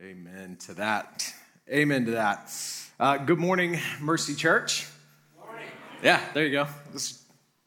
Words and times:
Amen 0.00 0.56
to 0.60 0.74
that. 0.74 1.34
Amen 1.68 2.04
to 2.04 2.12
that. 2.12 2.54
Uh, 3.00 3.16
good 3.16 3.40
morning, 3.40 3.80
Mercy 4.00 4.36
Church. 4.36 4.86
Morning. 5.44 5.66
Yeah, 6.04 6.22
there 6.34 6.46
you 6.46 6.52
go. 6.52 6.68
This 6.92 7.10
is 7.10 7.22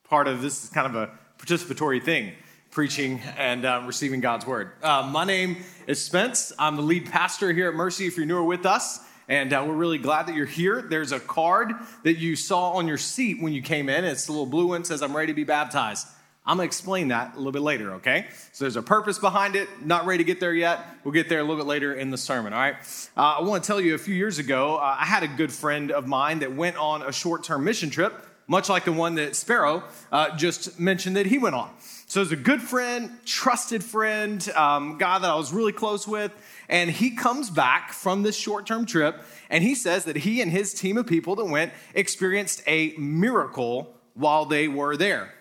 part 0.06 0.30
of 0.30 0.42
this 0.42 0.64
is 0.64 0.70
kind 0.70 0.88
of 0.88 0.96
a 0.96 1.12
participatory 1.38 2.02
thing, 2.02 2.32
preaching 2.70 3.20
and 3.38 3.66
um, 3.66 3.86
receiving 3.86 4.22
God's 4.22 4.48
word. 4.48 4.72
Uh, 4.82 5.10
my 5.12 5.26
name 5.26 5.58
is 5.88 6.02
Spence. 6.02 6.54
I'm 6.58 6.78
the 6.78 6.84
lead 6.84 7.12
pastor 7.12 7.52
here 7.52 7.68
at 7.68 7.76
Mercy. 7.76 8.08
If 8.08 8.16
you're 8.16 8.26
newer 8.26 8.46
with 8.46 8.66
us, 8.66 9.02
and 9.28 9.52
uh, 9.52 9.66
we're 9.68 9.74
really 9.74 9.98
glad 9.98 10.28
that 10.28 10.36
you're 10.36 10.46
here. 10.46 10.82
There's 10.82 11.12
a 11.12 11.20
card 11.20 11.74
that 12.04 12.18
you 12.18 12.38
saw 12.38 12.72
on 12.72 12.88
your 12.88 12.98
seat 12.98 13.42
when 13.42 13.52
you 13.52 13.62
came 13.62 13.90
in. 13.90 14.06
It's 14.06 14.30
a 14.30 14.32
little 14.32 14.46
blue 14.46 14.68
one. 14.68 14.86
Says, 14.86 15.02
"I'm 15.02 15.18
ready 15.18 15.34
to 15.34 15.36
be 15.36 15.44
baptized." 15.44 16.08
I'm 16.44 16.58
to 16.58 16.64
explain 16.64 17.10
that 17.10 17.36
a 17.36 17.38
little 17.38 17.52
bit 17.52 17.62
later, 17.62 17.94
okay? 17.96 18.26
So 18.52 18.64
there's 18.64 18.76
a 18.76 18.82
purpose 18.82 19.20
behind 19.20 19.56
it. 19.56 19.70
Not 19.86 20.08
ready 20.08 20.24
to 20.24 20.28
get 20.28 20.40
there 20.40 20.54
yet. 20.54 20.84
We'll 21.04 21.14
get 21.14 21.30
there 21.30 21.40
a 21.40 21.44
little 21.44 21.58
bit 21.58 21.68
later 21.68 21.94
in 21.94 22.10
the 22.10 22.18
sermon, 22.18 22.52
all 22.52 22.60
right? 22.60 22.76
Uh, 23.16 23.38
I 23.40 23.42
want 23.42 23.64
to 23.64 23.68
tell 23.68 23.80
you 23.80 23.94
a 23.94 24.00
few 24.00 24.16
years 24.16 24.40
ago, 24.40 24.78
uh, 24.78 24.98
I 25.00 25.06
had 25.06 25.22
a 25.22 25.28
good 25.28 25.52
friend 25.52 25.92
of 25.92 26.08
mine 26.08 26.40
that 26.40 26.56
went 26.56 26.78
on 26.78 27.04
a 27.04 27.12
short 27.12 27.44
term 27.44 27.64
mission 27.64 27.92
trip, 27.92 28.26
much 28.48 28.70
like 28.70 28.86
the 28.86 28.92
one 28.92 29.16
that 29.16 29.36
Sparrow 29.36 29.84
uh, 30.12 30.36
just 30.36 30.80
mentioned 30.80 31.16
that 31.16 31.28
he 31.28 31.38
went 31.38 31.54
on. 31.54 31.70
So 32.08 32.24
it's 32.24 32.32
a 32.32 32.36
good 32.36 32.62
friend, 32.62 33.12
trusted 33.24 33.84
friend, 33.84 34.46
um, 34.56 34.98
guy 34.98 35.20
that 35.20 35.30
I 35.30 35.36
was 35.36 35.54
really 35.54 35.72
close 35.72 36.08
with. 36.08 36.34
And 36.68 36.90
he 36.90 37.12
comes 37.12 37.52
back 37.52 37.94
from 37.94 38.24
this 38.24 38.36
short 38.36 38.66
term 38.66 38.88
trip 38.88 39.24
and 39.52 39.64
he 39.64 39.76
says 39.76 40.06
that 40.06 40.16
he 40.16 40.42
and 40.42 40.52
his 40.52 40.74
team 40.74 40.98
of 40.98 41.06
people 41.06 41.36
that 41.36 41.46
went 41.46 41.72
experienced 41.94 42.64
a 42.66 42.96
miracle 42.98 43.96
while 44.16 44.46
they 44.46 44.68
were 44.68 44.98
there. 44.98 45.34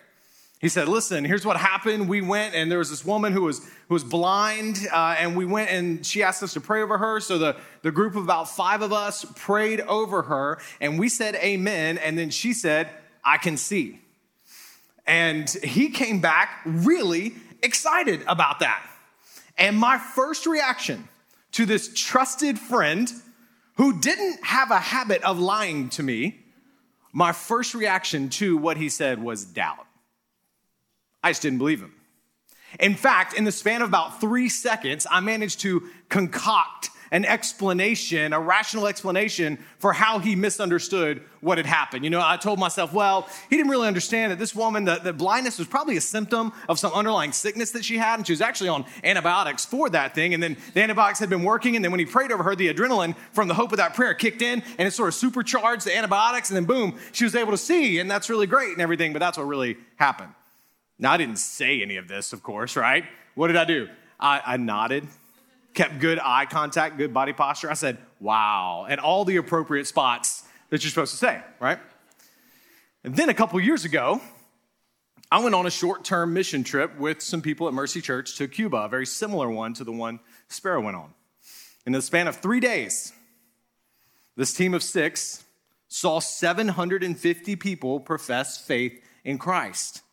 He 0.61 0.69
said, 0.69 0.87
Listen, 0.87 1.25
here's 1.25 1.43
what 1.43 1.57
happened. 1.57 2.07
We 2.07 2.21
went, 2.21 2.53
and 2.53 2.71
there 2.71 2.77
was 2.77 2.91
this 2.91 3.03
woman 3.03 3.33
who 3.33 3.41
was, 3.41 3.67
who 3.87 3.95
was 3.95 4.03
blind, 4.03 4.87
uh, 4.93 5.15
and 5.17 5.35
we 5.35 5.43
went 5.43 5.71
and 5.71 6.05
she 6.05 6.21
asked 6.21 6.43
us 6.43 6.53
to 6.53 6.61
pray 6.61 6.83
over 6.83 6.99
her. 6.99 7.19
So 7.19 7.39
the, 7.39 7.55
the 7.81 7.91
group 7.91 8.15
of 8.15 8.23
about 8.23 8.47
five 8.47 8.83
of 8.83 8.93
us 8.93 9.25
prayed 9.35 9.81
over 9.81 10.21
her, 10.21 10.59
and 10.79 10.99
we 10.99 11.09
said 11.09 11.33
amen. 11.35 11.97
And 11.97 12.15
then 12.15 12.29
she 12.29 12.53
said, 12.53 12.89
I 13.25 13.37
can 13.37 13.57
see. 13.57 13.99
And 15.07 15.49
he 15.49 15.89
came 15.89 16.21
back 16.21 16.61
really 16.63 17.33
excited 17.63 18.21
about 18.27 18.59
that. 18.59 18.87
And 19.57 19.75
my 19.75 19.97
first 19.97 20.45
reaction 20.45 21.07
to 21.53 21.65
this 21.65 21.91
trusted 21.95 22.59
friend 22.59 23.11
who 23.77 23.99
didn't 23.99 24.43
have 24.43 24.69
a 24.69 24.79
habit 24.79 25.23
of 25.23 25.39
lying 25.39 25.89
to 25.89 26.03
me, 26.03 26.39
my 27.11 27.31
first 27.31 27.73
reaction 27.73 28.29
to 28.29 28.57
what 28.57 28.77
he 28.77 28.89
said 28.89 29.21
was 29.21 29.43
doubt. 29.43 29.87
I 31.23 31.29
just 31.31 31.41
didn't 31.41 31.59
believe 31.59 31.81
him. 31.81 31.93
In 32.79 32.95
fact, 32.95 33.33
in 33.33 33.43
the 33.43 33.51
span 33.51 33.81
of 33.81 33.89
about 33.89 34.21
three 34.21 34.49
seconds, 34.49 35.05
I 35.09 35.19
managed 35.19 35.59
to 35.61 35.83
concoct 36.09 36.89
an 37.13 37.25
explanation, 37.25 38.31
a 38.31 38.39
rational 38.39 38.87
explanation 38.87 39.59
for 39.79 39.91
how 39.91 40.19
he 40.19 40.33
misunderstood 40.33 41.21
what 41.41 41.57
had 41.57 41.67
happened. 41.67 42.05
You 42.05 42.09
know, 42.09 42.21
I 42.23 42.37
told 42.37 42.57
myself, 42.57 42.93
well, 42.93 43.27
he 43.49 43.57
didn't 43.57 43.69
really 43.69 43.87
understand 43.87 44.31
that 44.31 44.39
this 44.39 44.55
woman, 44.55 44.85
the, 44.85 44.95
the 44.95 45.11
blindness 45.11 45.59
was 45.59 45.67
probably 45.67 45.97
a 45.97 46.01
symptom 46.01 46.53
of 46.69 46.79
some 46.79 46.93
underlying 46.93 47.33
sickness 47.33 47.71
that 47.71 47.83
she 47.83 47.97
had, 47.97 48.19
and 48.19 48.25
she 48.25 48.31
was 48.31 48.39
actually 48.39 48.69
on 48.69 48.85
antibiotics 49.03 49.65
for 49.65 49.89
that 49.89 50.15
thing. 50.15 50.33
And 50.33 50.41
then 50.41 50.55
the 50.73 50.81
antibiotics 50.81 51.19
had 51.19 51.29
been 51.29 51.43
working, 51.43 51.75
and 51.75 51.83
then 51.83 51.91
when 51.91 51.99
he 51.99 52.05
prayed 52.05 52.31
over 52.31 52.43
her, 52.43 52.55
the 52.55 52.73
adrenaline 52.73 53.17
from 53.33 53.49
the 53.49 53.55
hope 53.55 53.73
of 53.73 53.77
that 53.79 53.93
prayer 53.93 54.13
kicked 54.13 54.41
in, 54.41 54.63
and 54.77 54.87
it 54.87 54.91
sort 54.91 55.09
of 55.09 55.15
supercharged 55.15 55.85
the 55.85 55.95
antibiotics, 55.95 56.49
and 56.49 56.55
then 56.55 56.65
boom, 56.65 56.97
she 57.11 57.25
was 57.25 57.35
able 57.35 57.51
to 57.51 57.57
see, 57.57 57.99
and 57.99 58.09
that's 58.09 58.29
really 58.29 58.47
great 58.47 58.71
and 58.71 58.81
everything, 58.81 59.11
but 59.11 59.19
that's 59.19 59.37
what 59.37 59.47
really 59.47 59.75
happened. 59.97 60.29
Now, 61.01 61.11
I 61.11 61.17
didn't 61.17 61.39
say 61.39 61.81
any 61.81 61.97
of 61.97 62.07
this, 62.07 62.31
of 62.31 62.43
course, 62.43 62.77
right? 62.77 63.03
What 63.33 63.47
did 63.47 63.57
I 63.57 63.65
do? 63.65 63.89
I, 64.19 64.41
I 64.45 64.57
nodded, 64.57 65.07
kept 65.73 65.99
good 65.99 66.19
eye 66.23 66.45
contact, 66.45 66.97
good 66.97 67.11
body 67.11 67.33
posture. 67.33 67.71
I 67.71 67.73
said, 67.73 67.97
wow, 68.19 68.85
at 68.87 68.99
all 68.99 69.25
the 69.25 69.37
appropriate 69.37 69.87
spots 69.87 70.43
that 70.69 70.83
you're 70.83 70.91
supposed 70.91 71.11
to 71.13 71.17
say, 71.17 71.41
right? 71.59 71.79
And 73.03 73.15
then 73.15 73.29
a 73.29 73.33
couple 73.33 73.59
years 73.59 73.83
ago, 73.83 74.21
I 75.31 75.41
went 75.41 75.55
on 75.55 75.65
a 75.65 75.71
short 75.71 76.03
term 76.05 76.33
mission 76.33 76.63
trip 76.63 76.95
with 76.99 77.19
some 77.23 77.41
people 77.41 77.67
at 77.67 77.73
Mercy 77.73 77.99
Church 77.99 78.35
to 78.37 78.47
Cuba, 78.47 78.77
a 78.77 78.89
very 78.89 79.07
similar 79.07 79.49
one 79.49 79.73
to 79.73 79.83
the 79.83 79.91
one 79.91 80.19
Sparrow 80.49 80.81
went 80.81 80.97
on. 80.97 81.15
In 81.87 81.93
the 81.93 82.01
span 82.03 82.27
of 82.27 82.35
three 82.35 82.59
days, 82.59 83.11
this 84.35 84.53
team 84.53 84.75
of 84.75 84.83
six 84.83 85.45
saw 85.87 86.19
750 86.19 87.55
people 87.55 87.99
profess 87.99 88.59
faith 88.59 89.01
in 89.23 89.39
Christ. 89.39 90.03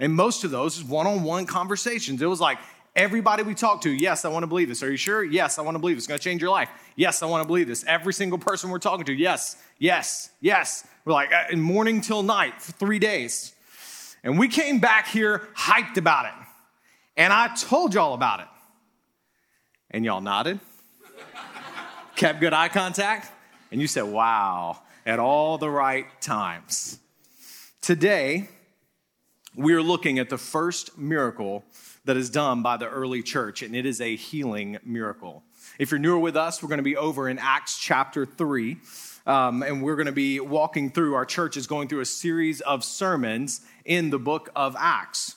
And 0.00 0.12
most 0.12 0.44
of 0.44 0.50
those 0.50 0.76
is 0.76 0.84
one 0.84 1.06
on 1.06 1.22
one 1.22 1.46
conversations. 1.46 2.20
It 2.20 2.26
was 2.26 2.40
like 2.40 2.58
everybody 2.94 3.42
we 3.42 3.54
talked 3.54 3.82
to, 3.84 3.90
yes, 3.90 4.24
I 4.24 4.28
want 4.28 4.42
to 4.42 4.46
believe 4.46 4.68
this. 4.68 4.82
Are 4.82 4.90
you 4.90 4.96
sure? 4.96 5.24
Yes, 5.24 5.58
I 5.58 5.62
want 5.62 5.74
to 5.74 5.78
believe 5.78 5.96
this. 5.96 6.04
It's 6.04 6.08
going 6.08 6.18
to 6.18 6.24
change 6.24 6.40
your 6.40 6.50
life. 6.50 6.68
Yes, 6.96 7.22
I 7.22 7.26
want 7.26 7.42
to 7.42 7.46
believe 7.46 7.68
this. 7.68 7.84
Every 7.86 8.12
single 8.12 8.38
person 8.38 8.70
we're 8.70 8.78
talking 8.78 9.04
to, 9.06 9.12
yes, 9.12 9.56
yes, 9.78 10.30
yes. 10.40 10.86
We're 11.04 11.12
like 11.12 11.32
uh, 11.32 11.44
in 11.50 11.60
morning 11.60 12.00
till 12.00 12.22
night 12.22 12.60
for 12.60 12.72
three 12.72 12.98
days. 12.98 13.54
And 14.24 14.38
we 14.38 14.48
came 14.48 14.80
back 14.80 15.06
here 15.06 15.48
hyped 15.54 15.96
about 15.96 16.26
it. 16.26 16.32
And 17.16 17.32
I 17.32 17.54
told 17.54 17.94
y'all 17.94 18.14
about 18.14 18.40
it. 18.40 18.48
And 19.90 20.04
y'all 20.04 20.20
nodded, 20.20 20.58
kept 22.16 22.40
good 22.40 22.52
eye 22.52 22.68
contact, 22.68 23.30
and 23.70 23.80
you 23.80 23.86
said, 23.86 24.02
wow, 24.02 24.80
at 25.06 25.18
all 25.18 25.58
the 25.58 25.70
right 25.70 26.06
times. 26.20 26.98
Today, 27.80 28.48
we 29.56 29.72
are 29.72 29.82
looking 29.82 30.18
at 30.18 30.28
the 30.28 30.36
first 30.36 30.98
miracle 30.98 31.64
that 32.04 32.16
is 32.16 32.28
done 32.28 32.62
by 32.62 32.76
the 32.76 32.86
early 32.86 33.22
church, 33.22 33.62
and 33.62 33.74
it 33.74 33.86
is 33.86 34.02
a 34.02 34.14
healing 34.14 34.78
miracle. 34.84 35.42
If 35.78 35.90
you're 35.90 35.98
newer 35.98 36.18
with 36.18 36.36
us, 36.36 36.62
we're 36.62 36.68
going 36.68 36.78
to 36.78 36.84
be 36.84 36.96
over 36.96 37.28
in 37.28 37.38
Acts 37.38 37.78
chapter 37.78 38.26
3. 38.26 38.76
Um, 39.26 39.62
and 39.64 39.82
we're 39.82 39.96
going 39.96 40.06
to 40.06 40.12
be 40.12 40.38
walking 40.38 40.90
through, 40.90 41.14
our 41.14 41.24
church 41.24 41.56
is 41.56 41.66
going 41.66 41.88
through 41.88 42.00
a 42.00 42.06
series 42.06 42.60
of 42.60 42.84
sermons 42.84 43.62
in 43.84 44.10
the 44.10 44.20
book 44.20 44.50
of 44.54 44.76
Acts. 44.78 45.34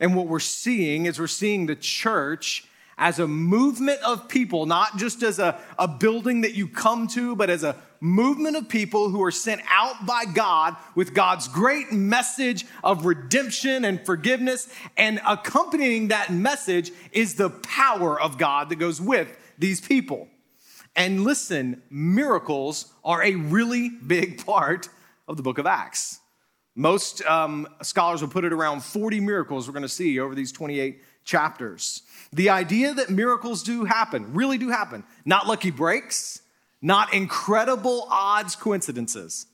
And 0.00 0.14
what 0.14 0.26
we're 0.26 0.40
seeing 0.40 1.06
is 1.06 1.18
we're 1.18 1.28
seeing 1.28 1.64
the 1.64 1.76
church 1.76 2.66
as 2.98 3.18
a 3.18 3.26
movement 3.26 4.02
of 4.02 4.28
people, 4.28 4.66
not 4.66 4.98
just 4.98 5.22
as 5.22 5.38
a, 5.38 5.58
a 5.78 5.88
building 5.88 6.42
that 6.42 6.54
you 6.54 6.68
come 6.68 7.06
to, 7.08 7.34
but 7.34 7.48
as 7.48 7.64
a 7.64 7.76
movement 8.02 8.56
of 8.56 8.68
people 8.68 9.10
who 9.10 9.22
are 9.22 9.30
sent 9.30 9.60
out 9.70 10.04
by 10.04 10.24
God 10.24 10.76
with 10.96 11.14
God's 11.14 11.46
great 11.46 11.92
message 11.92 12.66
of 12.82 13.06
redemption 13.06 13.84
and 13.84 14.04
forgiveness. 14.04 14.68
And 14.96 15.20
accompanying 15.24 16.08
that 16.08 16.32
message 16.32 16.90
is 17.12 17.36
the 17.36 17.48
power 17.48 18.20
of 18.20 18.38
God 18.38 18.70
that 18.70 18.76
goes 18.76 19.00
with 19.00 19.38
these 19.56 19.80
people. 19.80 20.26
And 20.96 21.22
listen, 21.22 21.80
miracles 21.90 22.92
are 23.04 23.22
a 23.22 23.36
really 23.36 23.88
big 23.88 24.44
part 24.46 24.88
of 25.28 25.36
the 25.36 25.42
book 25.44 25.58
of 25.58 25.66
Acts. 25.66 26.18
Most 26.74 27.24
um, 27.24 27.68
scholars 27.82 28.20
will 28.20 28.28
put 28.28 28.44
it 28.44 28.52
around 28.52 28.82
40 28.82 29.20
miracles 29.20 29.68
we're 29.68 29.74
going 29.74 29.82
to 29.82 29.88
see 29.88 30.18
over 30.18 30.34
these 30.34 30.50
28 30.50 31.00
chapters. 31.24 32.02
The 32.32 32.50
idea 32.50 32.94
that 32.94 33.10
miracles 33.10 33.62
do 33.62 33.84
happen, 33.84 34.34
really 34.34 34.58
do 34.58 34.70
happen, 34.70 35.04
not 35.24 35.46
lucky 35.46 35.70
breaks, 35.70 36.40
not 36.82 37.14
incredible 37.14 38.06
odds 38.10 38.56
coincidences, 38.56 39.46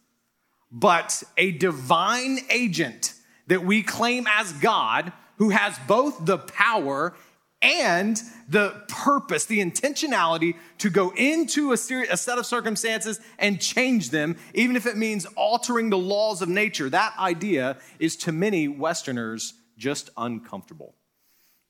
but 0.73 1.23
a 1.37 1.53
divine 1.53 2.39
agent 2.51 3.15
that 3.47 3.65
we 3.65 3.83
claim 3.83 4.27
as 4.27 4.53
God 4.55 5.13
who 5.37 5.51
has 5.51 5.79
both 5.87 6.25
the 6.25 6.39
power 6.39 7.15
and 7.61 8.21
the 8.49 8.71
purpose, 8.89 9.47
the 9.47 9.59
intentionality 9.59 10.55
to 10.79 10.91
go 10.91 11.11
into 11.17 11.71
a, 11.71 11.75
a 11.75 12.17
set 12.17 12.39
of 12.39 12.47
circumstances 12.47 13.21
and 13.39 13.61
change 13.61 14.11
them, 14.11 14.37
even 14.55 14.77
if 14.77 14.87
it 14.87 14.97
means 14.97 15.27
altering 15.37 15.91
the 15.91 15.99
laws 15.99 16.41
of 16.41 16.49
nature. 16.49 16.89
That 16.89 17.15
idea 17.19 17.79
is 17.99 18.17
to 18.19 18.33
many 18.33 18.69
Westerners 18.69 19.55
just 19.77 20.11
uncomfortable. 20.17 20.95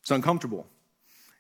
It's 0.03 0.11
uncomfortable. 0.11 0.67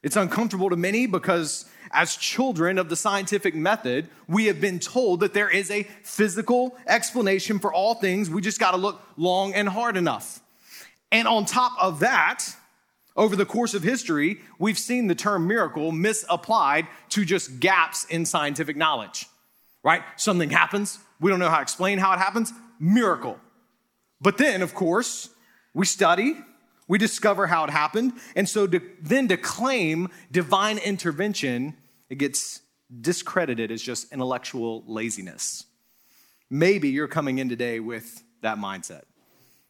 It's 0.02 0.16
uncomfortable 0.16 0.70
to 0.70 0.76
many 0.76 1.06
because, 1.06 1.64
as 1.90 2.16
children 2.16 2.78
of 2.78 2.88
the 2.88 2.96
scientific 2.96 3.54
method, 3.54 4.08
we 4.28 4.46
have 4.46 4.60
been 4.60 4.78
told 4.78 5.20
that 5.20 5.34
there 5.34 5.50
is 5.50 5.70
a 5.70 5.82
physical 6.02 6.76
explanation 6.86 7.58
for 7.58 7.72
all 7.72 7.94
things. 7.94 8.30
We 8.30 8.40
just 8.40 8.60
got 8.60 8.72
to 8.72 8.76
look 8.76 9.02
long 9.16 9.54
and 9.54 9.68
hard 9.68 9.96
enough. 9.96 10.40
And 11.10 11.26
on 11.26 11.46
top 11.46 11.72
of 11.80 12.00
that, 12.00 12.44
over 13.16 13.34
the 13.34 13.44
course 13.44 13.74
of 13.74 13.82
history, 13.82 14.38
we've 14.60 14.78
seen 14.78 15.08
the 15.08 15.14
term 15.14 15.48
miracle 15.48 15.90
misapplied 15.90 16.86
to 17.10 17.24
just 17.24 17.58
gaps 17.58 18.04
in 18.04 18.24
scientific 18.24 18.76
knowledge, 18.76 19.26
right? 19.82 20.02
Something 20.16 20.50
happens, 20.50 21.00
we 21.20 21.28
don't 21.30 21.40
know 21.40 21.50
how 21.50 21.56
to 21.56 21.62
explain 21.62 21.98
how 21.98 22.12
it 22.12 22.18
happens, 22.18 22.52
miracle. 22.78 23.38
But 24.20 24.38
then, 24.38 24.62
of 24.62 24.72
course, 24.74 25.30
we 25.74 25.84
study, 25.84 26.36
we 26.88 26.99
discover 26.99 27.46
how 27.46 27.64
it 27.64 27.70
happened. 27.70 28.14
And 28.35 28.49
so 28.49 28.67
to, 28.67 28.81
then 29.00 29.29
to 29.29 29.37
claim 29.37 30.08
divine 30.32 30.79
intervention, 30.79 31.76
it 32.08 32.17
gets 32.17 32.62
discredited 33.00 33.70
as 33.70 33.82
just 33.82 34.12
intellectual 34.12 34.82
laziness. 34.87 35.67
Maybe 36.50 36.88
you're 36.88 37.08
coming 37.08 37.38
in 37.38 37.50
today 37.50 37.79
with 37.79 38.25
that 38.40 38.56
mindset. 38.56 39.02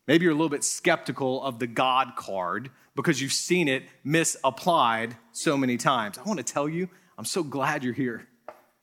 Maybe 0.06 0.25
you're 0.25 0.32
a 0.32 0.37
little 0.37 0.49
bit 0.49 0.65
skeptical 0.65 1.43
of 1.43 1.59
the 1.59 1.67
God 1.67 2.15
card 2.17 2.70
because 2.94 3.20
you've 3.20 3.32
seen 3.32 3.69
it 3.69 3.82
misapplied 4.05 5.17
so 5.32 5.56
many 5.56 5.76
times. 5.76 6.19
I 6.19 6.23
want 6.23 6.38
to 6.38 6.44
tell 6.44 6.69
you, 6.69 6.88
I'm 7.19 7.25
so 7.25 7.43
glad 7.43 7.85
you're 7.85 7.93
here 7.93 8.26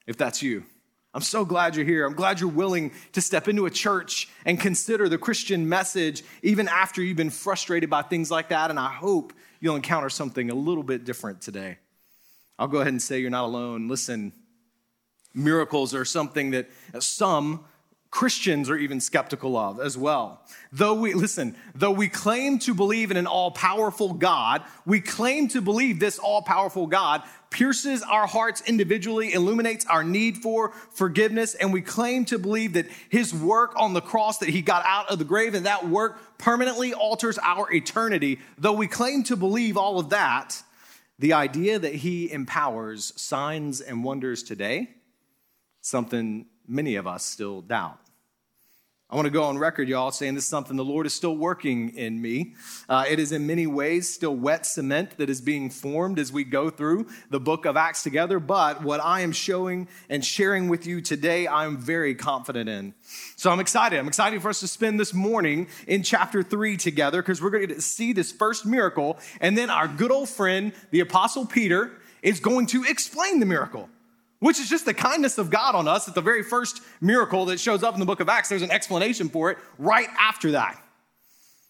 if 0.06 0.18
that's 0.18 0.44
you. 0.44 0.66
I'm 1.16 1.22
so 1.22 1.46
glad 1.46 1.78
you're 1.78 1.86
here. 1.86 2.06
I'm 2.06 2.14
glad 2.14 2.42
you're 2.42 2.50
willing 2.50 2.92
to 3.14 3.22
step 3.22 3.48
into 3.48 3.66
a 3.66 3.70
church 3.70 4.28
and 4.44 4.60
consider 4.60 5.08
the 5.08 5.18
Christian 5.18 5.70
message 5.70 6.24
even 6.44 6.68
after 6.68 7.02
you've 7.02 7.16
been 7.16 7.30
frustrated 7.30 7.90
by 7.90 8.02
things 8.02 8.30
like 8.30 8.50
that. 8.50 8.70
And 8.70 8.78
I 8.78 8.90
hope 8.90 9.32
you'll 9.62 9.78
encounter 9.78 10.10
something 10.10 10.52
a 10.52 10.54
little 10.54 10.84
bit 10.84 11.06
different 11.06 11.40
today. 11.40 11.78
I'll 12.60 12.68
go 12.68 12.82
ahead 12.82 12.92
and 12.92 13.02
say 13.02 13.20
you're 13.20 13.30
not 13.30 13.46
alone. 13.46 13.88
Listen, 13.88 14.34
miracles 15.34 15.96
are 15.96 16.04
something 16.04 16.52
that 16.52 16.70
some 17.00 17.64
Christians 18.12 18.70
are 18.70 18.78
even 18.78 19.00
skeptical 19.00 19.58
of 19.58 19.80
as 19.80 19.98
well. 19.98 20.42
Though 20.72 20.94
we, 20.96 21.14
listen, 21.14 21.56
though 21.74 21.92
we 21.92 22.08
claim 22.08 22.60
to 22.60 22.74
believe 22.74 23.12
in 23.12 23.18
an 23.18 23.28
all 23.28 23.52
powerful 23.52 24.14
God, 24.14 24.64
we 24.86 25.02
claim 25.02 25.48
to 25.50 25.62
believe 25.62 26.00
this 26.00 26.20
all 26.20 26.42
powerful 26.42 26.88
God 26.88 27.24
pierces 27.56 28.04
our 28.04 28.28
hearts 28.28 28.62
individually, 28.68 29.32
illuminates 29.32 29.86
our 29.86 30.04
need 30.04 30.36
for 30.36 30.74
forgiveness, 30.92 31.56
and 31.56 31.72
we 31.72 31.82
claim 31.82 32.26
to 32.26 32.38
believe 32.38 32.74
that 32.74 32.86
his 33.08 33.34
work 33.34 33.72
on 33.78 33.94
the 33.94 34.02
cross, 34.02 34.40
that 34.40 34.50
he 34.50 34.62
got 34.62 34.84
out 34.86 35.10
of 35.10 35.20
the 35.20 35.24
grave, 35.24 35.54
and 35.54 35.66
that 35.66 35.88
work 35.88 36.38
permanently 36.38 36.94
alters 36.94 37.40
our 37.42 37.72
eternity. 37.74 38.40
Though 38.58 38.74
we 38.74 38.88
claim 38.88 39.24
to 39.24 39.38
believe 39.38 39.78
all 39.78 40.00
of 40.00 40.10
that, 40.10 40.62
the 41.18 41.32
idea 41.32 41.80
that 41.80 41.96
he 41.96 42.30
empowers 42.30 43.14
signs 43.16 43.80
and 43.80 44.04
wonders 44.04 44.44
today, 44.44 44.90
something 45.80 46.48
many 46.68 46.96
of 46.98 47.08
us 47.08 47.24
still 47.24 47.62
doubt. 47.62 48.02
I 49.08 49.16
want 49.16 49.28
to 49.28 49.32
go 49.32 49.44
on 49.44 49.60
record, 49.60 49.88
y'all, 49.88 50.10
saying 50.10 50.34
this 50.34 50.46
is 50.46 50.50
something 50.50 50.78
the 50.78 50.84
Lord 50.84 51.06
is 51.06 51.14
still 51.14 51.38
working 51.38 51.96
in 51.96 52.20
me. 52.20 52.56
Uh, 52.90 53.06
it 53.08 53.20
is 53.20 53.32
in 53.32 53.46
many 53.46 53.68
ways 53.68 54.12
still 54.12 54.36
wet 54.36 54.66
cement 54.66 55.18
that 55.20 55.30
is 55.30 55.42
being 55.42 55.70
formed 55.70 56.18
as 56.18 56.32
we 56.32 56.44
go 56.44 56.72
through 56.72 57.06
the 57.30 57.40
book 57.40 57.66
of 57.66 57.78
Acts 57.78 58.02
together. 58.02 58.40
But 58.40 58.82
what 58.82 59.00
I 59.00 59.22
am 59.22 59.32
showing 59.32 59.88
and 60.10 60.26
sharing 60.26 60.70
with 60.70 60.88
you 60.88 61.02
today, 61.02 61.48
I'm 61.48 61.78
very 61.78 62.16
confident 62.16 62.68
in. 62.68 62.96
So 63.36 63.52
I'm 63.52 63.60
excited. 63.60 64.00
I'm 64.00 64.08
excited 64.08 64.42
for 64.42 64.50
us 64.50 64.62
to 64.62 64.68
spend 64.68 65.00
this 65.00 65.14
morning 65.14 65.68
in 65.88 66.02
chapter 66.02 66.42
three 66.42 66.76
together 66.76 67.22
because 67.22 67.44
we're 67.44 67.52
going 67.52 67.68
to 67.68 67.82
see 67.82 68.12
this 68.12 68.32
first 68.32 68.66
miracle. 68.66 69.20
And 69.40 69.56
then 69.56 69.70
our 69.70 69.88
good 69.88 70.12
old 70.12 70.30
friend, 70.30 70.74
the 70.90 71.02
Apostle 71.02 71.46
Peter, 71.46 71.92
is 72.24 72.40
going 72.40 72.66
to 72.68 72.84
explain 72.84 73.40
the 73.40 73.46
miracle 73.46 73.88
which 74.40 74.60
is 74.60 74.70
just 74.70 74.86
the 74.86 74.94
kindness 74.94 75.38
of 75.38 75.50
God 75.50 75.76
on 75.76 75.88
us. 75.88 76.08
At 76.08 76.16
the 76.16 76.22
very 76.22 76.44
first 76.44 76.82
miracle 77.02 77.46
that 77.46 77.60
shows 77.60 77.84
up 77.84 77.94
in 77.94 78.00
the 78.00 78.06
book 78.06 78.20
of 78.20 78.30
Acts, 78.30 78.50
there's 78.50 78.62
an 78.62 78.72
explanation 78.72 79.30
for 79.30 79.52
it 79.52 79.58
right 79.78 80.08
after 80.20 80.52
that. 80.52 80.82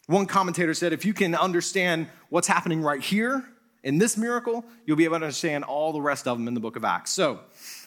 One 0.07 0.25
commentator 0.27 0.73
said, 0.73 0.93
if 0.93 1.05
you 1.05 1.13
can 1.13 1.33
understand 1.33 2.07
what's 2.29 2.47
happening 2.47 2.81
right 2.81 3.01
here 3.01 3.43
in 3.83 3.97
this 3.97 4.17
miracle, 4.17 4.65
you'll 4.85 4.97
be 4.97 5.03
able 5.03 5.19
to 5.19 5.25
understand 5.25 5.63
all 5.63 5.93
the 5.93 6.01
rest 6.01 6.27
of 6.27 6.37
them 6.37 6.47
in 6.47 6.53
the 6.53 6.59
book 6.59 6.75
of 6.75 6.83
Acts. 6.83 7.11
So, 7.11 7.39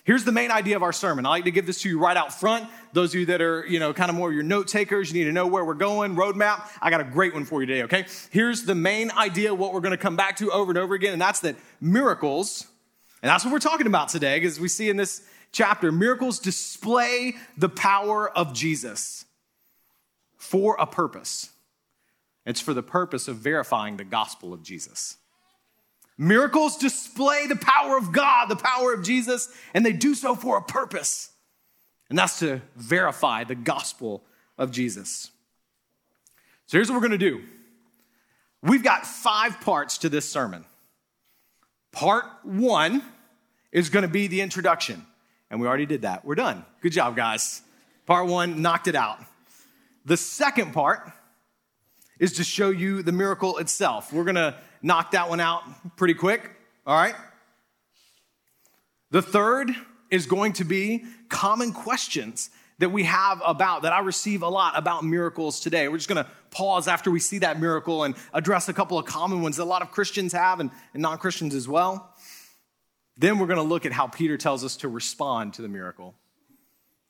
here's 0.05 0.25
the 0.25 0.33
main 0.33 0.51
idea 0.51 0.75
of 0.75 0.83
our 0.83 0.93
sermon. 0.93 1.27
I 1.27 1.31
like 1.31 1.45
to 1.45 1.51
give 1.51 1.67
this 1.67 1.83
to 1.83 1.89
you 1.89 1.99
right 1.99 2.17
out 2.17 2.33
front. 2.33 2.69
Those 2.93 3.15
of 3.15 3.21
you 3.21 3.27
that 3.27 3.41
are, 3.41 3.67
you 3.67 3.79
know, 3.79 3.93
kind 3.93 4.09
of 4.09 4.17
more 4.17 4.33
your 4.33 4.43
note 4.43 4.69
takers, 4.69 5.13
you 5.13 5.19
need 5.19 5.27
to 5.27 5.33
know 5.33 5.47
where 5.47 5.65
we're 5.65 5.75
going, 5.75 6.17
roadmap. 6.17 6.69
I 6.81 6.91
got 6.91 7.01
a 7.01 7.05
great 7.05 7.35
one 7.35 7.45
for 7.45 7.61
you 7.61 7.67
today, 7.67 7.83
okay? 7.83 8.07
Here's 8.31 8.65
the 8.65 8.75
main 8.75 9.11
idea, 9.13 9.55
what 9.55 9.73
we're 9.73 9.81
going 9.81 9.93
to 9.93 9.99
come 9.99 10.17
back 10.17 10.37
to 10.37 10.51
over 10.51 10.71
and 10.71 10.79
over 10.79 10.95
again, 10.95 11.13
and 11.13 11.21
that's 11.21 11.41
that 11.41 11.57
miracles 11.81 12.67
and 13.23 13.31
that's 13.31 13.44
what 13.44 13.53
we're 13.53 13.59
talking 13.59 13.87
about 13.87 14.09
today, 14.09 14.38
because 14.38 14.61
we 14.61 14.69
see 14.69 14.88
in 14.88 14.97
this 14.97 15.23
chapter 15.53 15.91
miracles 15.91 16.38
display 16.38 17.35
the 17.56 17.69
power 17.69 18.31
of 18.31 18.53
Jesus 18.53 19.25
for 20.37 20.76
a 20.79 20.87
purpose. 20.87 21.50
It's 22.47 22.61
for 22.61 22.73
the 22.73 22.82
purpose 22.82 23.29
of 23.29 23.37
verifying 23.37 23.97
the 23.97 24.05
gospel 24.05 24.53
of 24.55 24.62
Jesus. 24.62 25.17
Miracles 26.17 26.76
display 26.76 27.47
the 27.47 27.56
power 27.56 27.97
of 27.97 28.12
God, 28.12 28.47
the 28.49 28.56
power 28.56 28.93
of 28.93 29.05
Jesus, 29.05 29.49
and 29.75 29.85
they 29.85 29.93
do 29.93 30.15
so 30.15 30.35
for 30.35 30.56
a 30.56 30.62
purpose. 30.62 31.31
And 32.09 32.19
that's 32.19 32.38
to 32.41 32.62
verify 32.75 33.44
the 33.44 33.55
gospel 33.55 34.25
of 34.56 34.73
Jesus. 34.73 35.31
So 36.67 36.79
here's 36.79 36.91
what 36.91 37.00
we're 37.00 37.09
to 37.09 37.19
do 37.19 37.43
we've 38.62 38.82
got 38.82 39.06
five 39.06 39.61
parts 39.61 39.99
to 39.99 40.09
this 40.09 40.29
sermon. 40.29 40.65
Part 41.93 42.25
one 42.43 43.02
is 43.73 43.88
going 43.90 44.02
to 44.02 44.08
be 44.08 44.26
the 44.26 44.40
introduction. 44.40 45.05
And 45.50 45.61
we 45.61 45.67
already 45.67 45.87
did 45.87 46.02
that. 46.02 46.25
We're 46.25 46.35
done. 46.35 46.64
Good 46.82 46.93
job, 46.93 47.17
guys. 47.17 47.62
Part 48.06 48.26
one 48.26 48.62
knocked 48.62 48.88
it 48.88 48.94
out. 48.94 49.19
The 50.05 50.17
second 50.17 50.73
part 50.73 51.12
is 52.19 52.35
to 52.35 52.44
show 52.44 52.70
you 52.70 53.02
the 53.02 53.12
miracle 53.12 53.58
itself. 53.58 54.12
We're 54.12 54.25
going 54.25 54.37
to 54.37 54.56
knock 54.82 55.12
that 55.12 55.29
one 55.29 55.40
out 55.40 55.62
pretty 55.96 56.14
quick. 56.14 56.50
All 56.87 56.96
right. 56.96 57.14
The 59.11 59.23
third 59.23 59.70
is 60.11 60.26
going 60.26 60.55
to 60.55 60.64
be 60.64 61.05
common 61.29 61.73
questions 61.73 62.50
that 62.79 62.91
we 62.91 63.05
have 63.05 63.43
about, 63.45 63.83
that 63.83 63.93
I 63.93 64.01
receive 64.01 64.43
a 64.43 64.49
lot 64.49 64.77
about 64.77 65.05
miracles 65.05 65.61
today. 65.61 65.89
We're 65.89 65.97
just 65.97 66.09
to 66.25 66.31
pause 66.51 66.87
after 66.89 67.11
we 67.11 67.21
see 67.21 67.39
that 67.39 67.61
miracle 67.61 68.05
and 68.05 68.15
address 68.33 68.69
a 68.69 68.73
couple 68.73 68.99
of 68.99 69.07
common 69.07 69.43
ones 69.43 69.57
that 69.57 69.65
a 69.65 69.65
lot 69.65 69.83
of 69.83 69.91
Christians 69.91 70.33
have 70.33 70.61
and, 70.61 70.71
and 70.95 71.03
non 71.03 71.19
Christians 71.19 71.55
as 71.55 71.69
well. 71.69 72.15
Then 73.17 73.39
we're 73.39 73.47
to 73.57 73.63
look 73.63 73.85
at 73.85 73.93
how 73.93 74.07
Peter 74.07 74.37
tells 74.37 74.65
us 74.65 74.77
to 74.77 74.89
respond 74.89 75.55
to 75.55 75.63
the 75.63 75.69
miracle. 75.69 76.15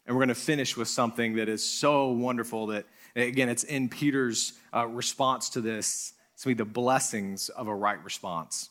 And 0.06 0.16
we're 0.16 0.20
to 0.28 0.34
finish 0.34 0.74
with 0.74 0.88
something 0.88 1.34
that 1.36 1.50
is 1.50 1.62
so 1.62 2.08
wonderful 2.08 2.68
that, 2.68 2.86
again, 3.14 3.50
it's 3.50 3.64
in 3.64 3.90
Peter's 3.90 4.54
uh, 4.74 4.86
response 4.86 5.50
to 5.50 5.60
this. 5.60 6.14
It's 6.32 6.44
to 6.44 6.48
be 6.48 6.54
the 6.54 6.64
blessings 6.64 7.50
of 7.50 7.68
a 7.68 7.74
right 7.74 8.02
response. 8.02 8.70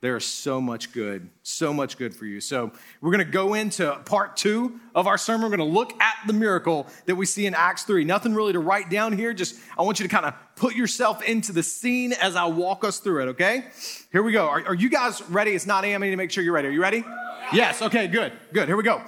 There 0.00 0.16
is 0.16 0.24
so 0.24 0.60
much 0.60 0.92
good, 0.92 1.28
so 1.42 1.74
much 1.74 1.98
good 1.98 2.14
for 2.14 2.24
you. 2.24 2.40
So, 2.40 2.70
we're 3.00 3.10
going 3.10 3.24
to 3.26 3.32
go 3.32 3.54
into 3.54 3.92
part 4.04 4.36
two 4.36 4.78
of 4.94 5.08
our 5.08 5.18
sermon. 5.18 5.50
We're 5.50 5.56
going 5.56 5.68
to 5.68 5.74
look 5.74 6.00
at 6.00 6.14
the 6.26 6.32
miracle 6.32 6.86
that 7.06 7.16
we 7.16 7.26
see 7.26 7.46
in 7.46 7.54
Acts 7.54 7.82
3. 7.82 8.04
Nothing 8.04 8.32
really 8.32 8.52
to 8.52 8.60
write 8.60 8.90
down 8.90 9.12
here. 9.12 9.34
Just, 9.34 9.58
I 9.76 9.82
want 9.82 9.98
you 9.98 10.06
to 10.06 10.14
kind 10.14 10.24
of 10.24 10.34
put 10.54 10.76
yourself 10.76 11.20
into 11.24 11.52
the 11.52 11.64
scene 11.64 12.12
as 12.12 12.36
I 12.36 12.44
walk 12.44 12.84
us 12.84 13.00
through 13.00 13.22
it, 13.22 13.28
okay? 13.30 13.64
Here 14.12 14.22
we 14.22 14.30
go. 14.30 14.46
Are, 14.46 14.64
are 14.68 14.74
you 14.74 14.88
guys 14.88 15.20
ready? 15.30 15.50
It's 15.50 15.66
9 15.66 15.84
a.m. 15.84 16.02
I 16.02 16.06
need 16.06 16.10
to 16.12 16.16
make 16.16 16.30
sure 16.30 16.44
you're 16.44 16.52
ready. 16.52 16.68
Are 16.68 16.72
you 16.72 16.82
ready? 16.82 17.04
Yes. 17.52 17.82
Okay, 17.82 18.06
good. 18.06 18.32
Good. 18.52 18.68
Here 18.68 18.76
we 18.76 18.84
go. 18.84 19.02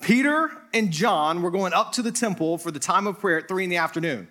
Peter 0.00 0.50
and 0.72 0.90
John 0.90 1.42
were 1.42 1.50
going 1.50 1.74
up 1.74 1.92
to 1.92 2.02
the 2.02 2.12
temple 2.12 2.56
for 2.56 2.70
the 2.70 2.78
time 2.78 3.06
of 3.06 3.18
prayer 3.18 3.38
at 3.38 3.48
3 3.48 3.64
in 3.64 3.70
the 3.70 3.76
afternoon. 3.76 4.28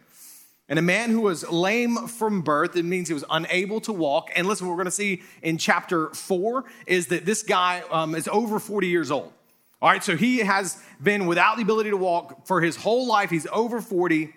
And 0.69 0.79
a 0.79 0.81
man 0.81 1.09
who 1.09 1.21
was 1.21 1.49
lame 1.51 2.07
from 2.07 2.41
birth, 2.41 2.75
it 2.75 2.83
means 2.83 3.09
he 3.09 3.13
was 3.13 3.25
unable 3.29 3.81
to 3.81 3.91
walk. 3.91 4.29
And 4.35 4.47
listen, 4.47 4.65
what 4.65 4.71
we're 4.71 4.83
going 4.83 4.85
to 4.85 4.91
see 4.91 5.21
in 5.41 5.57
chapter 5.57 6.09
four 6.11 6.65
is 6.87 7.07
that 7.07 7.25
this 7.25 7.43
guy 7.43 7.83
um, 7.91 8.15
is 8.15 8.27
over 8.29 8.59
40 8.59 8.87
years 8.87 9.11
old. 9.11 9.33
All 9.81 9.89
right, 9.89 10.01
so 10.01 10.15
he 10.15 10.39
has 10.39 10.81
been 11.01 11.25
without 11.25 11.57
the 11.57 11.63
ability 11.63 11.89
to 11.89 11.97
walk 11.97 12.47
for 12.47 12.61
his 12.61 12.77
whole 12.77 13.05
life. 13.05 13.29
He's 13.29 13.47
over 13.51 13.81
40, 13.81 14.33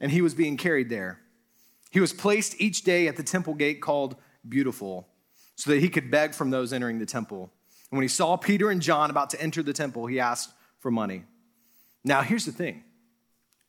and 0.00 0.10
he 0.10 0.22
was 0.22 0.34
being 0.34 0.56
carried 0.56 0.88
there. 0.88 1.20
He 1.90 2.00
was 2.00 2.14
placed 2.14 2.58
each 2.58 2.82
day 2.82 3.06
at 3.06 3.16
the 3.16 3.22
temple 3.22 3.54
gate 3.54 3.82
called 3.82 4.16
Beautiful 4.48 5.06
so 5.54 5.70
that 5.70 5.80
he 5.80 5.90
could 5.90 6.10
beg 6.10 6.34
from 6.34 6.50
those 6.50 6.72
entering 6.72 6.98
the 6.98 7.06
temple. 7.06 7.50
And 7.90 7.98
when 7.98 8.02
he 8.02 8.08
saw 8.08 8.36
Peter 8.36 8.70
and 8.70 8.80
John 8.80 9.10
about 9.10 9.30
to 9.30 9.40
enter 9.40 9.62
the 9.62 9.72
temple, 9.74 10.06
he 10.06 10.18
asked 10.18 10.50
for 10.78 10.90
money. 10.90 11.24
Now, 12.04 12.22
here's 12.22 12.46
the 12.46 12.52
thing 12.52 12.82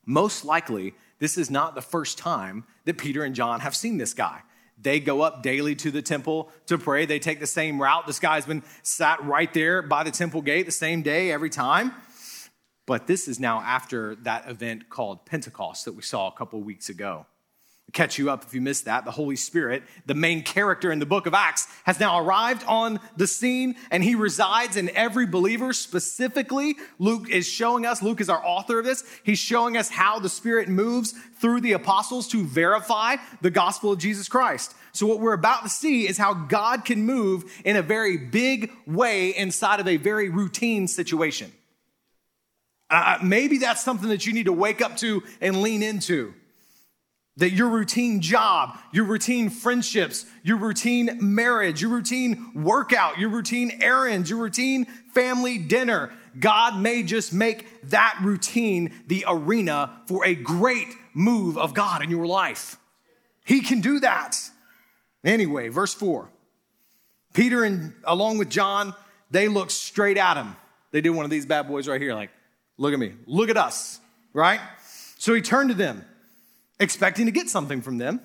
most 0.06 0.44
likely, 0.44 0.94
this 1.18 1.38
is 1.38 1.50
not 1.50 1.74
the 1.74 1.82
first 1.82 2.18
time 2.18 2.64
that 2.84 2.98
Peter 2.98 3.24
and 3.24 3.34
John 3.34 3.60
have 3.60 3.74
seen 3.74 3.98
this 3.98 4.14
guy. 4.14 4.42
They 4.80 5.00
go 5.00 5.22
up 5.22 5.42
daily 5.42 5.74
to 5.76 5.90
the 5.90 6.02
temple 6.02 6.50
to 6.66 6.78
pray. 6.78 7.04
They 7.04 7.18
take 7.18 7.40
the 7.40 7.46
same 7.46 7.82
route. 7.82 8.06
This 8.06 8.20
guy's 8.20 8.46
been 8.46 8.62
sat 8.82 9.22
right 9.24 9.52
there 9.52 9.82
by 9.82 10.04
the 10.04 10.12
temple 10.12 10.40
gate 10.40 10.66
the 10.66 10.72
same 10.72 11.02
day 11.02 11.32
every 11.32 11.50
time. 11.50 11.92
But 12.86 13.06
this 13.06 13.26
is 13.26 13.40
now 13.40 13.60
after 13.60 14.14
that 14.16 14.48
event 14.48 14.88
called 14.88 15.26
Pentecost 15.26 15.84
that 15.84 15.92
we 15.92 16.02
saw 16.02 16.28
a 16.28 16.32
couple 16.32 16.60
weeks 16.62 16.88
ago. 16.88 17.26
Catch 17.92 18.18
you 18.18 18.30
up 18.30 18.44
if 18.44 18.54
you 18.54 18.60
missed 18.60 18.84
that. 18.84 19.04
The 19.04 19.10
Holy 19.10 19.36
Spirit, 19.36 19.82
the 20.06 20.14
main 20.14 20.42
character 20.42 20.92
in 20.92 20.98
the 20.98 21.06
book 21.06 21.26
of 21.26 21.34
Acts, 21.34 21.66
has 21.84 21.98
now 21.98 22.18
arrived 22.18 22.64
on 22.66 23.00
the 23.16 23.26
scene 23.26 23.76
and 23.90 24.04
he 24.04 24.14
resides 24.14 24.76
in 24.76 24.90
every 24.90 25.26
believer. 25.26 25.72
Specifically, 25.72 26.76
Luke 26.98 27.30
is 27.30 27.46
showing 27.46 27.86
us, 27.86 28.02
Luke 28.02 28.20
is 28.20 28.28
our 28.28 28.44
author 28.44 28.80
of 28.80 28.84
this, 28.84 29.04
he's 29.22 29.38
showing 29.38 29.76
us 29.76 29.88
how 29.88 30.18
the 30.18 30.28
Spirit 30.28 30.68
moves 30.68 31.14
through 31.40 31.60
the 31.60 31.72
apostles 31.72 32.28
to 32.28 32.44
verify 32.44 33.16
the 33.40 33.50
gospel 33.50 33.92
of 33.92 33.98
Jesus 33.98 34.28
Christ. 34.28 34.74
So, 34.92 35.06
what 35.06 35.20
we're 35.20 35.32
about 35.32 35.62
to 35.62 35.68
see 35.68 36.08
is 36.08 36.18
how 36.18 36.34
God 36.34 36.84
can 36.84 37.06
move 37.06 37.44
in 37.64 37.76
a 37.76 37.82
very 37.82 38.16
big 38.16 38.70
way 38.86 39.34
inside 39.34 39.80
of 39.80 39.88
a 39.88 39.96
very 39.96 40.28
routine 40.28 40.88
situation. 40.88 41.52
Uh, 42.90 43.18
maybe 43.22 43.58
that's 43.58 43.84
something 43.84 44.08
that 44.08 44.26
you 44.26 44.32
need 44.32 44.46
to 44.46 44.52
wake 44.52 44.80
up 44.80 44.96
to 44.96 45.22
and 45.40 45.62
lean 45.62 45.82
into. 45.82 46.34
That 47.38 47.50
your 47.50 47.68
routine 47.68 48.20
job, 48.20 48.78
your 48.92 49.04
routine 49.04 49.48
friendships, 49.48 50.26
your 50.42 50.56
routine 50.56 51.18
marriage, 51.20 51.80
your 51.80 51.90
routine 51.90 52.52
workout, 52.54 53.18
your 53.18 53.30
routine 53.30 53.78
errands, 53.80 54.28
your 54.28 54.40
routine 54.40 54.84
family 55.14 55.58
dinner, 55.58 56.12
God 56.38 56.78
may 56.78 57.02
just 57.02 57.32
make 57.32 57.66
that 57.90 58.18
routine 58.22 58.92
the 59.06 59.24
arena 59.26 60.02
for 60.06 60.24
a 60.24 60.34
great 60.34 60.88
move 61.14 61.56
of 61.56 61.74
God 61.74 62.02
in 62.02 62.10
your 62.10 62.26
life. 62.26 62.76
He 63.44 63.60
can 63.60 63.80
do 63.80 64.00
that. 64.00 64.36
Anyway, 65.24 65.68
verse 65.68 65.94
4. 65.94 66.28
Peter 67.34 67.64
and 67.64 67.94
along 68.04 68.38
with 68.38 68.48
John, 68.48 68.94
they 69.30 69.48
look 69.48 69.70
straight 69.70 70.16
at 70.16 70.36
him. 70.36 70.56
They 70.90 71.00
did 71.00 71.10
one 71.10 71.24
of 71.24 71.30
these 71.30 71.46
bad 71.46 71.68
boys 71.68 71.86
right 71.86 72.00
here, 72.00 72.14
like, 72.14 72.30
look 72.78 72.92
at 72.92 72.98
me, 72.98 73.14
look 73.26 73.50
at 73.50 73.56
us, 73.56 74.00
right? 74.32 74.60
So 75.18 75.34
he 75.34 75.42
turned 75.42 75.70
to 75.70 75.74
them 75.74 76.04
expecting 76.80 77.26
to 77.26 77.32
get 77.32 77.48
something 77.48 77.82
from 77.82 77.98
them. 77.98 78.20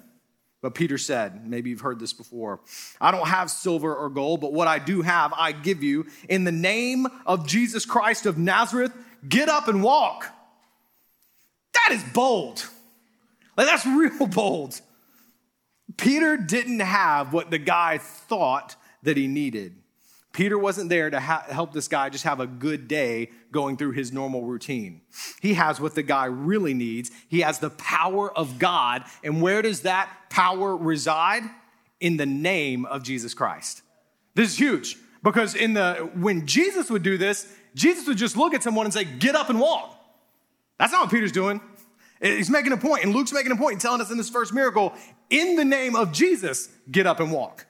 But 0.61 0.75
Peter 0.75 0.97
said, 0.97 1.45
maybe 1.45 1.69
you've 1.69 1.81
heard 1.81 1.99
this 1.99 2.13
before 2.13 2.61
I 3.01 3.11
don't 3.11 3.27
have 3.27 3.51
silver 3.51 3.93
or 3.93 4.09
gold, 4.09 4.39
but 4.39 4.53
what 4.53 4.67
I 4.67 4.79
do 4.79 5.01
have, 5.01 5.33
I 5.33 5.51
give 5.51 5.83
you. 5.83 6.07
In 6.29 6.45
the 6.45 6.53
name 6.53 7.05
of 7.25 7.45
Jesus 7.45 7.85
Christ 7.85 8.25
of 8.25 8.37
Nazareth, 8.37 8.93
get 9.27 9.49
up 9.49 9.67
and 9.67 9.83
walk. 9.83 10.25
That 11.73 11.95
is 11.95 12.03
bold. 12.13 12.65
Like, 13.57 13.67
that's 13.67 13.85
real 13.85 14.27
bold. 14.27 14.79
Peter 15.97 16.37
didn't 16.37 16.79
have 16.79 17.33
what 17.33 17.51
the 17.51 17.57
guy 17.57 17.97
thought 17.97 18.77
that 19.03 19.17
he 19.17 19.27
needed. 19.27 19.82
Peter 20.33 20.57
wasn't 20.57 20.89
there 20.89 21.11
to 21.11 21.19
ha- 21.19 21.45
help 21.47 21.73
this 21.73 21.87
guy 21.87 22.09
just 22.09 22.23
have 22.23 22.39
a 22.39 22.47
good 22.47 22.87
day 22.87 23.29
going 23.51 23.77
through 23.77 23.91
his 23.91 24.11
normal 24.11 24.41
routine. 24.41 25.01
He 25.39 25.53
has 25.53 25.79
what 25.79 25.93
the 25.93 26.01
guy 26.01 26.25
really 26.25 26.73
needs. 26.73 27.11
He 27.29 27.41
has 27.41 27.59
the 27.59 27.69
power 27.69 28.35
of 28.35 28.57
God. 28.57 29.03
And 29.23 29.41
where 29.41 29.61
does 29.61 29.81
that 29.81 30.09
power 30.29 30.75
reside? 30.75 31.43
In 31.99 32.17
the 32.17 32.25
name 32.25 32.85
of 32.85 33.03
Jesus 33.03 33.33
Christ. 33.33 33.81
This 34.35 34.49
is 34.51 34.57
huge 34.57 34.97
because 35.23 35.55
in 35.55 35.73
the 35.73 36.09
when 36.15 36.45
Jesus 36.45 36.89
would 36.89 37.03
do 37.03 37.17
this, 37.17 37.47
Jesus 37.75 38.07
would 38.07 38.17
just 38.17 38.35
look 38.35 38.53
at 38.53 38.61
someone 38.61 38.85
and 38.85 38.93
say, 38.93 39.05
"Get 39.05 39.35
up 39.35 39.49
and 39.49 39.59
walk." 39.59 39.97
That's 40.77 40.91
not 40.91 41.03
what 41.03 41.11
Peter's 41.11 41.31
doing. 41.31 41.61
Eh, 42.21 42.35
he's 42.37 42.49
making 42.49 42.73
a 42.73 42.77
point, 42.77 43.03
and 43.03 43.13
Luke's 43.13 43.31
making 43.31 43.51
a 43.51 43.55
point, 43.55 43.79
telling 43.79 44.01
us 44.01 44.11
in 44.11 44.17
this 44.17 44.29
first 44.29 44.53
miracle, 44.53 44.93
in 45.29 45.55
the 45.55 45.63
name 45.63 45.95
of 45.95 46.11
Jesus, 46.11 46.67
get 46.91 47.07
up 47.07 47.21
and 47.21 47.31
walk. 47.31 47.67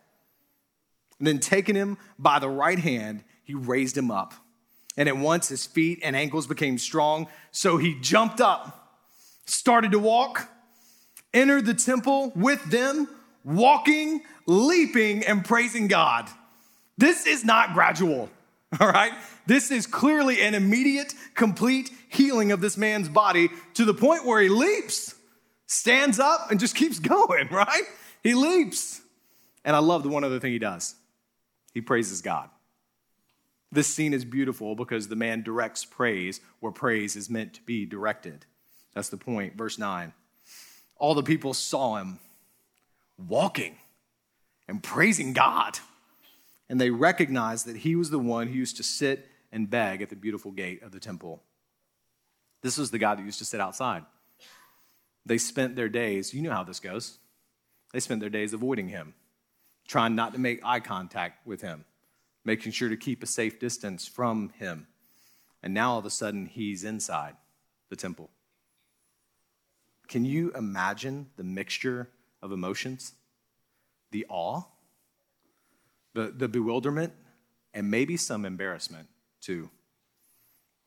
And 1.24 1.28
then 1.30 1.40
taking 1.40 1.76
him 1.76 1.98
by 2.20 2.40
the 2.40 2.50
right 2.50 2.78
hand, 2.78 3.24
he 3.46 3.54
raised 3.54 3.98
him 3.98 4.12
up. 4.12 4.34
And 4.98 5.08
at 5.08 5.16
once 5.16 5.48
his 5.48 5.66
feet 5.66 6.02
and 6.04 6.18
ankles 6.18 6.48
became 6.48 6.78
strong. 6.78 7.30
So 7.52 7.78
he 7.78 7.98
jumped 8.02 8.42
up, 8.42 9.00
started 9.46 9.94
to 9.94 10.00
walk, 10.00 10.50
entered 11.34 11.66
the 11.66 11.76
temple 11.76 12.34
with 12.36 12.62
them, 12.66 13.08
walking, 13.46 14.24
leaping, 14.48 15.24
and 15.24 15.46
praising 15.46 15.88
God. 15.88 16.28
This 16.98 17.26
is 17.26 17.46
not 17.46 17.74
gradual, 17.74 18.30
all 18.82 18.90
right? 18.90 19.14
This 19.46 19.72
is 19.72 19.88
clearly 19.88 20.42
an 20.42 20.56
immediate, 20.56 21.14
complete 21.36 21.90
healing 22.10 22.52
of 22.52 22.60
this 22.60 22.76
man's 22.76 23.08
body 23.08 23.48
to 23.76 23.86
the 23.86 23.94
point 23.94 24.26
where 24.26 24.42
he 24.42 24.50
leaps, 24.50 25.16
stands 25.68 26.20
up, 26.20 26.52
and 26.52 26.60
just 26.60 26.76
keeps 26.76 27.00
going, 27.16 27.48
right? 27.48 27.84
He 28.24 28.34
leaps. 28.34 29.00
And 29.64 29.74
I 29.74 29.80
love 29.80 30.04
the 30.04 30.10
one 30.10 30.26
other 30.26 30.42
thing 30.42 30.52
he 30.52 30.60
does 30.60 30.96
he 31.74 31.82
praises 31.82 32.22
God. 32.22 32.50
This 33.72 33.88
scene 33.88 34.14
is 34.14 34.24
beautiful 34.24 34.76
because 34.76 35.08
the 35.08 35.16
man 35.16 35.42
directs 35.42 35.84
praise 35.84 36.40
where 36.60 36.72
praise 36.72 37.16
is 37.16 37.30
meant 37.30 37.54
to 37.56 37.62
be 37.64 37.86
directed. 37.86 38.46
That's 38.94 39.10
the 39.10 39.18
point. 39.18 39.58
Verse 39.58 39.80
9. 39.80 40.14
All 40.98 41.16
the 41.16 41.24
people 41.24 41.56
saw 41.56 41.98
him 41.98 42.20
walking 43.18 43.78
and 44.68 44.82
praising 44.82 45.34
God, 45.34 45.80
and 46.70 46.80
they 46.80 46.92
recognized 46.92 47.66
that 47.66 47.78
he 47.78 47.96
was 47.96 48.12
the 48.12 48.20
one 48.20 48.48
who 48.48 48.54
used 48.54 48.78
to 48.78 48.84
sit 48.84 49.28
and 49.52 49.70
beg 49.70 50.02
at 50.02 50.10
the 50.10 50.16
beautiful 50.16 50.52
gate 50.52 50.84
of 50.84 50.92
the 50.92 51.00
temple. 51.00 51.42
This 52.62 52.78
was 52.78 52.92
the 52.92 53.00
guy 53.00 53.16
that 53.16 53.26
used 53.26 53.40
to 53.40 53.46
sit 53.46 53.60
outside. 53.60 54.06
They 55.26 55.38
spent 55.40 55.76
their 55.76 55.90
days, 55.90 56.34
you 56.34 56.44
know 56.44 56.52
how 56.52 56.64
this 56.64 56.80
goes, 56.80 57.18
they 57.92 58.00
spent 58.00 58.22
their 58.22 58.30
days 58.30 58.54
avoiding 58.54 58.90
him 58.90 59.16
trying 59.88 60.16
not 60.16 60.34
to 60.34 60.40
make 60.40 60.62
eye 60.64 60.80
contact 60.80 61.46
with 61.46 61.62
him, 61.62 61.86
making 62.46 62.72
sure 62.72 62.90
to 62.90 62.98
keep 62.98 63.24
a 63.24 63.28
safe 63.28 63.60
distance 63.60 64.08
from 64.08 64.50
him. 64.60 64.88
And 65.62 65.74
now 65.74 65.92
all 65.92 66.00
of 66.00 66.06
a 66.06 66.10
sudden, 66.10 66.46
he's 66.46 66.84
inside 66.84 67.36
the 67.90 67.96
temple. 67.96 68.30
Can 70.08 70.26
you 70.26 70.52
imagine 70.52 71.28
the 71.38 71.44
mixture 71.44 72.10
of 72.42 72.52
emotions? 72.52 73.14
The 74.12 74.26
awe, 74.30 74.64
the, 76.14 76.34
the 76.36 76.48
bewilderment, 76.48 77.14
and 77.74 77.90
maybe 77.90 78.18
some 78.18 78.46
embarrassment 78.46 79.08
too. 79.42 79.70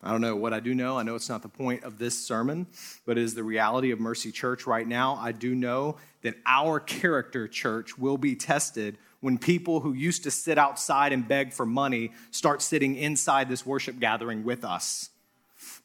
I 0.03 0.11
don't 0.11 0.21
know 0.21 0.37
what 0.37 0.53
I 0.53 0.61
do 0.61 0.75
know. 0.75 0.99
I 0.99 1.03
know 1.03 1.15
it's 1.15 1.29
not 1.29 1.43
the 1.43 1.49
point 1.49 1.83
of 1.83 1.99
this 1.99 2.19
sermon, 2.27 2.67
but 3.07 3.19
it 3.19 3.25
is 3.25 3.35
the 3.35 3.43
reality 3.43 3.91
of 3.91 4.01
Mercy 4.01 4.31
Church 4.31 4.67
right 4.67 4.87
now. 4.87 5.19
I 5.21 5.33
do 5.33 5.55
know 5.55 5.97
that 6.23 6.35
our 6.45 6.81
character, 6.81 7.49
church, 7.49 7.99
will 7.99 8.19
be 8.19 8.37
tested 8.37 8.99
when 9.21 9.39
people 9.39 9.81
who 9.81 9.93
used 9.93 10.23
to 10.25 10.31
sit 10.31 10.59
outside 10.59 11.13
and 11.13 11.27
beg 11.27 11.53
for 11.53 11.67
money 11.67 12.13
start 12.31 12.63
sitting 12.63 12.95
inside 12.97 13.49
this 13.49 13.65
worship 13.65 13.99
gathering 13.99 14.45
with 14.45 14.65
us. 14.65 15.11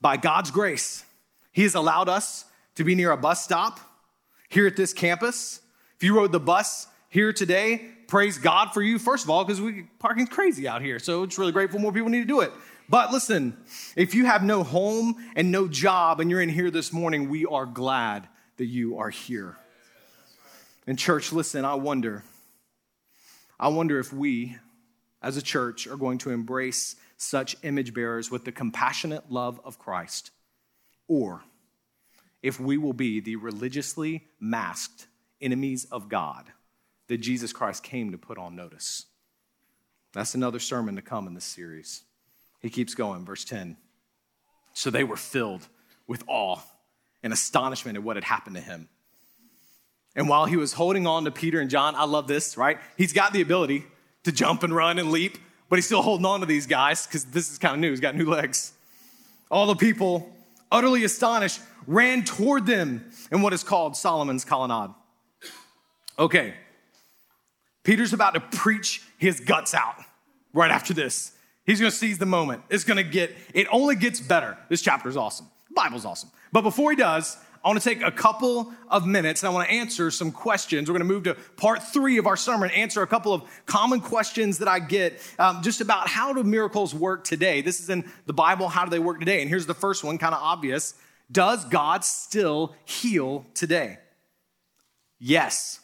By 0.02 0.18
God's 0.18 0.52
grace, 0.52 1.06
He 1.52 1.64
has 1.64 1.74
allowed 1.74 2.10
us 2.10 2.46
to 2.76 2.84
be 2.84 2.96
near 2.96 3.12
a 3.12 3.18
bus 3.18 3.44
stop 3.44 3.80
here 4.50 4.68
at 4.68 4.76
this 4.76 4.94
campus. 4.94 5.62
If 5.96 6.04
you 6.04 6.16
rode 6.16 6.32
the 6.32 6.40
bus 6.40 6.88
here 7.10 7.32
today, 7.32 7.86
praise 8.08 8.38
God 8.38 8.74
for 8.74 8.82
you, 8.82 9.00
first 9.00 9.24
of 9.24 9.30
all, 9.30 9.46
because 9.46 9.62
we 9.62 9.84
parking's 10.00 10.30
crazy 10.30 10.68
out 10.68 10.82
here. 10.82 11.00
So 11.00 11.24
it's 11.24 11.38
really 11.38 11.52
grateful 11.52 11.80
more 11.80 11.92
people 11.92 12.10
need 12.10 12.22
to 12.22 12.26
do 12.26 12.42
it. 12.42 12.52
But 12.92 13.14
listen, 13.14 13.56
if 13.96 14.14
you 14.14 14.26
have 14.26 14.44
no 14.44 14.64
home 14.64 15.16
and 15.38 15.50
no 15.50 15.70
job 15.70 16.20
and 16.20 16.30
you're 16.30 16.42
in 16.42 16.50
here 16.50 16.70
this 16.70 16.92
morning, 16.92 17.30
we 17.30 17.46
are 17.46 17.66
glad 17.66 18.28
that 18.58 18.66
you 18.66 18.98
are 18.98 19.10
here. 19.10 19.58
And, 20.86 21.00
church, 21.00 21.32
listen, 21.32 21.64
I 21.64 21.76
wonder, 21.76 22.26
I 23.58 23.70
wonder 23.70 23.98
if 23.98 24.12
we 24.12 24.58
as 25.22 25.38
a 25.38 25.42
church 25.42 25.88
are 25.88 25.96
going 25.96 26.18
to 26.18 26.32
embrace 26.32 26.98
such 27.16 27.56
image 27.64 27.94
bearers 27.94 28.30
with 28.30 28.44
the 28.44 28.52
compassionate 28.52 29.32
love 29.32 29.62
of 29.64 29.80
Christ, 29.80 30.32
or 31.08 31.44
if 32.44 32.60
we 32.60 32.78
will 32.78 32.92
be 32.92 33.22
the 33.22 33.38
religiously 33.38 34.28
masked 34.38 35.08
enemies 35.40 35.86
of 35.86 36.10
God 36.10 36.52
that 37.08 37.20
Jesus 37.20 37.54
Christ 37.54 37.84
came 37.84 38.12
to 38.12 38.18
put 38.18 38.38
on 38.38 38.58
notice. 38.58 39.06
That's 40.12 40.36
another 40.36 40.60
sermon 40.60 40.98
to 40.98 41.02
come 41.02 41.26
in 41.26 41.36
this 41.36 41.46
series. 41.46 42.04
He 42.62 42.70
keeps 42.70 42.96
going, 42.96 43.26
verse 43.26 43.44
10. 43.44 43.78
So 44.74 44.90
they 44.90 45.04
were 45.04 45.18
filled 45.18 45.68
with 46.08 46.24
awe 46.28 46.60
and 47.24 47.34
astonishment 47.34 47.98
at 47.98 48.04
what 48.04 48.16
had 48.16 48.24
happened 48.24 48.56
to 48.56 48.62
him. 48.62 48.90
And 50.16 50.28
while 50.28 50.46
he 50.46 50.58
was 50.58 50.74
holding 50.74 51.08
on 51.08 51.26
to 51.26 51.32
Peter 51.32 51.60
and 51.60 51.70
John, 51.70 51.96
I 51.96 52.04
love 52.04 52.28
this, 52.28 52.58
right? 52.58 52.78
He's 52.98 53.14
got 53.14 53.34
the 53.34 53.42
ability 53.42 53.86
to 54.24 54.32
jump 54.32 54.64
and 54.64 54.76
run 54.76 55.00
and 55.00 55.12
leap, 55.12 55.38
but 55.70 55.78
he's 55.78 55.86
still 55.86 56.02
holding 56.02 56.26
on 56.26 56.42
to 56.42 56.46
these 56.46 56.68
guys 56.68 57.08
because 57.08 57.26
this 57.26 57.52
is 57.52 57.58
kind 57.58 57.76
of 57.76 57.80
new. 57.80 57.90
He's 57.90 58.02
got 58.02 58.16
new 58.16 58.30
legs. 58.30 58.74
All 59.50 59.68
the 59.68 59.76
people, 59.76 60.30
utterly 60.72 61.04
astonished, 61.04 61.62
ran 61.88 62.24
toward 62.24 62.66
them 62.66 63.10
in 63.32 63.42
what 63.42 63.54
is 63.54 63.64
called 63.64 63.96
Solomon's 63.96 64.46
colonnade. 64.46 64.94
Okay, 66.20 66.54
Peter's 67.84 68.14
about 68.14 68.34
to 68.34 68.40
preach 68.40 69.02
his 69.18 69.40
guts 69.40 69.74
out 69.74 69.96
right 70.54 70.72
after 70.72 70.94
this. 70.94 71.32
He's 71.72 71.80
going 71.80 71.90
to 71.90 71.98
seize 71.98 72.18
the 72.18 72.26
moment. 72.26 72.64
It's 72.70 72.84
going 72.84 72.98
to 72.98 73.04
get, 73.10 73.34
it 73.54 73.66
only 73.72 73.96
gets 73.96 74.20
better. 74.20 74.58
This 74.68 74.82
chapter 74.82 75.08
is 75.08 75.16
awesome. 75.16 75.48
The 75.70 75.74
Bible's 75.74 76.04
awesome. 76.04 76.30
But 76.52 76.64
before 76.64 76.92
he 76.92 76.98
does, 76.98 77.38
I 77.64 77.70
want 77.70 77.82
to 77.82 77.88
take 77.88 78.02
a 78.02 78.12
couple 78.12 78.74
of 78.90 79.08
minutes 79.08 79.42
and 79.42 79.50
I 79.50 79.54
want 79.54 79.70
to 79.70 79.74
answer 79.74 80.12
some 80.12 80.34
questions. 80.34 80.90
We're 80.90 80.98
going 80.98 81.08
to 81.08 81.14
move 81.14 81.24
to 81.24 81.36
part 81.56 81.82
three 81.82 82.18
of 82.18 82.28
our 82.28 82.36
sermon, 82.36 82.72
answer 82.72 83.02
a 83.04 83.08
couple 83.08 83.34
of 83.34 83.44
common 83.68 84.02
questions 84.02 84.58
that 84.58 84.68
I 84.68 84.80
get 84.80 85.22
um, 85.40 85.62
just 85.64 85.80
about 85.80 86.10
how 86.10 86.34
do 86.34 86.44
miracles 86.44 86.94
work 86.94 87.24
today. 87.24 87.62
This 87.62 87.80
is 87.80 87.90
in 87.90 88.04
the 88.26 88.34
Bible. 88.34 88.68
How 88.68 88.84
do 88.84 88.92
they 88.92 89.00
work 89.00 89.20
today? 89.20 89.40
And 89.40 89.50
here's 89.50 89.66
the 89.66 89.74
first 89.74 90.04
one, 90.04 90.18
kind 90.18 90.36
of 90.36 90.42
obvious. 90.44 90.94
Does 91.32 91.64
God 91.64 92.04
still 92.04 92.76
heal 92.84 93.46
today? 93.54 93.98
Yes. 95.22 95.80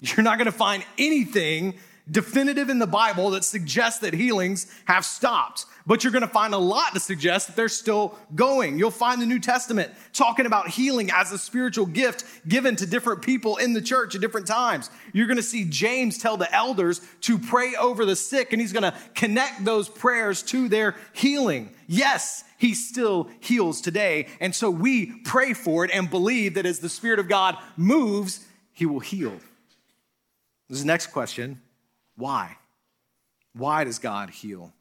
You're 0.00 0.24
not 0.24 0.36
going 0.36 0.46
to 0.46 0.52
find 0.52 0.84
anything 0.98 1.78
definitive 2.10 2.68
in 2.68 2.78
the 2.78 2.86
Bible 2.86 3.30
that 3.30 3.44
suggests 3.44 4.00
that 4.00 4.14
healings 4.14 4.66
have 4.86 5.04
stopped, 5.04 5.66
but 5.86 6.04
you're 6.04 6.12
going 6.12 6.22
to 6.22 6.28
find 6.28 6.54
a 6.54 6.58
lot 6.58 6.94
to 6.94 7.00
suggest 7.00 7.46
that 7.46 7.56
they're 7.56 7.68
still 7.68 8.18
going. 8.34 8.78
You'll 8.78 8.90
find 8.90 9.20
the 9.20 9.26
New 9.26 9.38
Testament 9.38 9.90
talking 10.12 10.46
about 10.46 10.68
healing 10.68 11.10
as 11.12 11.32
a 11.32 11.38
spiritual 11.38 11.86
gift 11.86 12.24
given 12.48 12.76
to 12.76 12.86
different 12.86 13.22
people 13.22 13.56
in 13.56 13.72
the 13.72 13.80
church 13.80 14.14
at 14.14 14.20
different 14.20 14.46
times. 14.46 14.90
You're 15.12 15.26
going 15.26 15.38
to 15.38 15.42
see 15.42 15.64
James 15.64 16.18
tell 16.18 16.36
the 16.36 16.52
elders 16.54 17.00
to 17.22 17.38
pray 17.38 17.74
over 17.74 18.04
the 18.04 18.16
sick, 18.16 18.52
and 18.52 18.60
he's 18.60 18.72
going 18.72 18.90
to 18.90 18.94
connect 19.14 19.64
those 19.64 19.88
prayers 19.88 20.42
to 20.44 20.68
their 20.68 20.94
healing. 21.12 21.70
Yes, 21.86 22.44
he 22.58 22.74
still 22.74 23.30
heals 23.40 23.80
today. 23.80 24.26
And 24.40 24.54
so 24.54 24.70
we 24.70 25.20
pray 25.20 25.54
for 25.54 25.84
it 25.84 25.90
and 25.92 26.10
believe 26.10 26.54
that 26.54 26.66
as 26.66 26.80
the 26.80 26.88
Spirit 26.88 27.18
of 27.18 27.28
God 27.28 27.56
moves, 27.76 28.44
he 28.72 28.84
will 28.84 29.00
heal. 29.00 29.32
This 30.68 30.78
is 30.78 30.82
the 30.82 30.86
next 30.86 31.08
question 31.08 31.62
why? 32.18 32.58
Why 33.54 33.84
does 33.84 33.98
God 33.98 34.30
heal? 34.30 34.72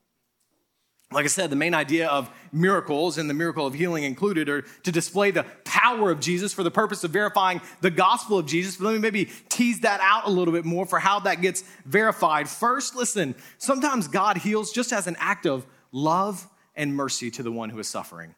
Like 1.11 1.23
I 1.23 1.29
said, 1.29 1.49
the 1.49 1.55
main 1.55 1.73
idea 1.73 2.09
of 2.09 2.29
miracles 2.51 3.17
and 3.17 3.29
the 3.29 3.33
miracle 3.33 3.65
of 3.65 3.73
healing 3.73 4.03
included 4.03 4.49
are 4.49 4.63
to 4.83 4.91
display 4.91 5.31
the 5.31 5.45
power 5.63 6.11
of 6.11 6.19
Jesus 6.19 6.51
for 6.51 6.63
the 6.63 6.71
purpose 6.71 7.05
of 7.05 7.11
verifying 7.11 7.61
the 7.79 7.91
gospel 7.91 8.37
of 8.37 8.45
Jesus. 8.45 8.75
But 8.75 8.85
let 8.85 8.93
me 8.93 8.99
maybe 8.99 9.29
tease 9.47 9.81
that 9.81 10.01
out 10.01 10.25
a 10.25 10.29
little 10.29 10.53
bit 10.53 10.65
more 10.65 10.85
for 10.85 10.99
how 10.99 11.19
that 11.21 11.41
gets 11.41 11.63
verified. 11.85 12.49
First, 12.49 12.95
listen, 12.95 13.35
sometimes 13.57 14.09
God 14.09 14.37
heals 14.37 14.73
just 14.73 14.91
as 14.91 15.07
an 15.07 15.15
act 15.19 15.45
of 15.45 15.65
love 15.93 16.45
and 16.75 16.93
mercy 16.93 17.31
to 17.31 17.43
the 17.43 17.51
one 17.51 17.69
who 17.69 17.79
is 17.79 17.87
suffering. 17.87 18.35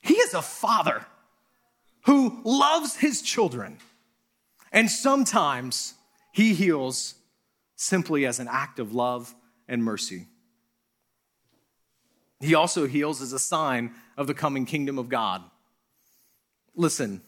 He 0.00 0.14
is 0.14 0.32
a 0.32 0.42
father 0.42 1.04
who 2.06 2.40
loves 2.44 2.96
his 2.96 3.20
children. 3.20 3.78
And 4.72 4.90
sometimes 4.90 5.94
he 6.32 6.54
heals 6.54 7.16
simply 7.82 8.24
as 8.24 8.38
an 8.38 8.48
act 8.48 8.78
of 8.78 8.94
love 8.94 9.34
and 9.68 9.82
mercy. 9.82 10.26
He 12.40 12.54
also 12.54 12.86
heals 12.86 13.20
as 13.20 13.32
a 13.32 13.38
sign 13.38 13.92
of 14.16 14.26
the 14.26 14.34
coming 14.34 14.66
kingdom 14.66 14.98
of 14.98 15.08
God. 15.08 15.42
Listen, 16.74 17.22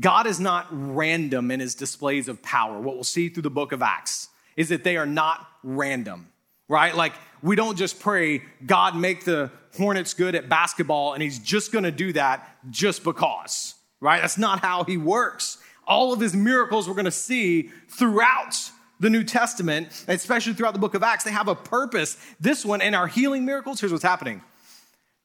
God 0.00 0.26
is 0.26 0.40
not 0.40 0.66
random 0.70 1.50
in 1.50 1.60
his 1.60 1.74
displays 1.74 2.28
of 2.28 2.42
power. 2.42 2.80
What 2.80 2.94
we'll 2.94 3.04
see 3.04 3.28
through 3.28 3.42
the 3.42 3.50
book 3.50 3.72
of 3.72 3.82
Acts 3.82 4.28
is 4.56 4.70
that 4.70 4.84
they 4.84 4.96
are 4.96 5.06
not 5.06 5.46
random, 5.62 6.28
right? 6.68 6.94
Like, 6.94 7.12
we 7.42 7.54
don't 7.54 7.76
just 7.76 8.00
pray, 8.00 8.42
God, 8.64 8.96
make 8.96 9.24
the 9.24 9.50
Hornets 9.76 10.14
good 10.14 10.34
at 10.34 10.48
basketball, 10.48 11.12
and 11.12 11.22
he's 11.22 11.38
just 11.38 11.72
gonna 11.72 11.90
do 11.90 12.12
that 12.12 12.56
just 12.70 13.04
because, 13.04 13.74
right? 14.00 14.20
That's 14.20 14.38
not 14.38 14.60
how 14.60 14.84
he 14.84 14.96
works. 14.96 15.58
All 15.86 16.12
of 16.12 16.20
his 16.20 16.34
miracles 16.34 16.88
we're 16.88 16.94
gonna 16.94 17.10
see 17.10 17.70
throughout 17.88 18.70
the 19.00 19.10
New 19.10 19.24
Testament, 19.24 20.04
especially 20.08 20.54
throughout 20.54 20.72
the 20.72 20.80
book 20.80 20.94
of 20.94 21.02
Acts, 21.02 21.24
they 21.24 21.32
have 21.32 21.48
a 21.48 21.54
purpose. 21.54 22.16
This 22.40 22.64
one, 22.64 22.80
in 22.80 22.94
our 22.94 23.06
healing 23.06 23.44
miracles, 23.44 23.80
here's 23.80 23.92
what's 23.92 24.04
happening 24.04 24.42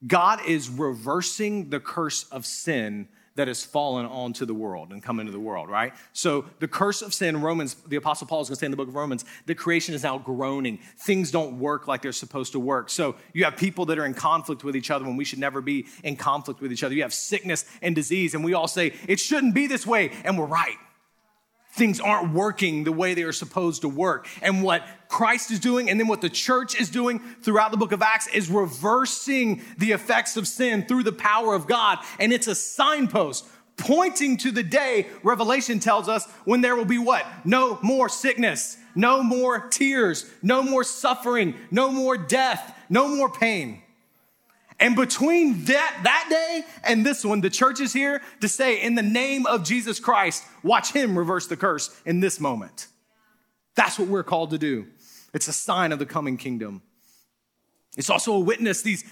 God 0.06 0.40
is 0.46 0.70
reversing 0.70 1.70
the 1.70 1.80
curse 1.80 2.24
of 2.32 2.46
sin 2.46 3.08
that 3.36 3.48
has 3.48 3.64
fallen 3.64 4.06
onto 4.06 4.46
the 4.46 4.54
world 4.54 4.92
and 4.92 5.02
come 5.02 5.18
into 5.20 5.32
the 5.32 5.40
world, 5.40 5.70
right? 5.70 5.94
So 6.12 6.46
the 6.60 6.68
curse 6.68 7.02
of 7.02 7.14
sin, 7.14 7.40
Romans, 7.40 7.76
the 7.88 7.96
Apostle 7.96 8.28
Paul 8.28 8.42
is 8.42 8.50
going 8.50 8.56
to 8.56 8.60
say 8.60 8.66
in 8.66 8.72
the 8.72 8.78
book 8.78 8.90
of 8.90 8.96
Romans, 8.96 9.24
the 9.46 9.56
creation 9.56 9.96
is 9.96 10.04
now 10.04 10.18
groaning. 10.18 10.80
Things 10.98 11.32
don't 11.32 11.58
work 11.58 11.88
like 11.88 12.02
they're 12.02 12.12
supposed 12.12 12.52
to 12.52 12.60
work. 12.60 12.90
So 12.90 13.16
you 13.32 13.46
have 13.46 13.56
people 13.56 13.86
that 13.86 13.98
are 13.98 14.06
in 14.06 14.14
conflict 14.14 14.66
with 14.66 14.76
each 14.76 14.92
other 14.92 15.06
when 15.06 15.16
we 15.16 15.24
should 15.24 15.40
never 15.40 15.62
be 15.62 15.86
in 16.04 16.18
conflict 16.18 16.60
with 16.60 16.74
each 16.74 16.84
other. 16.84 16.94
You 16.94 17.04
have 17.04 17.14
sickness 17.14 17.64
and 17.82 17.96
disease, 17.96 18.34
and 18.34 18.44
we 18.44 18.54
all 18.54 18.68
say, 18.68 18.94
it 19.08 19.22
shouldn't 19.22 19.56
be 19.56 19.68
this 19.68 19.88
way, 19.88 20.12
and 20.26 20.38
we're 20.38 20.46
right 20.46 20.76
things 21.72 22.00
aren't 22.00 22.34
working 22.34 22.84
the 22.84 22.92
way 22.92 23.14
they 23.14 23.24
are 23.24 23.32
supposed 23.32 23.82
to 23.82 23.90
work. 23.90 24.28
And 24.42 24.64
what 24.64 24.84
Christ 25.08 25.52
is 25.52 25.60
doing, 25.60 25.90
and 25.90 26.00
then 26.00 26.08
what 26.08 26.22
the 26.22 26.30
church 26.30 26.80
is 26.80 26.90
doing 26.90 27.20
throughout 27.42 27.72
the 27.72 27.78
book 27.78 27.92
of 27.92 28.02
Acts, 28.02 28.28
is 28.28 28.50
reversing 28.50 29.62
the 29.78 29.92
effects 29.92 30.38
of 30.38 30.48
sin 30.48 30.86
through 30.86 31.04
the 31.04 31.12
power 31.12 31.54
of 31.54 31.68
God. 31.68 32.00
And 32.20 32.34
it's 32.34 32.48
a 32.48 32.56
signpost 32.56 33.46
pointing 33.78 34.38
to 34.38 34.52
the 34.52 34.64
day 34.64 35.08
Revelation 35.24 35.80
tells 35.80 36.10
us 36.10 36.30
when 36.44 36.62
there 36.62 36.76
will 36.76 36.86
be 36.86 36.98
what? 36.98 37.26
No 37.46 37.80
more 37.82 38.10
sickness, 38.10 38.78
no 38.94 39.24
more 39.24 39.68
tears, 39.70 40.30
no 40.42 40.62
more 40.62 40.84
suffering, 40.84 41.56
no 41.72 41.92
more 41.92 42.18
death, 42.18 42.78
no 42.90 43.08
more 43.08 43.30
pain. 43.30 43.82
And 44.80 44.96
between 44.96 45.66
that, 45.66 46.00
that 46.04 46.28
day 46.30 46.64
and 46.84 47.06
this 47.06 47.26
one, 47.26 47.42
the 47.42 47.50
church 47.50 47.82
is 47.82 47.92
here 47.92 48.22
to 48.40 48.48
say, 48.48 48.82
in 48.82 48.96
the 48.96 49.04
name 49.04 49.46
of 49.46 49.64
Jesus 49.64 50.00
Christ, 50.00 50.46
watch 50.64 50.94
him 50.94 51.18
reverse 51.18 51.48
the 51.48 51.58
curse 51.58 52.00
in 52.06 52.22
this 52.22 52.40
moment. 52.40 52.88
That's 53.76 54.00
what 54.00 54.08
we're 54.08 54.24
called 54.24 54.52
to 54.52 54.58
do. 54.58 54.88
It's 55.34 55.48
a 55.48 55.54
sign 55.54 55.92
of 55.92 56.00
the 56.00 56.06
coming 56.06 56.38
kingdom. 56.38 56.82
It's 57.98 58.10
also 58.10 58.34
a 58.34 58.40
witness. 58.40 58.82
These, 58.82 59.04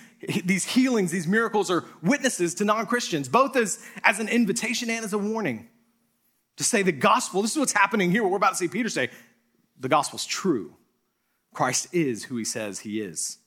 these 0.46 0.66
healings, 0.66 1.12
these 1.12 1.28
miracles 1.28 1.70
are 1.70 1.84
witnesses 2.02 2.54
to 2.56 2.66
non 2.66 2.86
Christians, 2.86 3.28
both 3.28 3.56
as, 3.58 3.84
as 4.04 4.20
an 4.20 4.30
invitation 4.30 4.90
and 4.90 5.04
as 5.04 5.14
a 5.14 5.18
warning 5.18 5.68
to 6.56 6.64
say 6.64 6.82
the 6.82 6.92
gospel. 6.92 7.42
This 7.42 7.52
is 7.52 7.58
what's 7.58 7.74
happening 7.74 8.12
here. 8.12 8.24
What 8.24 8.32
we're 8.32 8.38
about 8.38 8.52
to 8.52 8.56
see 8.56 8.68
Peter 8.68 8.90
say 8.90 9.10
the 9.80 9.90
gospel's 9.90 10.26
true. 10.26 10.76
Christ 11.54 11.88
is 11.92 12.26
who 12.26 12.38
he 12.38 12.46
says 12.46 12.80
he 12.80 13.02
is. 13.02 13.38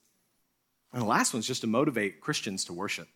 And 0.93 1.03
the 1.03 1.07
last 1.07 1.33
one's 1.33 1.47
just 1.47 1.61
to 1.61 1.67
motivate 1.67 2.21
Christians 2.21 2.65
to 2.65 2.73
worship. 2.73 3.09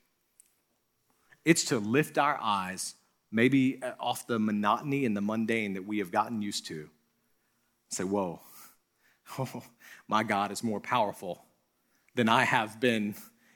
It's 1.45 1.65
to 1.67 1.79
lift 1.79 2.19
our 2.19 2.39
eyes, 2.41 2.95
maybe 3.31 3.81
off 4.01 4.27
the 4.27 4.39
monotony 4.39 5.05
and 5.05 5.17
the 5.17 5.21
mundane 5.21 5.75
that 5.75 5.87
we 5.87 5.99
have 5.99 6.11
gotten 6.11 6.41
used 6.41 6.67
to. 6.67 6.89
Say, 7.91 8.05
whoa, 8.05 8.41
oh, 9.39 9.63
my 10.09 10.23
God 10.23 10.53
is 10.53 10.63
more 10.63 10.81
powerful 10.81 11.45
than 12.15 12.29
I 12.29 12.45
have 12.45 12.81
been 12.81 13.15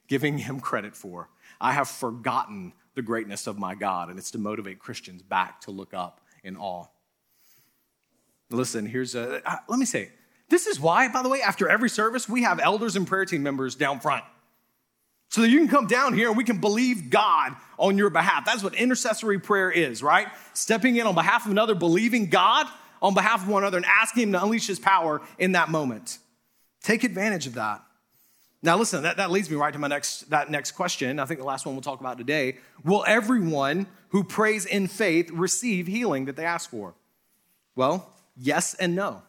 giving 0.09 0.39
him 0.39 0.61
credit 0.61 0.97
for. 0.97 1.29
I 1.61 1.73
have 1.73 1.89
forgotten 1.89 2.73
the 2.95 3.03
greatness 3.03 3.47
of 3.47 3.59
my 3.59 3.75
God, 3.75 4.11
and 4.11 4.19
it's 4.19 4.33
to 4.33 4.39
motivate 4.39 4.79
Christians 4.79 5.23
back 5.23 5.61
to 5.63 5.71
look 5.71 5.95
up 5.95 6.21
in 6.43 6.57
awe. 6.57 6.87
Listen, 8.51 8.87
here's 8.87 9.15
a, 9.15 9.47
uh, 9.49 9.57
let 9.69 9.79
me 9.79 9.85
say, 9.85 10.11
this 10.49 10.67
is 10.67 10.81
why, 10.81 11.09
by 11.09 11.23
the 11.23 11.29
way, 11.29 11.43
after 11.43 11.69
every 11.69 11.91
service, 11.91 12.29
we 12.29 12.43
have 12.43 12.59
elders 12.61 12.97
and 12.97 13.07
prayer 13.07 13.25
team 13.25 13.43
members 13.43 13.75
down 13.75 14.01
front. 14.01 14.25
So 15.31 15.43
that 15.43 15.51
you 15.51 15.59
can 15.59 15.69
come 15.69 15.87
down 15.87 16.15
here 16.15 16.29
and 16.29 16.37
we 16.37 16.45
can 16.45 16.59
believe 16.59 17.11
God 17.11 17.55
on 17.79 17.99
your 17.99 18.09
behalf. 18.09 18.47
That's 18.47 18.63
what 18.63 18.75
intercessory 18.75 19.39
prayer 19.39 19.71
is, 19.71 20.03
right? 20.03 20.29
Stepping 20.55 20.97
in 20.97 21.07
on 21.07 21.15
behalf 21.15 21.45
of 21.45 21.51
another, 21.51 21.75
believing 21.75 22.31
God 22.31 22.67
on 23.03 23.13
behalf 23.13 23.43
of 23.43 23.49
one 23.49 23.63
another, 23.63 23.77
and 23.77 23.87
asking 23.87 24.25
Him 24.25 24.33
to 24.33 24.43
unleash 24.43 24.67
His 24.67 24.79
power 24.79 25.21
in 25.39 25.53
that 25.53 25.69
moment. 25.69 26.19
Take 26.83 27.05
advantage 27.05 27.47
of 27.47 27.55
that. 27.55 27.83
Now, 28.63 28.77
listen, 28.77 29.03
that, 29.03 29.19
that 29.19 29.31
leads 29.31 29.51
me 29.51 29.57
right 29.57 29.73
to 29.73 29.79
my 29.79 29.87
next, 29.87 30.31
that 30.31 30.51
next 30.51 30.73
question. 30.73 31.21
I 31.21 31.27
think 31.27 31.39
the 31.39 31.47
last 31.47 31.67
one 31.67 31.75
we'll 31.75 31.83
talk 31.83 32.01
about 32.01 32.19
today. 32.19 32.57
Will 32.83 33.05
everyone 33.07 33.87
who 34.09 34.25
prays 34.25 34.65
in 34.65 34.89
faith 34.89 35.31
receive 35.31 35.87
healing 35.87 36.25
that 36.25 36.37
they 36.37 36.45
ask 36.45 36.71
for? 36.71 36.95
Well, 37.77 38.11
yes 38.37 38.75
and 38.75 38.97
no. 38.97 39.23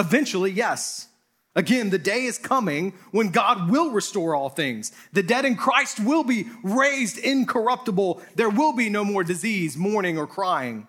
Eventually, 0.00 0.50
yes. 0.50 1.08
Again, 1.54 1.90
the 1.90 1.98
day 1.98 2.24
is 2.24 2.38
coming 2.38 2.94
when 3.10 3.28
God 3.28 3.70
will 3.70 3.90
restore 3.90 4.34
all 4.34 4.48
things. 4.48 4.92
The 5.12 5.22
dead 5.22 5.44
in 5.44 5.56
Christ 5.56 6.00
will 6.00 6.24
be 6.24 6.46
raised 6.62 7.18
incorruptible. 7.18 8.22
There 8.34 8.48
will 8.48 8.72
be 8.72 8.88
no 8.88 9.04
more 9.04 9.22
disease, 9.22 9.76
mourning, 9.76 10.16
or 10.16 10.26
crying. 10.26 10.88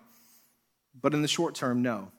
But 1.00 1.12
in 1.12 1.20
the 1.20 1.28
short 1.28 1.54
term, 1.54 1.82
no. 1.82 2.10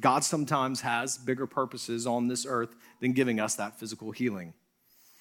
God 0.00 0.24
sometimes 0.24 0.80
has 0.80 1.16
bigger 1.16 1.46
purposes 1.46 2.06
on 2.06 2.26
this 2.26 2.44
earth 2.44 2.74
than 3.00 3.12
giving 3.12 3.38
us 3.38 3.54
that 3.54 3.78
physical 3.78 4.10
healing. 4.10 4.54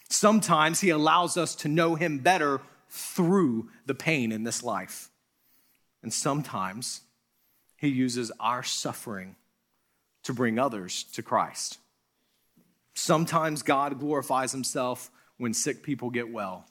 Sometimes 0.09 0.81
He 0.81 0.89
allows 0.89 1.37
us 1.37 1.53
to 1.55 1.67
know 1.67 1.95
Him 1.95 2.19
better 2.19 2.61
through 2.89 3.69
the 3.85 3.95
pain 3.95 4.31
in 4.31 4.43
this 4.43 4.63
life. 4.63 5.09
And 6.01 6.11
sometimes 6.11 7.01
He 7.77 7.89
uses 7.89 8.31
our 8.39 8.63
suffering 8.63 9.35
to 10.25 10.33
bring 10.33 10.59
others 10.59 11.03
to 11.13 11.23
Christ. 11.23 11.79
Sometimes 12.93 13.61
God 13.61 13.99
glorifies 13.99 14.51
himself 14.51 15.09
when 15.37 15.53
sick 15.53 15.83
people 15.83 16.09
get 16.09 16.31
well. 16.31 16.65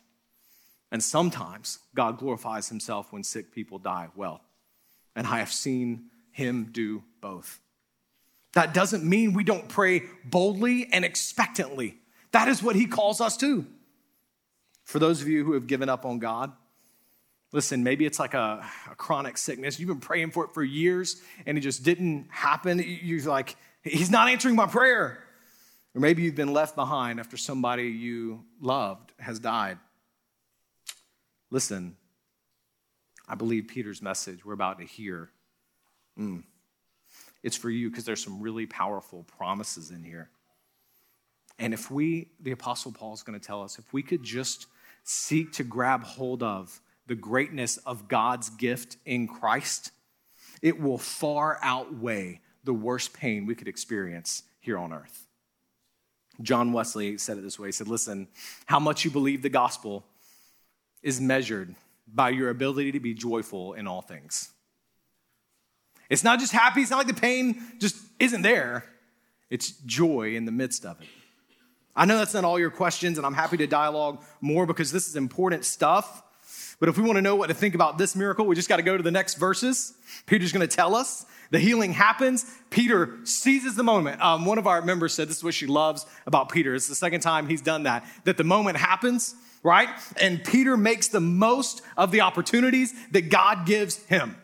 And 0.91 1.03
sometimes 1.03 1.79
God 1.95 2.19
glorifies 2.19 2.69
himself 2.69 3.13
when 3.13 3.25
sick 3.25 3.53
people 3.53 3.79
die 3.79 4.09
well. 4.15 4.43
And 5.17 5.27
I 5.27 5.39
have 5.39 5.53
seen 5.53 6.11
him 6.31 6.71
do 6.73 7.03
both. 7.21 7.61
That 8.55 8.75
doesn't 8.75 9.05
mean 9.05 9.33
we 9.33 9.45
don't 9.45 9.69
pray 9.69 10.03
boldly 10.25 10.89
and 10.93 11.05
expectantly. 11.05 11.99
That 12.33 12.49
is 12.49 12.63
what 12.63 12.77
he 12.77 12.87
calls 12.87 13.21
us 13.21 13.37
to. 13.39 13.67
For 14.85 14.99
those 14.99 15.21
of 15.21 15.29
you 15.29 15.45
who 15.45 15.53
have 15.53 15.67
given 15.67 15.89
up 15.89 16.05
on 16.05 16.19
God, 16.19 16.53
Listen, 17.55 17.85
maybe 17.85 18.05
it's 18.05 18.19
like 18.19 18.35
a, 18.35 18.67
a, 18.91 18.97
chronic 18.97 19.39
sickness. 19.39 19.79
You've 19.79 19.87
been 19.87 20.01
praying 20.01 20.33
for 20.33 20.45
it 20.45 20.53
for 20.53 20.65
years 20.65 21.23
and 21.47 21.57
it 21.57 21.61
just 21.61 21.85
didn't 21.85 22.27
happen. 22.29 22.83
You're 22.85 23.23
like, 23.23 23.55
He's 23.85 24.11
not 24.11 24.29
answering 24.29 24.57
my 24.57 24.67
prayer. 24.67 25.23
Or 25.95 26.01
maybe 26.01 26.23
you've 26.23 26.35
been 26.35 26.53
left 26.53 26.75
behind 26.75 27.21
after 27.21 27.37
somebody 27.37 27.85
you 27.85 28.43
loved 28.61 29.13
has 29.21 29.39
died. 29.39 29.79
Listen, 31.51 31.97
I 33.29 33.37
believe 33.37 33.69
Peter's 33.69 34.03
message 34.03 34.45
we're 34.45 34.55
about 34.55 34.81
to 34.81 34.85
hear. 34.85 35.31
Mm, 36.19 36.43
it's 37.45 37.57
for 37.57 37.71
you 37.71 37.89
because 37.89 38.05
there's 38.05 38.25
some 38.25 38.41
really 38.41 38.67
powerful 38.67 39.25
promises 39.39 39.93
in 39.93 40.03
here. 40.03 40.29
And 41.61 41.73
if 41.73 41.89
we, 41.89 42.31
the 42.41 42.51
Apostle 42.51 42.91
Paul 42.91 43.15
is 43.15 43.23
going 43.23 43.39
to 43.39 43.47
tell 43.47 43.63
us, 43.63 43.79
if 43.79 43.93
we 43.93 44.03
could 44.03 44.25
just 44.25 44.67
seek 45.05 45.53
to 45.53 45.63
grab 45.63 46.03
hold 46.03 46.43
of 46.43 46.81
the 47.07 47.15
greatness 47.15 47.77
of 47.79 48.09
God's 48.09 48.51
gift 48.51 48.97
in 49.05 49.29
Christ, 49.29 49.93
it 50.63 50.81
will 50.81 50.99
far 50.99 51.59
outweigh 51.63 52.41
the 52.65 52.73
worst 52.73 53.13
pain 53.13 53.47
we 53.47 53.55
could 53.55 53.69
experience 53.69 54.43
here 54.61 54.79
on 54.79 54.93
earth. 54.93 55.27
John 56.41 56.73
Wesley 56.73 57.19
said 57.19 57.39
it 57.39 57.43
this 57.43 57.59
way 57.59 57.69
He 57.69 57.73
said, 57.73 57.89
Listen, 57.89 58.29
how 58.67 58.81
much 58.81 59.05
you 59.05 59.11
believe 59.11 59.43
the 59.43 59.49
gospel 59.49 60.05
is 61.03 61.21
measured 61.21 61.75
by 62.13 62.31
your 62.31 62.51
ability 62.51 62.93
to 62.93 63.01
be 63.01 63.15
joyful 63.15 63.75
in 63.75 63.87
all 63.87 64.03
things. 64.03 64.51
It's 66.11 66.25
not 66.25 66.41
just 66.41 66.53
happy, 66.53 66.81
it's 66.81 66.91
not 66.91 66.99
like 66.99 67.07
the 67.07 67.15
pain 67.15 67.63
just 67.79 67.97
isn't 68.19 68.43
there, 68.43 68.85
it's 69.51 69.71
joy 69.87 70.35
in 70.35 70.45
the 70.45 70.53
midst 70.53 70.85
of 70.85 71.01
it. 71.01 71.07
I 71.97 72.07
know 72.07 72.19
that's 72.19 72.35
not 72.35 72.45
all 72.45 72.59
your 72.59 72.71
questions, 72.71 73.19
and 73.19 73.27
I'm 73.27 73.35
happy 73.35 73.57
to 73.59 73.67
dialogue 73.67 74.23
more 74.41 74.67
because 74.67 74.91
this 74.91 75.07
is 75.07 75.15
important 75.15 75.65
stuff. 75.65 76.23
But 76.81 76.89
if 76.89 76.99
we 76.99 77.05
want 77.05 77.17
to 77.17 77.23
know 77.23 77.37
what 77.37 77.49
to 77.49 77.55
think 77.55 77.75
about 77.75 77.99
this 77.99 78.17
miracle, 78.17 78.47
we 78.47 78.55
just 78.55 78.69
got 78.69 78.77
to 78.77 78.83
go 78.83 78.97
to 78.97 79.03
the 79.03 79.11
next 79.11 79.35
verses. 79.35 79.95
Peter's 80.27 80.53
going 80.53 80.67
to 80.67 80.77
tell 80.77 80.95
us. 80.95 81.25
The 81.51 81.59
healing 81.59 81.93
happens. 81.93 82.47
Peter 82.71 83.19
seizes 83.25 83.77
the 83.77 83.85
moment. 83.85 84.21
Um, 84.21 84.45
one 84.45 84.59
of 84.59 84.67
our 84.67 84.83
members 84.83 85.15
said 85.15 85.29
this 85.29 85.39
is 85.39 85.45
what 85.45 85.55
she 85.55 85.67
loves 85.67 86.05
about 86.27 86.49
Peter. 86.49 86.75
It's 86.75 86.89
the 86.89 86.95
second 86.95 87.21
time 87.21 87.49
he's 87.49 87.61
done 87.61 87.85
that, 87.85 88.05
that 88.25 88.37
the 88.37 88.45
moment 88.45 88.77
happens, 88.77 89.35
right? 89.63 89.89
And 90.21 90.43
Peter 90.43 90.77
makes 90.77 91.09
the 91.09 91.21
most 91.21 91.83
of 91.97 92.11
the 92.11 92.23
opportunities 92.23 92.93
that 93.13 93.31
God 93.31 93.67
gives 93.67 94.05
him, 94.07 94.37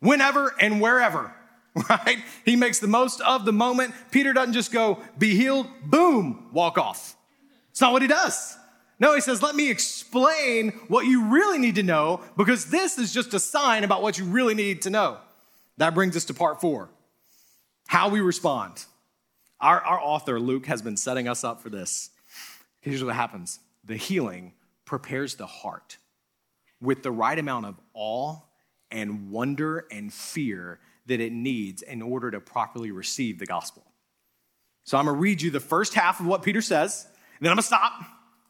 whenever 0.00 0.54
and 0.60 0.80
wherever, 0.80 1.34
right? 1.90 2.18
He 2.44 2.54
makes 2.56 2.78
the 2.78 2.86
most 2.86 3.20
of 3.22 3.44
the 3.44 3.52
moment. 3.52 3.94
Peter 4.12 4.32
doesn't 4.32 4.54
just 4.54 4.70
go, 4.70 5.00
be 5.18 5.34
healed, 5.34 5.66
boom, 5.84 6.50
walk 6.52 6.78
off. 6.78 7.16
It's 7.70 7.80
not 7.80 7.92
what 7.92 8.02
he 8.02 8.08
does. 8.08 8.56
No, 8.98 9.14
he 9.14 9.20
says, 9.20 9.42
let 9.42 9.56
me 9.56 9.70
explain 9.70 10.70
what 10.88 11.06
you 11.06 11.24
really 11.24 11.58
need 11.58 11.74
to 11.76 11.82
know 11.82 12.20
because 12.36 12.66
this 12.66 12.98
is 12.98 13.12
just 13.12 13.34
a 13.34 13.40
sign 13.40 13.84
about 13.84 14.02
what 14.02 14.18
you 14.18 14.24
really 14.24 14.54
need 14.54 14.82
to 14.82 14.90
know. 14.90 15.18
That 15.78 15.94
brings 15.94 16.16
us 16.16 16.24
to 16.26 16.34
part 16.34 16.60
four 16.60 16.90
how 17.86 18.08
we 18.08 18.20
respond. 18.20 18.84
Our, 19.60 19.80
our 19.80 20.00
author, 20.00 20.40
Luke, 20.40 20.66
has 20.66 20.82
been 20.82 20.96
setting 20.96 21.28
us 21.28 21.44
up 21.44 21.62
for 21.62 21.70
this. 21.70 22.10
Here's 22.80 23.02
what 23.02 23.14
happens 23.14 23.60
the 23.84 23.96
healing 23.96 24.52
prepares 24.84 25.36
the 25.36 25.46
heart 25.46 25.98
with 26.80 27.02
the 27.02 27.10
right 27.10 27.38
amount 27.38 27.66
of 27.66 27.80
awe 27.94 28.36
and 28.90 29.30
wonder 29.30 29.86
and 29.90 30.12
fear 30.12 30.78
that 31.06 31.20
it 31.20 31.32
needs 31.32 31.82
in 31.82 32.02
order 32.02 32.30
to 32.30 32.40
properly 32.40 32.90
receive 32.90 33.38
the 33.38 33.46
gospel. 33.46 33.84
So 34.84 34.98
I'm 34.98 35.06
gonna 35.06 35.18
read 35.18 35.42
you 35.42 35.50
the 35.50 35.60
first 35.60 35.94
half 35.94 36.20
of 36.20 36.26
what 36.26 36.42
Peter 36.42 36.62
says, 36.62 37.06
and 37.06 37.44
then 37.44 37.50
I'm 37.50 37.56
gonna 37.56 37.62
stop. 37.62 37.92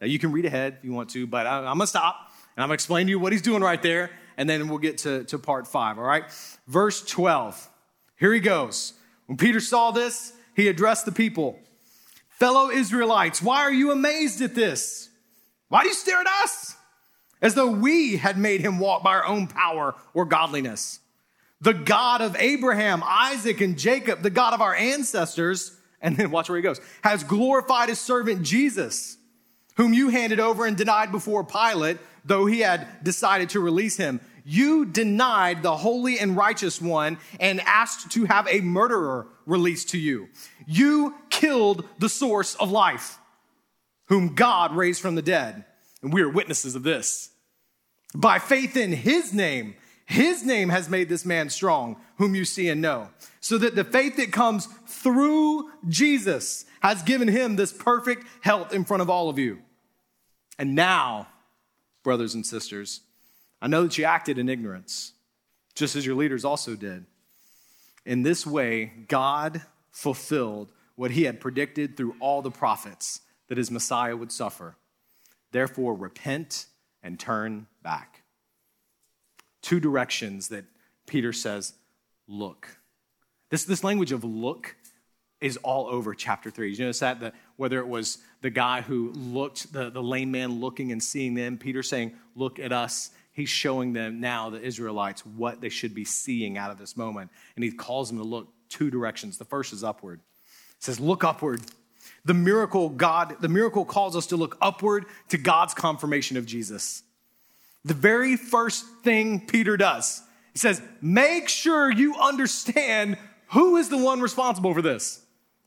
Now 0.00 0.06
you 0.06 0.18
can 0.18 0.32
read 0.32 0.44
ahead 0.44 0.76
if 0.78 0.84
you 0.84 0.92
want 0.92 1.10
to, 1.10 1.26
but 1.26 1.46
I'm 1.46 1.64
gonna 1.64 1.86
stop 1.86 2.30
and 2.56 2.62
I'm 2.62 2.68
gonna 2.68 2.74
explain 2.74 3.06
to 3.06 3.10
you 3.10 3.18
what 3.18 3.32
he's 3.32 3.42
doing 3.42 3.62
right 3.62 3.82
there, 3.82 4.10
and 4.36 4.48
then 4.48 4.68
we'll 4.68 4.78
get 4.78 4.98
to, 4.98 5.24
to 5.24 5.38
part 5.38 5.66
five, 5.66 5.98
all 5.98 6.04
right? 6.04 6.24
Verse 6.66 7.04
12. 7.04 7.70
Here 8.16 8.32
he 8.32 8.40
goes. 8.40 8.94
When 9.26 9.38
Peter 9.38 9.60
saw 9.60 9.90
this, 9.90 10.32
he 10.54 10.68
addressed 10.68 11.04
the 11.04 11.12
people 11.12 11.58
Fellow 12.28 12.70
Israelites, 12.70 13.40
why 13.40 13.60
are 13.60 13.72
you 13.72 13.92
amazed 13.92 14.40
at 14.42 14.54
this? 14.54 15.08
Why 15.68 15.82
do 15.82 15.88
you 15.88 15.94
stare 15.94 16.20
at 16.20 16.26
us? 16.42 16.76
As 17.40 17.54
though 17.54 17.70
we 17.70 18.16
had 18.16 18.38
made 18.38 18.60
him 18.60 18.78
walk 18.78 19.02
by 19.02 19.12
our 19.14 19.24
own 19.24 19.46
power 19.46 19.94
or 20.14 20.24
godliness. 20.24 21.00
The 21.60 21.74
God 21.74 22.20
of 22.20 22.36
Abraham, 22.36 23.02
Isaac, 23.04 23.60
and 23.60 23.78
Jacob, 23.78 24.22
the 24.22 24.30
God 24.30 24.52
of 24.52 24.60
our 24.60 24.74
ancestors, 24.74 25.76
and 26.00 26.16
then 26.16 26.30
watch 26.30 26.48
where 26.48 26.56
he 26.56 26.62
goes, 26.62 26.80
has 27.02 27.22
glorified 27.24 27.88
his 27.88 28.00
servant 28.00 28.42
Jesus, 28.42 29.16
whom 29.76 29.92
you 29.92 30.08
handed 30.08 30.40
over 30.40 30.66
and 30.66 30.76
denied 30.76 31.12
before 31.12 31.44
Pilate 31.44 31.98
though 32.24 32.46
he 32.46 32.60
had 32.60 33.04
decided 33.04 33.50
to 33.50 33.60
release 33.60 33.96
him. 33.96 34.20
You 34.44 34.84
denied 34.84 35.62
the 35.62 35.76
holy 35.76 36.18
and 36.18 36.36
righteous 36.36 36.80
one 36.80 37.18
and 37.40 37.60
asked 37.60 38.12
to 38.12 38.24
have 38.24 38.46
a 38.48 38.60
murderer 38.60 39.26
released 39.46 39.90
to 39.90 39.98
you. 39.98 40.28
You 40.66 41.14
killed 41.30 41.86
the 41.98 42.08
source 42.08 42.54
of 42.56 42.70
life, 42.70 43.18
whom 44.06 44.34
God 44.34 44.74
raised 44.74 45.00
from 45.00 45.14
the 45.14 45.22
dead. 45.22 45.64
And 46.02 46.12
we 46.12 46.22
are 46.22 46.28
witnesses 46.28 46.74
of 46.74 46.82
this. 46.82 47.30
By 48.14 48.38
faith 48.38 48.76
in 48.76 48.92
his 48.92 49.32
name, 49.32 49.74
his 50.06 50.44
name 50.44 50.68
has 50.68 50.90
made 50.90 51.08
this 51.08 51.24
man 51.24 51.48
strong, 51.48 51.96
whom 52.18 52.34
you 52.34 52.44
see 52.44 52.68
and 52.68 52.82
know. 52.82 53.08
So 53.40 53.56
that 53.58 53.74
the 53.74 53.84
faith 53.84 54.16
that 54.16 54.30
comes 54.30 54.66
through 54.86 55.70
Jesus 55.88 56.66
has 56.80 57.02
given 57.02 57.28
him 57.28 57.56
this 57.56 57.72
perfect 57.72 58.26
health 58.42 58.74
in 58.74 58.84
front 58.84 59.00
of 59.00 59.08
all 59.08 59.30
of 59.30 59.38
you. 59.38 59.63
And 60.58 60.74
now, 60.74 61.28
brothers 62.04 62.34
and 62.34 62.46
sisters. 62.46 63.00
I 63.60 63.66
know 63.66 63.82
that 63.82 63.98
you 63.98 64.04
acted 64.04 64.38
in 64.38 64.48
ignorance, 64.48 65.12
just 65.74 65.96
as 65.96 66.06
your 66.06 66.14
leaders 66.14 66.44
also 66.44 66.76
did. 66.76 67.06
In 68.06 68.22
this 68.22 68.46
way, 68.46 68.92
God 69.08 69.62
fulfilled 69.90 70.68
what 70.94 71.12
he 71.12 71.24
had 71.24 71.40
predicted 71.40 71.96
through 71.96 72.14
all 72.20 72.42
the 72.42 72.50
prophets 72.50 73.22
that 73.48 73.58
his 73.58 73.70
Messiah 73.70 74.16
would 74.16 74.30
suffer. 74.30 74.76
Therefore, 75.50 75.94
repent 75.94 76.66
and 77.02 77.18
turn 77.18 77.66
back. 77.82 78.22
Two 79.62 79.80
directions 79.80 80.48
that 80.48 80.64
Peter 81.06 81.32
says, 81.32 81.72
look. 82.28 82.78
This, 83.50 83.64
this 83.64 83.84
language 83.84 84.12
of 84.12 84.24
look 84.24 84.76
is 85.40 85.56
all 85.58 85.86
over 85.88 86.14
chapter 86.14 86.50
3. 86.50 86.72
You 86.72 86.78
notice 86.78 87.00
that? 87.00 87.20
The, 87.20 87.32
whether 87.56 87.78
it 87.78 87.86
was 87.86 88.18
the 88.40 88.50
guy 88.50 88.80
who 88.80 89.10
looked, 89.12 89.72
the, 89.72 89.90
the 89.90 90.02
lame 90.02 90.30
man 90.30 90.60
looking 90.60 90.92
and 90.92 91.02
seeing 91.02 91.34
them, 91.34 91.58
Peter 91.58 91.82
saying, 91.82 92.12
Look 92.34 92.58
at 92.58 92.72
us. 92.72 93.10
He's 93.32 93.48
showing 93.48 93.92
them 93.92 94.20
now, 94.20 94.50
the 94.50 94.60
Israelites, 94.60 95.26
what 95.26 95.60
they 95.60 95.68
should 95.68 95.92
be 95.92 96.04
seeing 96.04 96.56
out 96.56 96.70
of 96.70 96.78
this 96.78 96.96
moment. 96.96 97.30
And 97.56 97.64
he 97.64 97.72
calls 97.72 98.08
them 98.08 98.18
to 98.18 98.24
look 98.24 98.48
two 98.68 98.90
directions. 98.90 99.38
The 99.38 99.44
first 99.44 99.72
is 99.72 99.82
upward. 99.82 100.20
He 100.44 100.84
says, 100.84 101.00
Look 101.00 101.24
upward. 101.24 101.62
The 102.24 102.34
miracle, 102.34 102.88
God, 102.88 103.36
the 103.40 103.48
miracle 103.48 103.84
calls 103.84 104.16
us 104.16 104.26
to 104.28 104.36
look 104.36 104.56
upward 104.60 105.06
to 105.28 105.38
God's 105.38 105.74
confirmation 105.74 106.36
of 106.36 106.46
Jesus. 106.46 107.02
The 107.84 107.94
very 107.94 108.36
first 108.36 108.86
thing 109.02 109.46
Peter 109.46 109.76
does, 109.76 110.22
he 110.52 110.58
says, 110.58 110.80
Make 111.02 111.48
sure 111.48 111.90
you 111.90 112.16
understand 112.16 113.18
who 113.48 113.76
is 113.76 113.88
the 113.88 113.98
one 113.98 114.20
responsible 114.20 114.72
for 114.74 114.82
this. 114.82 115.23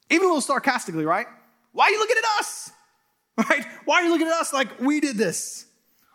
Even 0.09 0.25
a 0.25 0.27
little 0.27 0.41
sarcastically, 0.41 1.05
right? 1.05 1.27
Why 1.73 1.85
are 1.85 1.91
you 1.91 1.99
looking 1.99 2.17
at 2.17 2.39
us? 2.39 2.71
Right? 3.37 3.63
Why 3.85 3.97
are 3.97 4.03
you 4.03 4.09
looking 4.09 4.25
at 4.25 4.33
us 4.33 4.51
like 4.51 4.79
we 4.79 4.99
did 4.99 5.15
this? 5.15 5.67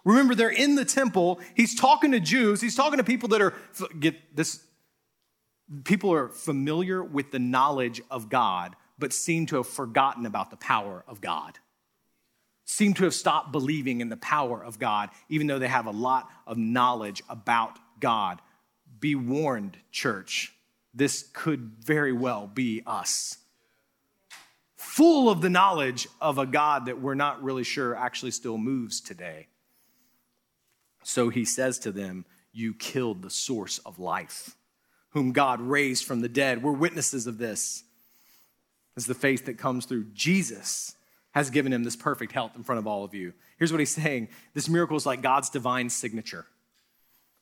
Remember, 0.04 0.34
they're 0.34 0.50
in 0.50 0.74
the 0.74 0.84
temple. 0.84 1.38
He's 1.54 1.72
talking 1.72 2.10
to 2.10 2.18
Jews. 2.18 2.60
He's 2.60 2.74
talking 2.74 2.96
to 2.96 3.04
people 3.04 3.28
that 3.28 3.40
are, 3.40 3.54
get 4.00 4.34
this, 4.34 4.60
people 5.84 6.12
are 6.12 6.26
familiar 6.30 7.00
with 7.00 7.30
the 7.30 7.38
knowledge 7.38 8.02
of 8.10 8.28
God, 8.28 8.74
but 8.98 9.12
seem 9.12 9.46
to 9.46 9.56
have 9.58 9.68
forgotten 9.68 10.26
about 10.26 10.50
the 10.50 10.56
power 10.56 11.04
of 11.06 11.20
God. 11.20 11.60
Seem 12.64 12.92
to 12.94 13.04
have 13.04 13.14
stopped 13.14 13.52
believing 13.52 14.00
in 14.00 14.08
the 14.08 14.16
power 14.16 14.64
of 14.64 14.80
God, 14.80 15.10
even 15.28 15.46
though 15.46 15.60
they 15.60 15.68
have 15.68 15.86
a 15.86 15.92
lot 15.92 16.28
of 16.44 16.56
knowledge 16.56 17.22
about 17.28 17.78
God. 18.00 18.40
Be 18.98 19.14
warned, 19.14 19.76
church. 19.92 20.52
This 20.92 21.30
could 21.32 21.76
very 21.78 22.12
well 22.12 22.48
be 22.48 22.82
us 22.84 23.38
full 24.92 25.30
of 25.30 25.40
the 25.40 25.48
knowledge 25.48 26.06
of 26.20 26.36
a 26.36 26.44
God 26.44 26.84
that 26.84 27.00
we're 27.00 27.14
not 27.14 27.42
really 27.42 27.64
sure 27.64 27.96
actually 27.96 28.30
still 28.30 28.58
moves 28.58 29.00
today. 29.00 29.46
So 31.02 31.30
he 31.30 31.46
says 31.46 31.78
to 31.78 31.92
them, 31.92 32.26
You 32.52 32.74
killed 32.74 33.22
the 33.22 33.30
source 33.30 33.78
of 33.78 33.98
life, 33.98 34.54
whom 35.12 35.32
God 35.32 35.62
raised 35.62 36.04
from 36.04 36.20
the 36.20 36.28
dead. 36.28 36.62
We're 36.62 36.72
witnesses 36.72 37.26
of 37.26 37.38
this. 37.38 37.84
As 38.94 39.06
the 39.06 39.14
faith 39.14 39.46
that 39.46 39.56
comes 39.56 39.86
through 39.86 40.08
Jesus 40.12 40.94
has 41.30 41.48
given 41.48 41.72
him 41.72 41.84
this 41.84 41.96
perfect 41.96 42.32
health 42.32 42.52
in 42.54 42.62
front 42.62 42.78
of 42.78 42.86
all 42.86 43.02
of 43.02 43.14
you. 43.14 43.32
Here's 43.58 43.72
what 43.72 43.80
he's 43.80 43.94
saying 43.94 44.28
this 44.52 44.68
miracle 44.68 44.98
is 44.98 45.06
like 45.06 45.22
God's 45.22 45.48
divine 45.48 45.88
signature 45.88 46.44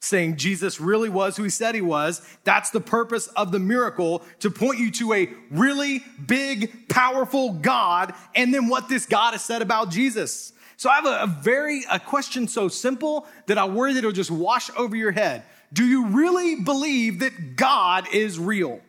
saying 0.00 0.36
Jesus 0.36 0.80
really 0.80 1.08
was 1.08 1.36
who 1.36 1.42
he 1.42 1.50
said 1.50 1.74
he 1.74 1.82
was. 1.82 2.22
That's 2.44 2.70
the 2.70 2.80
purpose 2.80 3.26
of 3.28 3.52
the 3.52 3.58
miracle 3.58 4.22
to 4.40 4.50
point 4.50 4.78
you 4.78 4.90
to 4.92 5.12
a 5.12 5.28
really 5.50 6.02
big, 6.26 6.88
powerful 6.88 7.52
God, 7.52 8.14
and 8.34 8.52
then 8.52 8.68
what 8.68 8.88
this 8.88 9.06
God 9.06 9.32
has 9.32 9.44
said 9.44 9.62
about 9.62 9.90
Jesus. 9.90 10.52
So 10.76 10.88
I 10.88 10.94
have 10.94 11.06
a, 11.06 11.22
a 11.22 11.26
very 11.26 11.82
a 11.90 12.00
question 12.00 12.48
so 12.48 12.68
simple 12.68 13.26
that 13.46 13.58
I 13.58 13.66
worry 13.66 13.92
that 13.92 13.98
it'll 13.98 14.12
just 14.12 14.30
wash 14.30 14.70
over 14.76 14.96
your 14.96 15.12
head. 15.12 15.42
Do 15.72 15.84
you 15.84 16.06
really 16.06 16.56
believe 16.56 17.20
that 17.20 17.56
God 17.56 18.08
is 18.12 18.38
real? 18.38 18.80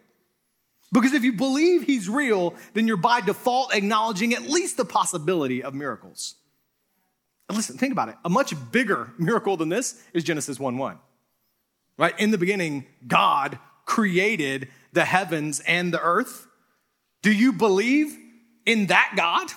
Because 0.93 1.13
if 1.13 1.23
you 1.23 1.33
believe 1.33 1.83
he's 1.83 2.09
real, 2.09 2.55
then 2.73 2.87
you're 2.87 2.97
by 2.97 3.21
default 3.21 3.73
acknowledging 3.73 4.33
at 4.33 4.43
least 4.43 4.77
the 4.77 4.85
possibility 4.85 5.63
of 5.63 5.73
miracles. 5.73 6.35
Listen, 7.55 7.77
think 7.77 7.91
about 7.91 8.09
it. 8.09 8.15
A 8.25 8.29
much 8.29 8.53
bigger 8.71 9.11
miracle 9.17 9.57
than 9.57 9.69
this 9.69 10.01
is 10.13 10.23
Genesis 10.23 10.59
1 10.59 10.77
1. 10.77 10.97
right? 11.97 12.19
In 12.19 12.31
the 12.31 12.37
beginning, 12.37 12.85
God 13.07 13.59
created 13.85 14.69
the 14.93 15.05
heavens 15.05 15.59
and 15.61 15.93
the 15.93 16.01
earth. 16.01 16.47
Do 17.21 17.31
you 17.31 17.53
believe 17.53 18.17
in 18.65 18.87
that 18.87 19.13
God? 19.15 19.51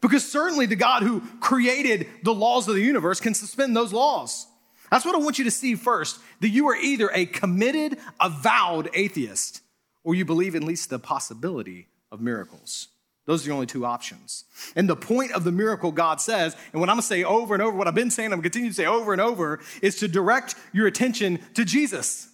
Because 0.00 0.30
certainly 0.30 0.66
the 0.66 0.76
God 0.76 1.02
who 1.02 1.20
created 1.40 2.06
the 2.22 2.34
laws 2.34 2.68
of 2.68 2.74
the 2.74 2.82
universe 2.82 3.20
can 3.20 3.34
suspend 3.34 3.76
those 3.76 3.92
laws. 3.92 4.46
That's 4.90 5.04
what 5.04 5.14
I 5.14 5.18
want 5.18 5.38
you 5.38 5.44
to 5.44 5.50
see 5.50 5.74
first 5.74 6.20
that 6.40 6.48
you 6.48 6.68
are 6.68 6.76
either 6.76 7.10
a 7.12 7.26
committed, 7.26 7.98
avowed 8.18 8.90
atheist, 8.94 9.60
or 10.02 10.14
you 10.14 10.24
believe 10.24 10.54
at 10.56 10.64
least 10.64 10.90
the 10.90 10.98
possibility 10.98 11.88
of 12.10 12.20
miracles. 12.20 12.88
Those 13.30 13.44
are 13.44 13.50
the 13.50 13.54
only 13.54 13.66
two 13.66 13.86
options. 13.86 14.42
And 14.74 14.88
the 14.88 14.96
point 14.96 15.30
of 15.30 15.44
the 15.44 15.52
miracle, 15.52 15.92
God 15.92 16.20
says, 16.20 16.56
and 16.72 16.80
what 16.80 16.90
I'm 16.90 16.94
gonna 16.94 17.02
say 17.02 17.22
over 17.22 17.54
and 17.54 17.62
over, 17.62 17.76
what 17.76 17.86
I've 17.86 17.94
been 17.94 18.10
saying, 18.10 18.32
I'm 18.32 18.40
gonna 18.40 18.42
continue 18.42 18.70
to 18.70 18.74
say 18.74 18.86
over 18.86 19.12
and 19.12 19.20
over, 19.20 19.60
is 19.80 20.00
to 20.00 20.08
direct 20.08 20.56
your 20.72 20.88
attention 20.88 21.38
to 21.54 21.64
Jesus. 21.64 22.28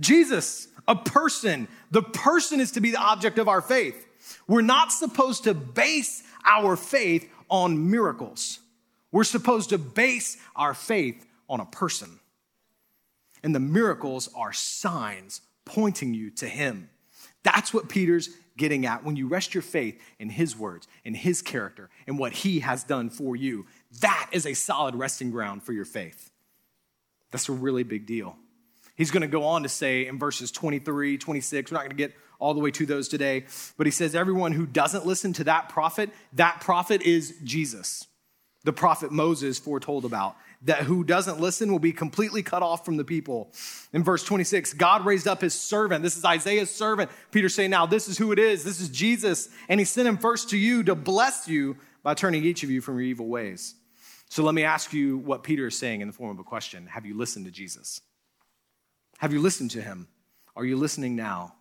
Jesus, 0.00 0.66
a 0.88 0.96
person. 0.96 1.68
The 1.90 2.00
person 2.00 2.58
is 2.58 2.70
to 2.72 2.80
be 2.80 2.90
the 2.90 3.02
object 3.02 3.38
of 3.38 3.48
our 3.48 3.60
faith. 3.60 4.06
We're 4.48 4.62
not 4.62 4.92
supposed 4.92 5.44
to 5.44 5.52
base 5.52 6.22
our 6.46 6.74
faith 6.74 7.30
on 7.50 7.90
miracles. 7.90 8.60
We're 9.12 9.24
supposed 9.24 9.68
to 9.70 9.78
base 9.78 10.38
our 10.56 10.72
faith 10.72 11.26
on 11.50 11.60
a 11.60 11.66
person. 11.66 12.18
And 13.42 13.54
the 13.54 13.60
miracles 13.60 14.30
are 14.34 14.54
signs 14.54 15.42
pointing 15.66 16.14
you 16.14 16.30
to 16.30 16.48
Him. 16.48 16.88
That's 17.42 17.74
what 17.74 17.90
Peter's 17.90 18.30
getting 18.56 18.86
at 18.86 19.04
when 19.04 19.16
you 19.16 19.26
rest 19.26 19.54
your 19.54 19.62
faith 19.62 20.00
in 20.18 20.30
His 20.30 20.56
words, 20.56 20.86
in 21.04 21.14
His 21.14 21.42
character, 21.42 21.90
and 22.06 22.18
what 22.18 22.32
He 22.32 22.60
has 22.60 22.84
done 22.84 23.10
for 23.10 23.36
you. 23.36 23.66
That 24.00 24.28
is 24.32 24.46
a 24.46 24.54
solid 24.54 24.94
resting 24.94 25.30
ground 25.30 25.62
for 25.62 25.72
your 25.72 25.84
faith. 25.84 26.30
That's 27.30 27.48
a 27.48 27.52
really 27.52 27.82
big 27.82 28.06
deal. 28.06 28.36
He's 28.94 29.10
going 29.10 29.22
to 29.22 29.26
go 29.26 29.44
on 29.44 29.64
to 29.64 29.68
say 29.68 30.06
in 30.06 30.18
verses 30.18 30.52
23, 30.52 31.18
26, 31.18 31.70
we're 31.70 31.76
not 31.76 31.80
going 31.80 31.90
to 31.90 31.96
get 31.96 32.14
all 32.38 32.54
the 32.54 32.60
way 32.60 32.70
to 32.70 32.86
those 32.86 33.08
today, 33.08 33.44
but 33.76 33.86
he 33.86 33.90
says, 33.90 34.14
Everyone 34.14 34.52
who 34.52 34.66
doesn't 34.66 35.06
listen 35.06 35.32
to 35.34 35.44
that 35.44 35.68
prophet, 35.68 36.10
that 36.34 36.60
prophet 36.60 37.02
is 37.02 37.34
Jesus, 37.42 38.06
the 38.62 38.72
prophet 38.72 39.10
Moses 39.10 39.58
foretold 39.58 40.04
about 40.04 40.36
that 40.64 40.80
who 40.80 41.04
doesn't 41.04 41.40
listen 41.40 41.70
will 41.70 41.78
be 41.78 41.92
completely 41.92 42.42
cut 42.42 42.62
off 42.62 42.84
from 42.84 42.96
the 42.96 43.04
people. 43.04 43.52
In 43.92 44.02
verse 44.02 44.24
26, 44.24 44.74
God 44.74 45.04
raised 45.04 45.28
up 45.28 45.40
his 45.40 45.54
servant. 45.54 46.02
This 46.02 46.16
is 46.16 46.24
Isaiah's 46.24 46.70
servant. 46.70 47.10
Peter 47.30 47.48
saying, 47.48 47.70
Now 47.70 47.86
this 47.86 48.08
is 48.08 48.18
who 48.18 48.32
it 48.32 48.38
is. 48.38 48.64
This 48.64 48.80
is 48.80 48.88
Jesus. 48.88 49.48
And 49.68 49.78
he 49.78 49.84
sent 49.84 50.08
him 50.08 50.16
first 50.16 50.50
to 50.50 50.58
you 50.58 50.82
to 50.84 50.94
bless 50.94 51.48
you 51.48 51.76
by 52.02 52.14
turning 52.14 52.44
each 52.44 52.62
of 52.62 52.70
you 52.70 52.80
from 52.80 52.96
your 52.96 53.04
evil 53.04 53.26
ways. 53.26 53.74
So 54.28 54.42
let 54.42 54.54
me 54.54 54.64
ask 54.64 54.92
you 54.92 55.18
what 55.18 55.42
Peter 55.42 55.66
is 55.66 55.78
saying 55.78 56.00
in 56.00 56.08
the 56.08 56.14
form 56.14 56.30
of 56.30 56.38
a 56.38 56.44
question 56.44 56.86
Have 56.86 57.06
you 57.06 57.16
listened 57.16 57.44
to 57.44 57.52
Jesus? 57.52 58.00
Have 59.18 59.32
you 59.32 59.40
listened 59.40 59.70
to 59.72 59.82
him? 59.82 60.08
Are 60.56 60.64
you 60.64 60.76
listening 60.76 61.14
now? 61.14 61.54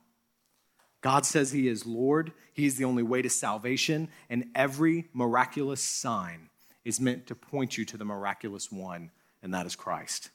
God 1.02 1.26
says 1.26 1.52
he 1.52 1.68
is 1.68 1.86
Lord, 1.86 2.32
he 2.54 2.66
is 2.66 2.78
the 2.78 2.86
only 2.86 3.04
way 3.04 3.22
to 3.22 3.30
salvation, 3.30 4.08
and 4.30 4.46
every 4.56 5.10
miraculous 5.14 5.82
sign 5.82 6.50
is 6.86 7.00
meant 7.00 7.28
to 7.28 7.36
point 7.36 7.78
you 7.78 7.86
to 7.86 7.98
the 7.98 8.06
miraculous 8.06 8.72
one, 8.72 9.12
and 9.42 9.54
that 9.54 9.66
is 9.66 9.76
Christ. 9.76 10.30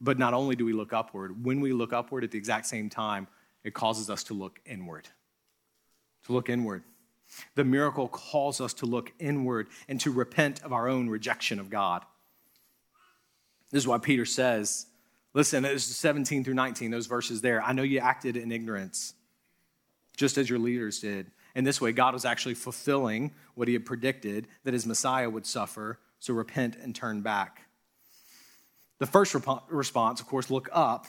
But 0.00 0.18
not 0.18 0.34
only 0.34 0.56
do 0.56 0.64
we 0.64 0.72
look 0.72 0.92
upward, 0.92 1.44
when 1.44 1.60
we 1.60 1.72
look 1.72 1.92
upward 1.92 2.24
at 2.24 2.30
the 2.30 2.38
exact 2.38 2.66
same 2.66 2.90
time, 2.90 3.28
it 3.64 3.74
causes 3.74 4.10
us 4.10 4.22
to 4.24 4.34
look 4.34 4.60
inward. 4.66 5.08
To 6.26 6.32
look 6.32 6.48
inward. 6.48 6.82
The 7.54 7.64
miracle 7.64 8.08
calls 8.08 8.60
us 8.60 8.74
to 8.74 8.86
look 8.86 9.12
inward 9.18 9.68
and 9.88 10.00
to 10.02 10.12
repent 10.12 10.62
of 10.62 10.72
our 10.72 10.88
own 10.88 11.08
rejection 11.08 11.58
of 11.58 11.70
God. 11.70 12.04
This 13.70 13.82
is 13.82 13.88
why 13.88 13.98
Peter 13.98 14.24
says, 14.24 14.86
listen, 15.34 15.64
it's 15.64 15.84
17 15.84 16.44
through 16.44 16.54
19, 16.54 16.90
those 16.90 17.06
verses 17.06 17.40
there. 17.40 17.62
I 17.62 17.72
know 17.72 17.82
you 17.82 17.98
acted 17.98 18.36
in 18.36 18.52
ignorance, 18.52 19.14
just 20.16 20.38
as 20.38 20.48
your 20.48 20.58
leaders 20.58 21.00
did. 21.00 21.30
And 21.56 21.66
this 21.66 21.80
way, 21.80 21.90
God 21.92 22.12
was 22.12 22.26
actually 22.26 22.52
fulfilling 22.52 23.32
what 23.54 23.66
he 23.66 23.72
had 23.72 23.86
predicted 23.86 24.46
that 24.64 24.74
his 24.74 24.86
Messiah 24.86 25.30
would 25.30 25.46
suffer. 25.46 25.98
So 26.18 26.34
repent 26.34 26.76
and 26.76 26.94
turn 26.94 27.22
back. 27.22 27.62
The 28.98 29.06
first 29.06 29.34
rep- 29.34 29.64
response, 29.70 30.20
of 30.20 30.26
course, 30.26 30.50
look 30.50 30.68
up. 30.70 31.06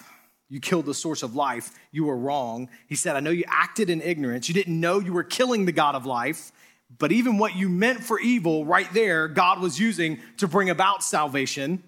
You 0.48 0.62
killed 0.62 0.86
the 0.86 0.94
source 0.94 1.22
of 1.22 1.36
life. 1.36 1.72
You 1.92 2.06
were 2.06 2.16
wrong. 2.16 2.70
He 2.88 2.96
said, 2.96 3.18
I 3.18 3.20
know 3.20 3.30
you 3.30 3.44
acted 3.48 3.90
in 3.90 4.02
ignorance. 4.02 4.48
You 4.48 4.54
didn't 4.54 4.80
know 4.80 5.00
you 5.00 5.12
were 5.12 5.26
killing 5.26 5.66
the 5.66 5.74
God 5.74 5.96
of 5.96 6.06
life. 6.06 6.54
But 6.98 7.12
even 7.12 7.38
what 7.38 7.58
you 7.58 7.68
meant 7.68 8.02
for 8.02 8.18
evil, 8.18 8.64
right 8.64 8.92
there, 8.94 9.28
God 9.28 9.60
was 9.60 9.78
using 9.78 10.20
to 10.38 10.48
bring 10.48 10.70
about 10.70 11.04
salvation. 11.04 11.84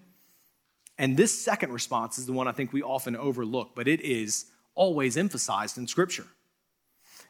And 0.98 1.16
this 1.16 1.42
second 1.42 1.72
response 1.72 2.18
is 2.18 2.26
the 2.26 2.34
one 2.34 2.50
I 2.50 2.52
think 2.52 2.74
we 2.74 2.82
often 2.82 3.16
overlook, 3.16 3.70
but 3.74 3.88
it 3.88 4.02
is 4.02 4.48
always 4.76 5.16
emphasized 5.16 5.78
in 5.78 5.88
Scripture. 5.88 6.26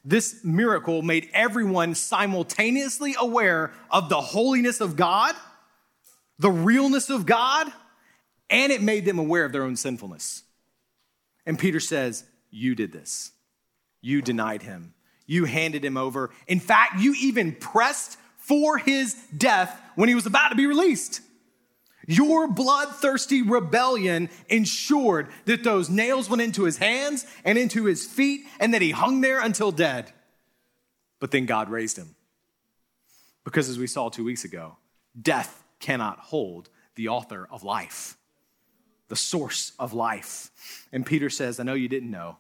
This 0.06 0.44
miracle 0.44 1.02
made 1.02 1.30
everyone 1.34 1.96
simultaneously 1.96 3.16
aware 3.20 3.72
of 3.92 4.10
the 4.10 4.22
holiness 4.22 4.82
of 4.82 4.96
God, 4.96 5.36
the 6.38 6.52
realness 6.52 7.10
of 7.10 7.26
God, 7.26 7.72
and 8.50 8.72
it 8.72 8.82
made 8.82 9.06
them 9.06 9.20
aware 9.20 9.46
of 9.46 9.52
their 9.52 9.64
own 9.64 9.76
sinfulness. 9.76 10.44
And 11.46 11.60
Peter 11.60 11.80
says, 11.80 12.24
You 12.50 12.76
did 12.76 12.92
this. 12.92 13.32
You 14.02 14.22
denied 14.22 14.64
him. 14.64 14.94
You 15.26 15.46
handed 15.46 15.86
him 15.86 15.98
over. 15.98 16.32
In 16.48 16.60
fact, 16.60 17.00
you 17.00 17.14
even 17.20 17.54
pressed 17.54 18.18
for 18.38 18.78
his 18.78 19.14
death 19.38 19.80
when 19.96 20.10
he 20.10 20.16
was 20.16 20.26
about 20.26 20.50
to 20.50 20.56
be 20.56 20.66
released. 20.66 21.22
Your 22.12 22.48
bloodthirsty 22.48 23.44
rebellion 23.44 24.32
ensured 24.48 25.28
that 25.46 25.64
those 25.64 25.92
nails 25.92 26.28
went 26.28 26.42
into 26.42 26.64
his 26.64 26.78
hands 26.78 27.24
and 27.46 27.56
into 27.56 27.86
his 27.86 28.04
feet 28.04 28.48
and 28.60 28.74
that 28.74 28.82
he 28.82 28.90
hung 28.90 29.22
there 29.22 29.40
until 29.40 29.72
dead. 29.72 30.12
But 31.20 31.30
then 31.30 31.46
God 31.46 31.70
raised 31.70 31.98
him. 31.98 32.16
Because 33.44 33.70
as 33.70 33.78
we 33.78 33.86
saw 33.86 34.10
two 34.10 34.24
weeks 34.24 34.44
ago, 34.44 34.78
death 35.22 35.64
cannot 35.80 36.18
hold 36.18 36.70
the 36.96 37.10
author 37.10 37.48
of 37.52 37.64
life, 37.64 38.18
the 39.08 39.16
source 39.16 39.74
of 39.78 39.94
life. 39.94 40.50
And 40.92 41.06
Peter 41.06 41.30
says, 41.30 41.60
I 41.60 41.64
know 41.64 41.76
you 41.76 41.88
didn't 41.88 42.10
know, 42.10 42.38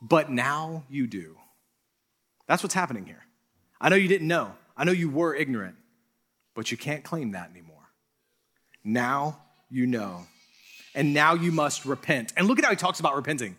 but 0.00 0.30
now 0.30 0.84
you 0.88 1.08
do. 1.08 1.38
That's 2.46 2.62
what's 2.62 2.74
happening 2.74 3.04
here. 3.04 3.24
I 3.80 3.88
know 3.88 3.96
you 3.96 4.06
didn't 4.06 4.28
know. 4.28 4.52
I 4.76 4.84
know 4.84 4.92
you 4.92 5.10
were 5.10 5.34
ignorant, 5.34 5.74
but 6.54 6.70
you 6.70 6.76
can't 6.76 7.02
claim 7.02 7.32
that 7.32 7.50
anymore. 7.50 7.73
Now 8.84 9.38
you 9.70 9.86
know. 9.86 10.26
And 10.94 11.12
now 11.12 11.34
you 11.34 11.50
must 11.50 11.84
repent. 11.84 12.32
And 12.36 12.46
look 12.46 12.58
at 12.58 12.64
how 12.64 12.70
he 12.70 12.76
talks 12.76 13.00
about 13.00 13.16
repenting. 13.16 13.56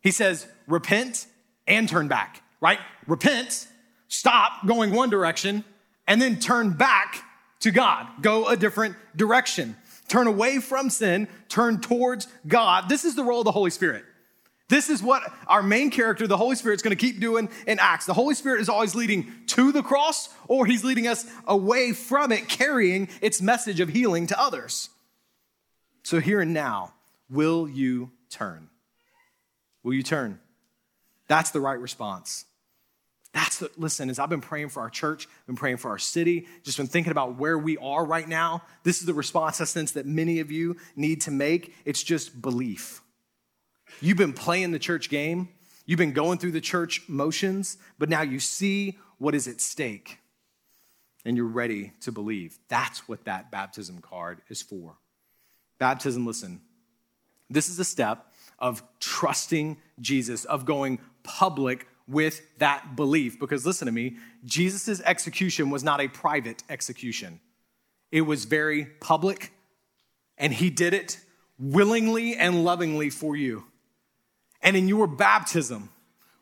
He 0.00 0.10
says, 0.10 0.46
repent 0.66 1.26
and 1.66 1.88
turn 1.88 2.08
back, 2.08 2.42
right? 2.60 2.78
Repent, 3.06 3.68
stop 4.08 4.66
going 4.66 4.92
one 4.92 5.10
direction, 5.10 5.64
and 6.06 6.20
then 6.20 6.38
turn 6.40 6.70
back 6.70 7.22
to 7.60 7.70
God. 7.70 8.06
Go 8.20 8.46
a 8.46 8.56
different 8.56 8.96
direction. 9.16 9.76
Turn 10.08 10.26
away 10.26 10.58
from 10.58 10.90
sin, 10.90 11.28
turn 11.48 11.80
towards 11.80 12.26
God. 12.46 12.88
This 12.88 13.04
is 13.04 13.14
the 13.14 13.24
role 13.24 13.40
of 13.40 13.44
the 13.44 13.52
Holy 13.52 13.70
Spirit. 13.70 14.04
This 14.72 14.88
is 14.88 15.02
what 15.02 15.30
our 15.48 15.62
main 15.62 15.90
character, 15.90 16.26
the 16.26 16.38
Holy 16.38 16.56
Spirit, 16.56 16.76
is 16.76 16.82
going 16.82 16.96
to 16.96 17.06
keep 17.06 17.20
doing 17.20 17.50
in 17.66 17.78
Acts. 17.78 18.06
The 18.06 18.14
Holy 18.14 18.34
Spirit 18.34 18.62
is 18.62 18.70
always 18.70 18.94
leading 18.94 19.30
to 19.48 19.70
the 19.70 19.82
cross, 19.82 20.30
or 20.48 20.64
he's 20.64 20.82
leading 20.82 21.06
us 21.06 21.26
away 21.46 21.92
from 21.92 22.32
it, 22.32 22.48
carrying 22.48 23.10
its 23.20 23.42
message 23.42 23.80
of 23.80 23.90
healing 23.90 24.28
to 24.28 24.40
others. 24.40 24.88
So, 26.04 26.20
here 26.20 26.40
and 26.40 26.54
now, 26.54 26.94
will 27.28 27.68
you 27.68 28.12
turn? 28.30 28.70
Will 29.82 29.92
you 29.92 30.02
turn? 30.02 30.40
That's 31.28 31.50
the 31.50 31.60
right 31.60 31.78
response. 31.78 32.46
That's 33.34 33.58
the, 33.58 33.70
listen, 33.76 34.08
as 34.08 34.18
I've 34.18 34.30
been 34.30 34.40
praying 34.40 34.70
for 34.70 34.80
our 34.80 34.88
church, 34.88 35.28
been 35.46 35.54
praying 35.54 35.76
for 35.76 35.90
our 35.90 35.98
city, 35.98 36.46
just 36.62 36.78
been 36.78 36.86
thinking 36.86 37.10
about 37.10 37.36
where 37.36 37.58
we 37.58 37.76
are 37.76 38.06
right 38.06 38.26
now, 38.26 38.62
this 38.84 39.00
is 39.00 39.04
the 39.04 39.12
response 39.12 39.60
I 39.60 39.64
sense 39.64 39.92
that 39.92 40.06
many 40.06 40.40
of 40.40 40.50
you 40.50 40.78
need 40.96 41.20
to 41.22 41.30
make. 41.30 41.74
It's 41.84 42.02
just 42.02 42.40
belief. 42.40 43.01
You've 44.00 44.18
been 44.18 44.32
playing 44.32 44.72
the 44.72 44.78
church 44.78 45.10
game, 45.10 45.48
you've 45.86 45.98
been 45.98 46.12
going 46.12 46.38
through 46.38 46.52
the 46.52 46.60
church 46.60 47.02
motions, 47.08 47.76
but 47.98 48.08
now 48.08 48.22
you 48.22 48.40
see 48.40 48.98
what 49.18 49.34
is 49.34 49.46
at 49.46 49.60
stake 49.60 50.18
and 51.24 51.36
you're 51.36 51.46
ready 51.46 51.92
to 52.00 52.12
believe. 52.12 52.58
That's 52.68 53.08
what 53.08 53.24
that 53.24 53.50
baptism 53.50 54.00
card 54.00 54.42
is 54.48 54.62
for. 54.62 54.96
Baptism, 55.78 56.26
listen, 56.26 56.60
this 57.48 57.68
is 57.68 57.78
a 57.78 57.84
step 57.84 58.32
of 58.58 58.82
trusting 59.00 59.76
Jesus, 60.00 60.44
of 60.44 60.64
going 60.64 60.98
public 61.22 61.86
with 62.06 62.42
that 62.58 62.96
belief. 62.96 63.38
Because 63.38 63.66
listen 63.66 63.86
to 63.86 63.92
me, 63.92 64.16
Jesus' 64.44 65.00
execution 65.00 65.70
was 65.70 65.84
not 65.84 66.00
a 66.00 66.08
private 66.08 66.62
execution, 66.68 67.40
it 68.10 68.22
was 68.22 68.44
very 68.44 68.84
public, 68.84 69.52
and 70.36 70.52
he 70.52 70.70
did 70.70 70.92
it 70.94 71.18
willingly 71.58 72.36
and 72.36 72.64
lovingly 72.64 73.10
for 73.10 73.36
you. 73.36 73.64
And 74.62 74.76
in 74.76 74.88
your 74.88 75.06
baptism, 75.06 75.90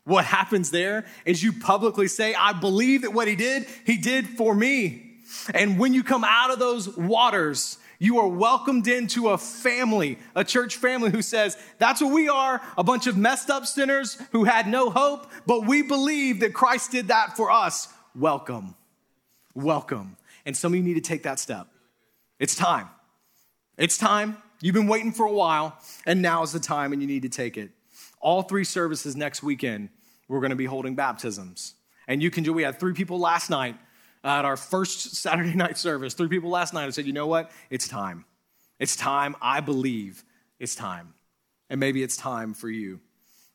what 0.04 0.24
happens 0.24 0.70
there 0.70 1.06
is 1.24 1.42
you 1.42 1.52
publicly 1.52 2.08
say, 2.08 2.34
I 2.34 2.52
believe 2.52 3.02
that 3.02 3.12
what 3.12 3.28
he 3.28 3.36
did, 3.36 3.66
he 3.86 3.96
did 3.96 4.26
for 4.28 4.54
me. 4.54 5.20
And 5.54 5.78
when 5.78 5.94
you 5.94 6.02
come 6.02 6.24
out 6.24 6.50
of 6.50 6.58
those 6.58 6.96
waters, 6.96 7.78
You 8.02 8.18
are 8.18 8.28
welcomed 8.28 8.88
into 8.88 9.28
a 9.28 9.36
family, 9.36 10.18
a 10.34 10.42
church 10.42 10.76
family 10.76 11.10
who 11.10 11.20
says, 11.20 11.58
that's 11.76 12.00
what 12.00 12.14
we 12.14 12.30
are 12.30 12.62
a 12.78 12.82
bunch 12.82 13.06
of 13.06 13.18
messed 13.18 13.50
up 13.50 13.66
sinners 13.66 14.16
who 14.32 14.44
had 14.44 14.66
no 14.66 14.88
hope, 14.88 15.30
but 15.46 15.66
we 15.66 15.82
believe 15.82 16.40
that 16.40 16.54
Christ 16.54 16.92
did 16.92 17.08
that 17.08 17.36
for 17.36 17.50
us. 17.50 17.88
Welcome. 18.16 18.74
Welcome. 19.54 20.16
And 20.46 20.56
some 20.56 20.72
of 20.72 20.78
you 20.78 20.82
need 20.82 20.94
to 20.94 21.02
take 21.02 21.24
that 21.24 21.38
step. 21.38 21.66
It's 22.38 22.54
time. 22.54 22.88
It's 23.76 23.98
time. 23.98 24.38
You've 24.62 24.74
been 24.74 24.88
waiting 24.88 25.12
for 25.12 25.26
a 25.26 25.32
while, 25.32 25.78
and 26.06 26.22
now 26.22 26.42
is 26.42 26.52
the 26.52 26.60
time, 26.60 26.94
and 26.94 27.02
you 27.02 27.08
need 27.08 27.22
to 27.22 27.28
take 27.28 27.58
it. 27.58 27.70
All 28.20 28.42
three 28.42 28.64
services 28.64 29.16
next 29.16 29.42
weekend, 29.42 29.88
we're 30.28 30.40
going 30.40 30.50
to 30.50 30.56
be 30.56 30.66
holding 30.66 30.94
baptisms. 30.94 31.74
And 32.06 32.22
you 32.22 32.30
can 32.30 32.44
do, 32.44 32.52
we 32.52 32.62
had 32.62 32.78
three 32.78 32.92
people 32.92 33.18
last 33.18 33.50
night 33.50 33.76
at 34.22 34.44
our 34.44 34.56
first 34.56 35.16
Saturday 35.16 35.54
night 35.54 35.78
service. 35.78 36.14
Three 36.14 36.28
people 36.28 36.50
last 36.50 36.74
night 36.74 36.84
who 36.84 36.92
said, 36.92 37.06
you 37.06 37.12
know 37.12 37.26
what? 37.26 37.50
It's 37.70 37.88
time. 37.88 38.24
It's 38.78 38.96
time. 38.96 39.36
I 39.40 39.60
believe 39.60 40.24
it's 40.58 40.74
time. 40.74 41.14
And 41.68 41.80
maybe 41.80 42.02
it's 42.02 42.16
time 42.16 42.54
for 42.54 42.68
you. 42.68 43.00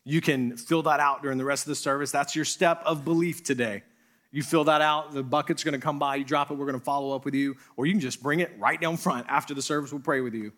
You 0.04 0.22
can 0.22 0.56
fill 0.56 0.84
that 0.84 1.00
out 1.00 1.24
during 1.24 1.38
the 1.38 1.46
rest 1.46 1.64
of 1.64 1.70
the 1.70 1.76
service. 1.76 2.12
That's 2.12 2.36
your 2.36 2.46
step 2.46 2.82
of 2.86 3.04
belief 3.04 3.44
today. 3.44 3.84
You 4.32 4.44
fill 4.44 4.66
that 4.66 4.82
out, 4.82 5.14
the 5.14 5.24
bucket's 5.24 5.64
gonna 5.64 5.80
come 5.80 5.98
by, 5.98 6.18
you 6.18 6.26
drop 6.26 6.52
it, 6.52 6.56
we're 6.56 6.66
gonna 6.66 6.80
follow 6.80 7.16
up 7.16 7.24
with 7.24 7.34
you, 7.34 7.56
or 7.78 7.86
you 7.86 7.94
can 7.94 8.02
just 8.02 8.22
bring 8.22 8.42
it 8.42 8.52
right 8.60 8.80
down 8.80 8.98
front 8.98 9.26
after 9.30 9.54
the 9.54 9.62
service, 9.62 9.94
we'll 9.94 10.02
pray 10.02 10.20
with 10.20 10.34
you. 10.34 10.52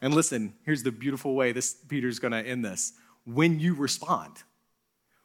And 0.00 0.12
listen, 0.12 0.54
here's 0.64 0.82
the 0.82 0.90
beautiful 0.90 1.36
way 1.36 1.52
this 1.52 1.72
Peter's 1.72 2.18
to 2.18 2.34
end 2.34 2.64
this. 2.64 2.94
When 3.24 3.60
you 3.60 3.74
respond, 3.74 4.32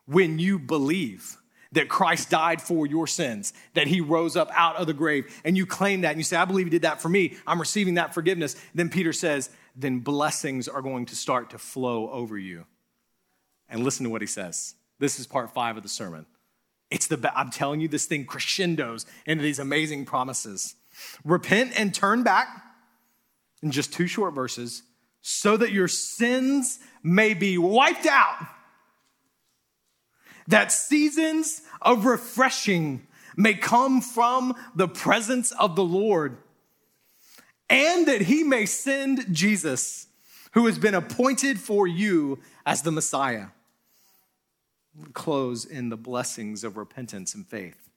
when 0.06 0.40
you 0.40 0.60
believe 0.60 1.38
that 1.74 1.90
Christ 1.90 2.30
died 2.30 2.62
for 2.62 2.86
your 2.88 3.08
sins, 3.08 3.54
that 3.74 3.88
he 3.88 4.00
rose 4.00 4.36
up 4.38 4.50
out 4.54 4.78
of 4.78 4.88
the 4.88 4.94
grave, 4.94 5.42
and 5.44 5.58
you 5.58 5.66
claim 5.66 6.02
that 6.02 6.12
and 6.12 6.18
you 6.18 6.24
say, 6.24 6.38
I 6.38 6.46
believe 6.46 6.68
he 6.68 6.70
did 6.70 6.84
that 6.84 7.02
for 7.02 7.10
me, 7.10 7.36
I'm 7.46 7.60
receiving 7.60 7.96
that 7.96 8.14
forgiveness, 8.14 8.56
then 8.74 8.90
Peter 8.90 9.12
says, 9.12 9.50
then 9.76 10.00
blessings 10.00 10.68
are 10.68 10.82
going 10.82 11.06
to 11.08 11.16
start 11.16 11.50
to 11.52 11.58
flow 11.58 12.10
over 12.10 12.38
you. 12.38 12.66
And 13.70 13.84
listen 13.84 14.06
to 14.06 14.10
what 14.10 14.22
he 14.22 14.28
says. 14.28 14.76
This 15.00 15.20
is 15.20 15.28
part 15.28 15.54
five 15.54 15.76
of 15.76 15.84
the 15.84 15.90
sermon. 15.90 16.26
It's 16.90 17.08
the, 17.08 17.32
I'm 17.38 17.52
telling 17.52 17.82
you, 17.82 17.90
this 17.90 18.06
thing 18.06 18.26
crescendos 18.26 19.06
into 19.26 19.44
these 19.44 19.60
amazing 19.60 20.06
promises. 20.06 20.76
Repent 21.26 21.78
and 21.78 21.94
turn 21.94 22.24
back 22.24 22.48
in 23.62 23.72
just 23.72 23.92
two 23.92 24.08
short 24.08 24.34
verses, 24.34 24.84
so 25.22 25.58
that 25.58 25.72
your 25.72 25.88
sins 25.88 26.80
may 27.04 27.34
be 27.34 27.58
wiped 27.58 28.06
out, 28.06 28.48
that 30.48 30.72
seasons 30.72 31.62
of 31.82 32.06
refreshing 32.06 33.06
may 33.36 33.54
come 33.54 34.02
from 34.02 34.56
the 34.76 34.88
presence 34.88 35.52
of 35.52 35.76
the 35.76 35.84
Lord, 35.84 36.38
and 37.70 38.08
that 38.08 38.22
he 38.22 38.44
may 38.44 38.66
send 38.66 39.34
Jesus, 39.34 40.08
who 40.54 40.66
has 40.66 40.80
been 40.80 40.96
appointed 40.96 41.60
for 41.60 41.86
you 41.86 42.40
as 42.66 42.82
the 42.82 42.92
Messiah. 42.92 43.48
Close 45.14 45.66
in 45.66 45.90
the 45.90 45.98
blessings 45.98 46.64
of 46.64 46.78
repentance 46.78 47.36
and 47.36 47.46
faith. 47.46 47.90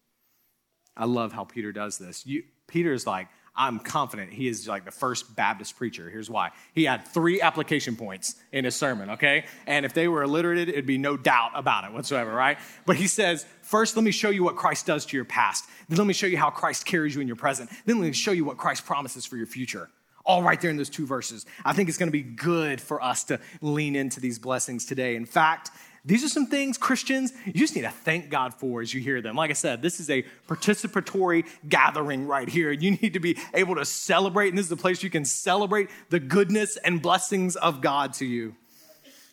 I 0.96 1.06
love 1.06 1.32
how 1.32 1.44
Peter 1.44 1.72
does 1.72 1.96
this. 1.96 2.26
You, 2.26 2.42
Peter's 2.66 3.06
like, 3.06 3.28
I'm 3.60 3.78
confident 3.78 4.32
he 4.32 4.48
is 4.48 4.66
like 4.66 4.86
the 4.86 4.90
first 4.90 5.36
Baptist 5.36 5.76
preacher. 5.76 6.08
Here's 6.08 6.30
why. 6.30 6.52
He 6.72 6.84
had 6.84 7.06
three 7.06 7.42
application 7.42 7.94
points 7.94 8.36
in 8.52 8.64
his 8.64 8.74
sermon, 8.74 9.10
okay? 9.10 9.44
And 9.66 9.84
if 9.84 9.92
they 9.92 10.08
were 10.08 10.22
alliterated, 10.22 10.70
it'd 10.70 10.86
be 10.86 10.96
no 10.96 11.18
doubt 11.18 11.50
about 11.54 11.84
it 11.84 11.92
whatsoever, 11.92 12.32
right? 12.32 12.58
But 12.86 12.96
he 12.96 13.06
says, 13.06 13.44
first, 13.60 13.96
let 13.96 14.02
me 14.02 14.12
show 14.12 14.30
you 14.30 14.42
what 14.42 14.56
Christ 14.56 14.86
does 14.86 15.04
to 15.04 15.16
your 15.16 15.26
past. 15.26 15.66
Then 15.90 15.98
let 15.98 16.06
me 16.06 16.14
show 16.14 16.26
you 16.26 16.38
how 16.38 16.48
Christ 16.48 16.86
carries 16.86 17.14
you 17.14 17.20
in 17.20 17.26
your 17.26 17.36
present. 17.36 17.68
Then 17.84 18.00
let 18.00 18.06
me 18.06 18.12
show 18.12 18.32
you 18.32 18.46
what 18.46 18.56
Christ 18.56 18.86
promises 18.86 19.26
for 19.26 19.36
your 19.36 19.46
future. 19.46 19.90
All 20.24 20.42
right 20.42 20.58
there 20.58 20.70
in 20.70 20.78
those 20.78 20.88
two 20.88 21.06
verses. 21.06 21.44
I 21.62 21.74
think 21.74 21.90
it's 21.90 21.98
going 21.98 22.08
to 22.08 22.12
be 22.12 22.22
good 22.22 22.80
for 22.80 23.02
us 23.02 23.24
to 23.24 23.40
lean 23.60 23.94
into 23.94 24.20
these 24.20 24.38
blessings 24.38 24.86
today. 24.86 25.16
In 25.16 25.26
fact, 25.26 25.70
these 26.04 26.24
are 26.24 26.28
some 26.28 26.46
things, 26.46 26.78
Christians, 26.78 27.32
you 27.44 27.52
just 27.52 27.76
need 27.76 27.82
to 27.82 27.90
thank 27.90 28.30
God 28.30 28.54
for 28.54 28.80
as 28.80 28.94
you 28.94 29.00
hear 29.00 29.20
them. 29.20 29.36
Like 29.36 29.50
I 29.50 29.54
said, 29.54 29.82
this 29.82 30.00
is 30.00 30.08
a 30.08 30.24
participatory 30.48 31.46
gathering 31.68 32.26
right 32.26 32.48
here. 32.48 32.72
You 32.72 32.92
need 32.92 33.12
to 33.12 33.20
be 33.20 33.36
able 33.52 33.74
to 33.74 33.84
celebrate, 33.84 34.48
and 34.48 34.56
this 34.56 34.66
is 34.66 34.72
a 34.72 34.76
place 34.76 35.02
you 35.02 35.10
can 35.10 35.26
celebrate 35.26 35.90
the 36.08 36.18
goodness 36.18 36.78
and 36.78 37.02
blessings 37.02 37.54
of 37.56 37.82
God 37.82 38.14
to 38.14 38.24
you. 38.24 38.54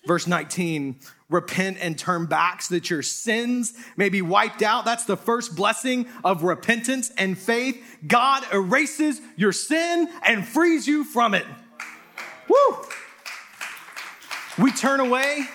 Verse 0.06 0.28
19, 0.28 1.00
repent 1.30 1.78
and 1.82 1.98
turn 1.98 2.26
back 2.26 2.62
so 2.62 2.76
that 2.76 2.90
your 2.90 3.02
sins 3.02 3.74
may 3.96 4.10
be 4.10 4.22
wiped 4.22 4.62
out. 4.62 4.86
That's 4.86 5.06
the 5.06 5.18
first 5.18 5.56
blessing 5.56 6.08
of 6.24 6.44
repentance 6.44 7.12
and 7.18 7.38
faith. 7.38 7.82
God 8.06 8.46
erases 8.54 9.22
your 9.36 9.52
sin 9.52 10.10
and 10.26 10.46
frees 10.46 10.88
you 10.88 11.04
from 11.04 11.34
it. 11.34 11.46
Woo! 12.50 12.78
We 14.58 14.72
turn 14.72 15.00
away 15.00 15.48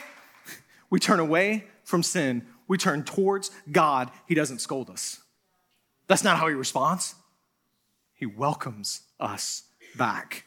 we 0.93 1.01
turn 1.01 1.21
away 1.21 1.65
from 1.85 2.03
sin, 2.03 2.47
we 2.69 2.77
turn 2.77 3.03
towards 3.03 3.51
God. 3.73 4.11
He 4.27 4.35
doesn't 4.35 4.59
scold 4.59 4.91
us. 4.91 5.21
That's 6.07 6.23
not 6.23 6.37
how 6.37 6.49
He 6.49 6.55
responds. 6.55 7.15
He 8.13 8.27
welcomes 8.27 9.01
us 9.19 9.63
back. 9.97 10.45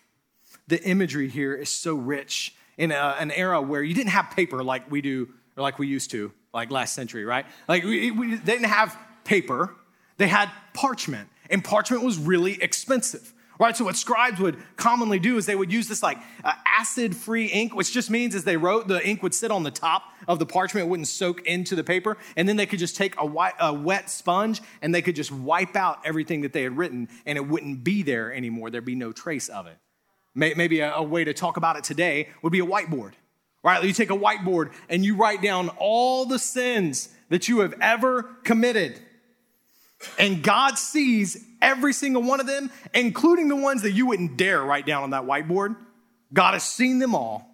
The 0.68 0.82
imagery 0.84 1.30
here 1.30 1.56
is 1.56 1.70
so 1.70 1.96
rich 1.96 2.54
in 2.78 2.92
a, 2.92 3.16
an 3.20 3.32
era 3.32 3.60
where 3.60 3.82
you 3.82 3.96
didn't 3.96 4.12
have 4.12 4.30
paper 4.36 4.64
like 4.64 4.90
we 4.92 5.02
do, 5.02 5.30
or 5.58 5.64
like 5.64 5.80
we 5.80 5.88
used 5.88 6.12
to, 6.12 6.32
like 6.54 6.70
last 6.70 6.94
century, 6.94 7.26
right? 7.26 7.48
Like 7.68 7.84
we, 7.84 8.12
we, 8.12 8.36
they 8.36 8.54
didn't 8.54 8.70
have 8.70 8.96
paper, 9.24 9.76
they 10.18 10.28
had 10.28 10.52
parchment, 10.76 11.28
and 11.50 11.64
parchment 11.64 12.04
was 12.04 12.20
really 12.20 12.62
expensive 12.62 13.34
right? 13.60 13.76
So 13.76 13.86
what 13.86 13.96
scribes 13.96 14.40
would 14.40 14.58
commonly 14.76 15.20
do 15.20 15.38
is 15.38 15.46
they 15.46 15.56
would 15.56 15.72
use 15.72 15.88
this 15.88 16.04
like 16.04 16.18
uh, 16.44 16.54
acid-free 16.78 17.48
ink, 17.48 17.76
which 17.76 17.94
just 17.94 18.10
means 18.10 18.36
as 18.36 18.44
they 18.44 18.58
wrote, 18.58 18.88
the 18.88 19.06
ink 19.08 19.24
would 19.24 19.34
sit 19.34 19.52
on 19.52 19.64
the 19.64 19.72
top 19.72 20.04
of 20.28 20.40
the 20.40 20.46
parchment, 20.46 20.88
it 20.88 20.90
wouldn't 20.90 21.08
soak 21.08 21.46
into 21.46 21.76
the 21.76 21.84
paper, 21.84 22.18
and 22.36 22.48
then 22.50 22.56
they 22.56 22.66
could 22.66 22.80
just 22.80 22.96
take 22.96 23.20
a, 23.20 23.26
white, 23.26 23.54
a 23.60 23.74
wet 23.74 24.10
sponge 24.10 24.62
and 24.82 24.94
they 24.94 25.02
could 25.02 25.16
just 25.16 25.32
wipe 25.32 25.76
out 25.76 26.00
everything 26.06 26.42
that 26.42 26.54
they 26.54 26.64
had 26.64 26.78
written, 26.78 27.08
and 27.26 27.38
it 27.38 27.48
wouldn't 27.48 27.84
be 27.84 28.04
there 28.04 28.34
anymore. 28.34 28.70
There'd 28.70 28.86
be 28.86 28.96
no 28.96 29.12
trace 29.12 29.50
of 29.50 29.68
it. 29.68 29.78
Maybe 30.34 30.82
a, 30.82 30.94
a 30.96 31.04
way 31.04 31.24
to 31.24 31.34
talk 31.34 31.58
about 31.58 31.78
it 31.78 31.84
today 31.84 32.30
would 32.42 32.52
be 32.52 32.60
a 32.60 32.66
whiteboard. 32.66 33.14
Right? 33.64 33.84
You 33.84 33.94
take 33.94 34.12
a 34.12 34.18
whiteboard 34.18 34.74
and 34.90 35.04
you 35.04 35.16
write 35.16 35.42
down 35.42 35.70
all 35.80 36.26
the 36.26 36.38
sins 36.38 37.10
that 37.30 37.48
you 37.48 37.62
have 37.62 37.74
ever 37.82 38.22
committed. 38.44 39.02
And 40.20 40.44
God 40.44 40.78
sees 40.78 41.44
every 41.62 41.94
single 41.94 42.22
one 42.22 42.40
of 42.40 42.48
them, 42.48 42.70
including 42.94 43.48
the 43.48 43.56
ones 43.56 43.82
that 43.84 43.92
you 43.92 44.06
wouldn't 44.08 44.38
dare 44.38 44.62
write 44.64 44.86
down 44.86 45.04
on 45.04 45.10
that 45.12 45.24
whiteboard. 45.24 45.76
God 46.34 46.54
has 46.54 46.64
seen 46.64 47.00
them 47.00 47.16
all. 47.16 47.50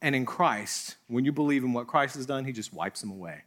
And 0.00 0.14
in 0.14 0.26
Christ, 0.26 0.96
when 1.08 1.24
you 1.24 1.32
believe 1.32 1.64
in 1.64 1.72
what 1.72 1.86
Christ 1.86 2.14
has 2.16 2.26
done, 2.26 2.44
He 2.44 2.52
just 2.52 2.72
wipes 2.72 3.00
them 3.00 3.10
away. 3.10 3.42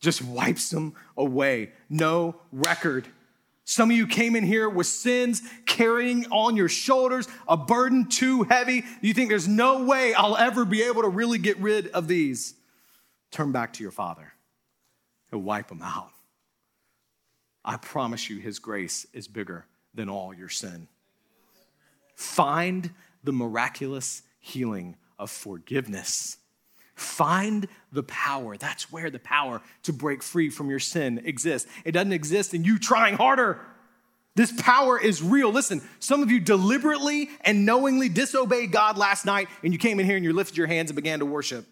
Just 0.00 0.22
wipes 0.22 0.70
them 0.70 0.94
away. 1.16 1.72
No 1.90 2.36
record. 2.52 3.06
Some 3.64 3.90
of 3.90 3.96
you 3.96 4.06
came 4.06 4.34
in 4.34 4.44
here 4.44 4.68
with 4.68 4.86
sins 4.86 5.42
carrying 5.66 6.24
on 6.30 6.56
your 6.56 6.70
shoulders, 6.70 7.28
a 7.46 7.56
burden 7.56 8.08
too 8.08 8.44
heavy. 8.44 8.84
You 9.02 9.12
think 9.12 9.28
there's 9.28 9.48
no 9.48 9.84
way 9.84 10.14
I'll 10.14 10.38
ever 10.38 10.64
be 10.64 10.82
able 10.84 11.02
to 11.02 11.08
really 11.08 11.36
get 11.36 11.58
rid 11.58 11.88
of 11.88 12.08
these. 12.08 12.54
Turn 13.30 13.52
back 13.52 13.74
to 13.74 13.82
your 13.82 13.92
Father. 13.92 14.32
He'll 15.30 15.40
wipe 15.40 15.68
them 15.68 15.82
out. 15.82 16.12
I 17.64 17.76
promise 17.76 18.30
you, 18.30 18.38
His 18.38 18.58
grace 18.58 19.06
is 19.12 19.28
bigger 19.28 19.66
than 19.94 20.08
all 20.08 20.32
your 20.32 20.48
sin. 20.48 20.88
Find 22.14 22.90
the 23.24 23.32
miraculous 23.32 24.22
healing 24.40 24.96
of 25.18 25.30
forgiveness. 25.30 26.38
Find 26.94 27.68
the 27.92 28.02
power. 28.02 28.56
That's 28.56 28.90
where 28.90 29.10
the 29.10 29.20
power 29.20 29.62
to 29.84 29.92
break 29.92 30.22
free 30.22 30.50
from 30.50 30.68
your 30.68 30.80
sin 30.80 31.22
exists. 31.24 31.70
It 31.84 31.92
doesn't 31.92 32.12
exist 32.12 32.54
in 32.54 32.64
you 32.64 32.78
trying 32.78 33.14
harder. 33.14 33.60
This 34.34 34.52
power 34.52 35.00
is 35.00 35.22
real. 35.22 35.50
Listen, 35.50 35.82
some 36.00 36.22
of 36.22 36.30
you 36.30 36.40
deliberately 36.40 37.28
and 37.42 37.66
knowingly 37.66 38.08
disobeyed 38.08 38.72
God 38.72 38.96
last 38.96 39.26
night, 39.26 39.48
and 39.62 39.72
you 39.72 39.78
came 39.78 39.98
in 40.00 40.06
here 40.06 40.16
and 40.16 40.24
you 40.24 40.32
lifted 40.32 40.56
your 40.56 40.66
hands 40.66 40.90
and 40.90 40.96
began 40.96 41.20
to 41.20 41.26
worship. 41.26 41.66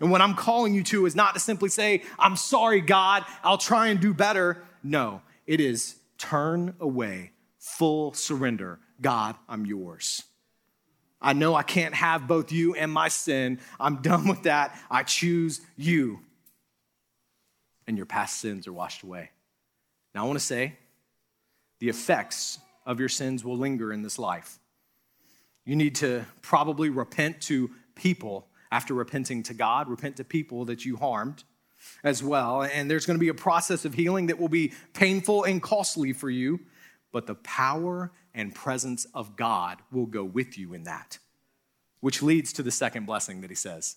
And 0.00 0.10
what 0.10 0.20
I'm 0.20 0.34
calling 0.34 0.74
you 0.74 0.84
to 0.84 1.06
is 1.06 1.14
not 1.14 1.34
to 1.34 1.40
simply 1.40 1.68
say, 1.68 2.02
I'm 2.18 2.36
sorry, 2.36 2.80
God, 2.80 3.24
I'll 3.42 3.58
try 3.58 3.88
and 3.88 4.00
do 4.00 4.14
better. 4.14 4.62
No, 4.82 5.22
it 5.46 5.60
is 5.60 5.96
turn 6.18 6.74
away, 6.80 7.32
full 7.58 8.12
surrender. 8.14 8.78
God, 9.00 9.36
I'm 9.48 9.66
yours. 9.66 10.22
I 11.20 11.32
know 11.34 11.54
I 11.54 11.62
can't 11.62 11.94
have 11.94 12.26
both 12.26 12.50
you 12.50 12.74
and 12.74 12.90
my 12.90 13.08
sin. 13.08 13.60
I'm 13.78 14.02
done 14.02 14.26
with 14.26 14.42
that. 14.42 14.76
I 14.90 15.04
choose 15.04 15.60
you. 15.76 16.20
And 17.86 17.96
your 17.96 18.06
past 18.06 18.38
sins 18.40 18.66
are 18.66 18.72
washed 18.72 19.02
away. 19.02 19.30
Now, 20.14 20.24
I 20.24 20.26
want 20.26 20.38
to 20.38 20.44
say 20.44 20.76
the 21.78 21.88
effects 21.88 22.58
of 22.86 23.00
your 23.00 23.08
sins 23.08 23.44
will 23.44 23.56
linger 23.56 23.92
in 23.92 24.02
this 24.02 24.18
life. 24.18 24.58
You 25.64 25.76
need 25.76 25.96
to 25.96 26.24
probably 26.42 26.90
repent 26.90 27.40
to 27.42 27.70
people 27.94 28.48
after 28.72 28.94
repenting 28.94 29.42
to 29.44 29.54
God, 29.54 29.88
repent 29.88 30.16
to 30.16 30.24
people 30.24 30.64
that 30.64 30.84
you 30.84 30.96
harmed 30.96 31.44
as 32.04 32.22
well. 32.22 32.62
And 32.62 32.90
there's 32.90 33.06
going 33.06 33.16
to 33.16 33.20
be 33.20 33.28
a 33.28 33.34
process 33.34 33.84
of 33.84 33.94
healing 33.94 34.26
that 34.26 34.38
will 34.38 34.48
be 34.48 34.72
painful 34.92 35.44
and 35.44 35.62
costly 35.62 36.12
for 36.12 36.30
you. 36.30 36.60
but 37.12 37.26
the 37.26 37.34
power 37.36 38.10
and 38.34 38.54
presence 38.54 39.04
of 39.14 39.36
God 39.36 39.78
will 39.92 40.06
go 40.06 40.24
with 40.24 40.58
you 40.58 40.72
in 40.72 40.84
that. 40.84 41.18
Which 42.00 42.22
leads 42.22 42.52
to 42.54 42.62
the 42.62 42.70
second 42.70 43.06
blessing 43.06 43.42
that 43.42 43.50
he 43.50 43.54
says. 43.54 43.96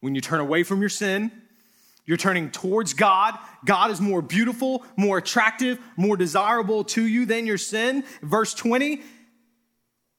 When 0.00 0.14
you 0.14 0.20
turn 0.20 0.40
away 0.40 0.64
from 0.64 0.80
your 0.80 0.90
sin, 0.90 1.30
you're 2.04 2.16
turning 2.16 2.50
towards 2.50 2.94
God. 2.94 3.38
God 3.64 3.90
is 3.90 4.00
more 4.00 4.22
beautiful, 4.22 4.84
more 4.96 5.18
attractive, 5.18 5.78
more 5.96 6.16
desirable 6.16 6.84
to 6.84 7.06
you 7.06 7.24
than 7.26 7.46
your 7.46 7.58
sin. 7.58 8.04
Verse 8.22 8.54
20, 8.54 9.02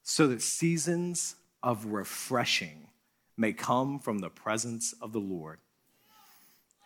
so 0.02 0.28
that 0.28 0.42
seasons 0.42 1.36
of 1.62 1.86
refreshing 1.86 2.88
may 3.36 3.52
come 3.52 3.98
from 3.98 4.18
the 4.18 4.30
presence 4.30 4.94
of 5.00 5.12
the 5.12 5.20
Lord. 5.20 5.58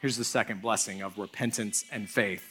Here's 0.04 0.18
the 0.18 0.22
second 0.22 0.60
blessing 0.60 1.00
of 1.00 1.16
repentance 1.16 1.86
and 1.90 2.10
faith 2.10 2.44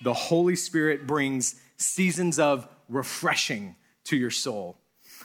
the 0.00 0.14
Holy 0.14 0.54
Spirit 0.54 1.08
brings 1.08 1.60
seasons 1.76 2.38
of 2.38 2.68
refreshing 2.88 3.74
to 4.04 4.16
your 4.16 4.30
soul. 4.30 4.78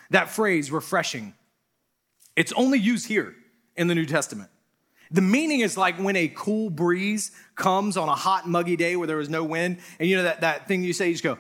That 0.10 0.32
phrase, 0.32 0.72
refreshing, 0.72 1.36
it's 2.36 2.52
only 2.54 2.80
used 2.80 3.08
here 3.08 3.36
in 3.76 3.86
the 3.86 3.94
New 3.94 4.08
Testament. 4.08 4.50
The 5.12 5.22
meaning 5.22 5.60
is 5.60 5.78
like 5.78 5.98
when 5.98 6.16
a 6.16 6.28
cool 6.28 6.72
breeze 6.72 7.30
comes 7.54 7.98
on 7.98 8.10
a 8.10 8.16
hot, 8.16 8.50
muggy 8.50 8.78
day 8.78 8.96
where 8.96 9.06
there 9.06 9.18
was 9.18 9.30
no 9.30 9.44
wind, 9.44 9.78
and 10.00 10.10
you 10.10 10.16
know 10.16 10.24
that, 10.24 10.42
that 10.42 10.68
thing 10.68 10.84
you 10.84 10.92
say, 10.92 11.10
you 11.10 11.14
just 11.14 11.24
go, 11.24 11.38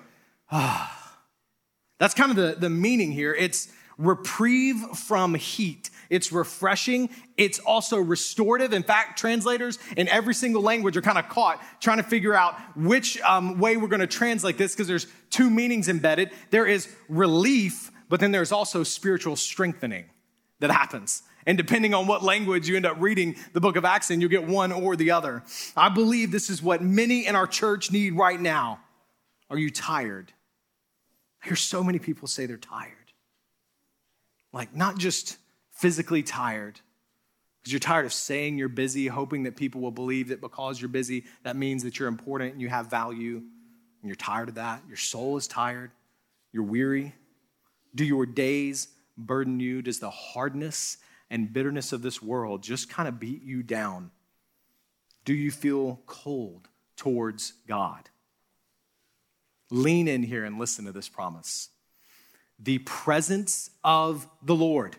ah. 0.52 1.18
That's 1.98 2.14
kind 2.14 2.30
of 2.30 2.38
the, 2.38 2.56
the 2.60 2.70
meaning 2.70 3.12
here. 3.12 3.34
It's 3.34 3.68
reprieve 3.98 4.78
from 4.96 5.36
heat. 5.36 5.89
It's 6.10 6.32
refreshing. 6.32 7.10
It's 7.38 7.60
also 7.60 7.98
restorative. 7.98 8.74
In 8.74 8.84
fact, 8.84 9.18
translators 9.18 9.80
in 9.98 10.08
every 10.08 10.34
single 10.34 10.62
language 10.62 10.98
are 10.98 11.02
kind 11.02 11.18
of 11.18 11.30
caught 11.30 11.62
trying 11.80 11.98
to 11.98 12.04
figure 12.04 12.34
out 12.34 12.56
which 12.76 13.20
um, 13.22 13.60
way 13.60 13.78
we're 13.78 13.88
going 13.88 14.00
to 14.02 14.08
translate 14.08 14.58
this 14.58 14.74
because 14.74 14.88
there's 14.88 15.08
two 15.30 15.50
meanings 15.50 15.89
embedded. 15.89 16.32
There 16.52 16.68
is 16.68 16.88
relief, 17.10 17.91
but 18.10 18.20
then 18.20 18.32
there's 18.32 18.52
also 18.52 18.84
spiritual 18.84 19.36
strengthening 19.36 20.06
that 20.60 20.72
happens. 20.72 21.24
And 21.48 21.58
depending 21.58 21.93
on 21.93 22.08
what 22.08 22.24
language 22.24 22.68
you 22.68 22.76
end 22.76 22.86
up 22.86 22.98
reading 23.00 23.36
the 23.54 23.62
book 23.62 23.76
of 23.76 23.86
Acts 23.86 24.10
in, 24.10 24.20
you 24.20 24.28
get 24.28 24.48
one 24.48 24.72
or 24.72 24.96
the 24.96 25.12
other. 25.12 25.43
I 25.78 25.89
believe 25.89 26.32
this 26.32 26.50
is 26.50 26.62
what 26.62 26.82
many 26.82 27.28
in 27.28 27.36
our 27.36 27.46
church 27.46 27.91
need 27.91 28.16
right 28.16 28.39
now. 28.39 28.80
Are 29.50 29.58
you 29.58 29.70
tired? 29.70 30.34
I 31.43 31.48
hear 31.48 31.56
so 31.56 31.84
many 31.84 32.00
people 32.00 32.28
say 32.28 32.48
they're 32.48 32.58
tired. 32.58 33.05
Like, 34.56 34.74
not 34.74 34.97
just 34.97 35.38
physically 35.74 36.24
tired, 36.24 36.80
because 37.62 37.74
you're 37.74 37.80
tired 37.82 38.06
of 38.06 38.14
saying 38.14 38.58
you're 38.58 38.70
busy, 38.70 39.08
hoping 39.08 39.43
that 39.43 39.58
people 39.58 39.82
will 39.82 39.91
believe 39.91 40.30
that 40.30 40.39
because 40.39 40.80
you're 40.80 40.88
busy, 40.88 41.26
that 41.43 41.58
means 41.58 41.84
that 41.84 41.99
you're 41.99 42.08
important 42.08 42.53
and 42.53 42.62
you 42.62 42.70
have 42.70 42.89
value. 42.89 43.36
And 43.36 44.10
you're 44.10 44.16
tired 44.16 44.47
of 44.47 44.56
that. 44.56 44.82
Your 44.88 44.95
soul 44.95 45.36
is 45.36 45.45
tired. 45.45 45.91
You're 46.53 46.64
weary. 46.64 47.14
Do 47.95 48.06
your 48.06 48.26
days 48.26 48.88
burden 49.18 49.60
you? 49.60 49.82
Does 49.82 49.99
the 49.99 50.10
hardness 50.10 50.97
and 51.30 51.51
bitterness 51.51 51.91
of 51.91 52.01
this 52.01 52.22
world 52.22 52.64
just 52.64 52.89
kind 52.89 53.10
of 53.10 53.20
beat 53.20 53.43
you 53.43 53.62
down? 53.62 54.10
Do 55.26 55.34
you 55.34 55.51
feel 55.51 55.99
cold 56.06 56.70
towards 56.95 57.53
God? 57.68 58.10
Lean 59.70 60.08
in 60.08 60.24
here 60.24 60.45
and 60.45 60.60
listen 60.60 60.86
to 60.86 60.93
this 60.93 61.10
promise. 61.10 61.70
The 62.60 62.80
presence 62.80 63.70
of 63.84 64.28
the 64.43 64.56
Lord. 64.56 64.95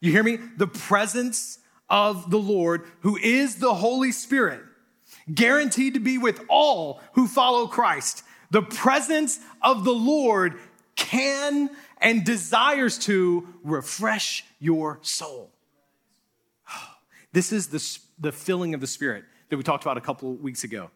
You 0.00 0.12
hear 0.12 0.22
me? 0.22 0.38
The 0.56 0.66
presence 0.66 1.58
of 1.88 2.30
the 2.30 2.38
Lord, 2.38 2.84
who 3.00 3.16
is 3.16 3.56
the 3.56 3.74
Holy 3.74 4.12
Spirit, 4.12 4.60
guaranteed 5.32 5.94
to 5.94 6.00
be 6.00 6.18
with 6.18 6.40
all 6.48 7.00
who 7.12 7.26
follow 7.26 7.66
Christ. 7.66 8.22
The 8.50 8.62
presence 8.62 9.38
of 9.62 9.84
the 9.84 9.94
Lord 9.94 10.58
can 10.96 11.70
and 11.98 12.24
desires 12.24 12.98
to 12.98 13.48
refresh 13.62 14.44
your 14.60 14.98
soul. 15.02 15.50
This 17.32 17.52
is 17.52 17.66
the, 17.66 17.98
the 18.20 18.30
filling 18.30 18.74
of 18.74 18.80
the 18.80 18.86
Spirit 18.86 19.24
that 19.48 19.56
we 19.56 19.64
talked 19.64 19.82
about 19.82 19.96
a 19.96 20.00
couple 20.00 20.32
of 20.32 20.40
weeks 20.40 20.62
ago, 20.62 20.90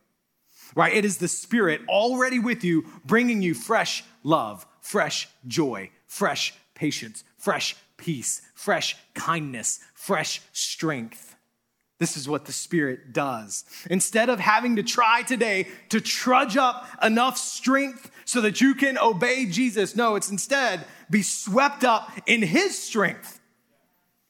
right? 0.77 0.95
It 0.95 1.05
is 1.05 1.19
the 1.19 1.27
Spirit 1.27 1.81
already 1.89 2.39
with 2.39 2.63
you, 2.63 2.87
bringing 3.05 3.43
you 3.43 3.55
fresh 3.55 4.05
love, 4.23 4.65
fresh 4.89 5.29
joy, 5.47 5.91
fresh 6.07 6.55
patience, 6.75 7.23
fresh 7.37 7.77
peace, 7.99 8.41
fresh 8.55 8.97
kindness, 9.13 9.81
fresh 9.93 10.41
strength. 10.55 11.37
This 11.99 12.17
is 12.17 12.27
what 12.27 12.47
the 12.47 12.53
Spirit 12.53 13.13
does. 13.13 13.65
Instead 13.91 14.31
of 14.31 14.41
having 14.41 14.77
to 14.77 14.83
try 14.83 15.21
today 15.21 15.69
to 15.91 16.01
trudge 16.01 16.57
up 16.57 16.89
enough 17.03 17.37
strength 17.37 18.11
so 18.25 18.41
that 18.41 18.63
you 18.63 18.75
can 18.75 18.97
obey 18.97 19.45
Jesus, 19.45 19.95
no, 19.95 20.15
it's 20.15 20.31
instead 20.31 20.87
be 21.11 21.23
swept 21.23 21.85
up 21.85 22.11
in 22.25 22.41
His 22.41 22.79
strength. 22.79 23.41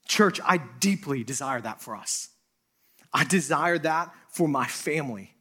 Church, 0.09 0.41
I 0.45 0.57
deeply 0.81 1.23
desire 1.23 1.61
that 1.61 1.81
for 1.81 1.95
us. 1.95 2.31
I 3.13 3.23
desire 3.23 3.79
that 3.79 4.13
for 4.29 4.49
my 4.49 4.67
family. 4.67 5.35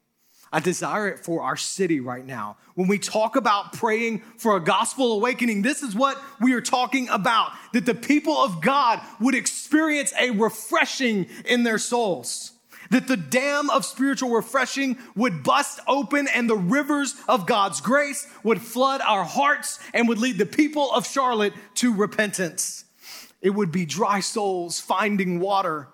I 0.57 0.59
desire 0.59 1.07
it 1.07 1.19
for 1.19 1.43
our 1.43 1.55
city 1.55 1.99
right 1.99 2.25
now. 2.25 2.57
When 2.73 2.87
we 2.87 2.97
talk 2.97 3.35
about 3.35 3.73
praying 3.73 4.23
for 4.39 4.57
a 4.57 4.59
gospel 4.59 5.13
awakening, 5.13 5.61
this 5.61 5.83
is 5.83 5.93
what 5.93 6.19
we 6.41 6.53
are 6.53 6.61
talking 6.61 7.07
about 7.09 7.51
that 7.73 7.85
the 7.85 7.93
people 7.93 8.35
of 8.35 8.59
God 8.59 8.99
would 9.19 9.35
experience 9.35 10.13
a 10.19 10.31
refreshing 10.31 11.27
in 11.45 11.61
their 11.61 11.77
souls. 11.77 12.53
That 12.89 13.07
the 13.07 13.17
dam 13.17 13.69
of 13.69 13.85
spiritual 13.85 14.31
refreshing 14.31 14.97
would 15.15 15.43
bust 15.43 15.79
open 15.87 16.27
and 16.27 16.49
the 16.49 16.57
rivers 16.57 17.13
of 17.27 17.45
God's 17.45 17.79
grace 17.79 18.25
would 18.41 18.59
flood 18.59 19.01
our 19.01 19.25
hearts 19.25 19.79
and 19.93 20.07
would 20.09 20.17
lead 20.17 20.39
the 20.39 20.47
people 20.47 20.91
of 20.91 21.05
Charlotte 21.05 21.53
to 21.75 21.93
repentance. 21.93 22.83
It 23.43 23.51
would 23.51 23.71
be 23.71 23.85
dry 23.85 24.21
souls 24.21 24.79
finding 24.79 25.39
water. 25.39 25.89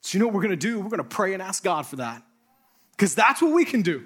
So, 0.00 0.16
you 0.16 0.20
know 0.20 0.28
what 0.28 0.36
we're 0.36 0.42
gonna 0.42 0.56
do? 0.56 0.80
We're 0.80 0.88
gonna 0.88 1.04
pray 1.04 1.34
and 1.34 1.42
ask 1.42 1.62
God 1.62 1.86
for 1.86 1.96
that 1.96 2.22
because 2.98 3.14
that's 3.14 3.40
what 3.40 3.52
we 3.52 3.64
can 3.64 3.82
do. 3.82 4.04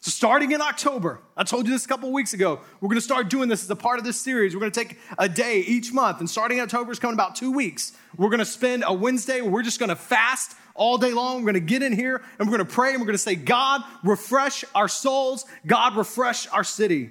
So, 0.00 0.10
starting 0.10 0.52
in 0.52 0.62
October, 0.62 1.20
I 1.36 1.44
told 1.44 1.66
you 1.66 1.72
this 1.72 1.84
a 1.84 1.88
couple 1.88 2.10
weeks 2.10 2.32
ago, 2.32 2.60
we're 2.80 2.88
gonna 2.88 3.02
start 3.02 3.28
doing 3.28 3.50
this 3.50 3.62
as 3.62 3.70
a 3.70 3.76
part 3.76 3.98
of 3.98 4.04
this 4.04 4.18
series. 4.18 4.54
We're 4.54 4.60
gonna 4.60 4.70
take 4.70 4.96
a 5.18 5.28
day 5.28 5.58
each 5.60 5.92
month, 5.92 6.20
and 6.20 6.30
starting 6.30 6.56
in 6.58 6.64
October 6.64 6.90
is 6.90 6.98
coming 6.98 7.14
about 7.14 7.36
two 7.36 7.52
weeks. 7.52 7.92
We're 8.16 8.30
gonna 8.30 8.46
spend 8.46 8.82
a 8.86 8.94
Wednesday 8.94 9.42
where 9.42 9.50
we're 9.50 9.62
just 9.62 9.78
gonna 9.78 9.94
fast 9.94 10.56
all 10.74 10.96
day 10.96 11.12
long. 11.12 11.42
We're 11.42 11.48
gonna 11.48 11.60
get 11.60 11.82
in 11.82 11.92
here 11.92 12.22
and 12.38 12.48
we're 12.48 12.56
gonna 12.56 12.64
pray 12.68 12.92
and 12.92 13.00
we're 13.00 13.06
gonna 13.06 13.18
say, 13.18 13.34
God, 13.34 13.82
refresh 14.02 14.64
our 14.74 14.88
souls. 14.88 15.44
God, 15.66 15.94
refresh 15.96 16.48
our 16.48 16.64
city. 16.64 17.10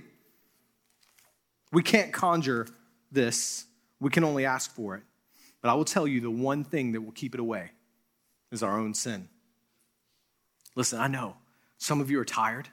We 1.72 1.84
can't 1.84 2.12
conjure 2.12 2.66
this, 3.12 3.66
we 4.00 4.10
can 4.10 4.24
only 4.24 4.46
ask 4.46 4.74
for 4.74 4.96
it. 4.96 5.04
But 5.62 5.70
I 5.70 5.74
will 5.76 5.86
tell 5.86 6.08
you 6.08 6.22
the 6.22 6.32
one 6.32 6.64
thing 6.64 6.94
that 6.94 7.02
will 7.02 7.12
keep 7.12 7.36
it 7.36 7.40
away 7.40 7.72
is 8.52 8.64
our 8.64 8.80
own 8.80 8.94
sin. 8.96 9.28
Listen, 10.78 11.00
I 11.00 11.08
know 11.08 11.36
some 11.80 12.02
of 12.02 12.12
you 12.12 12.20
are 12.20 12.26
tired. 12.26 12.70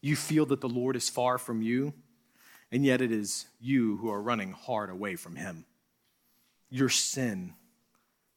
You 0.00 0.14
feel 0.14 0.46
that 0.46 0.60
the 0.60 0.68
Lord 0.68 0.94
is 0.94 1.08
far 1.08 1.36
from 1.36 1.60
you, 1.60 1.94
and 2.70 2.84
yet 2.84 3.02
it 3.02 3.10
is 3.10 3.46
you 3.60 3.96
who 3.96 4.08
are 4.08 4.22
running 4.22 4.52
hard 4.52 4.88
away 4.88 5.16
from 5.16 5.34
Him. 5.34 5.64
Your 6.70 6.88
sin 6.88 7.54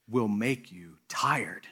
will 0.09 0.27
make 0.27 0.71
you 0.71 0.97
tired. 1.07 1.67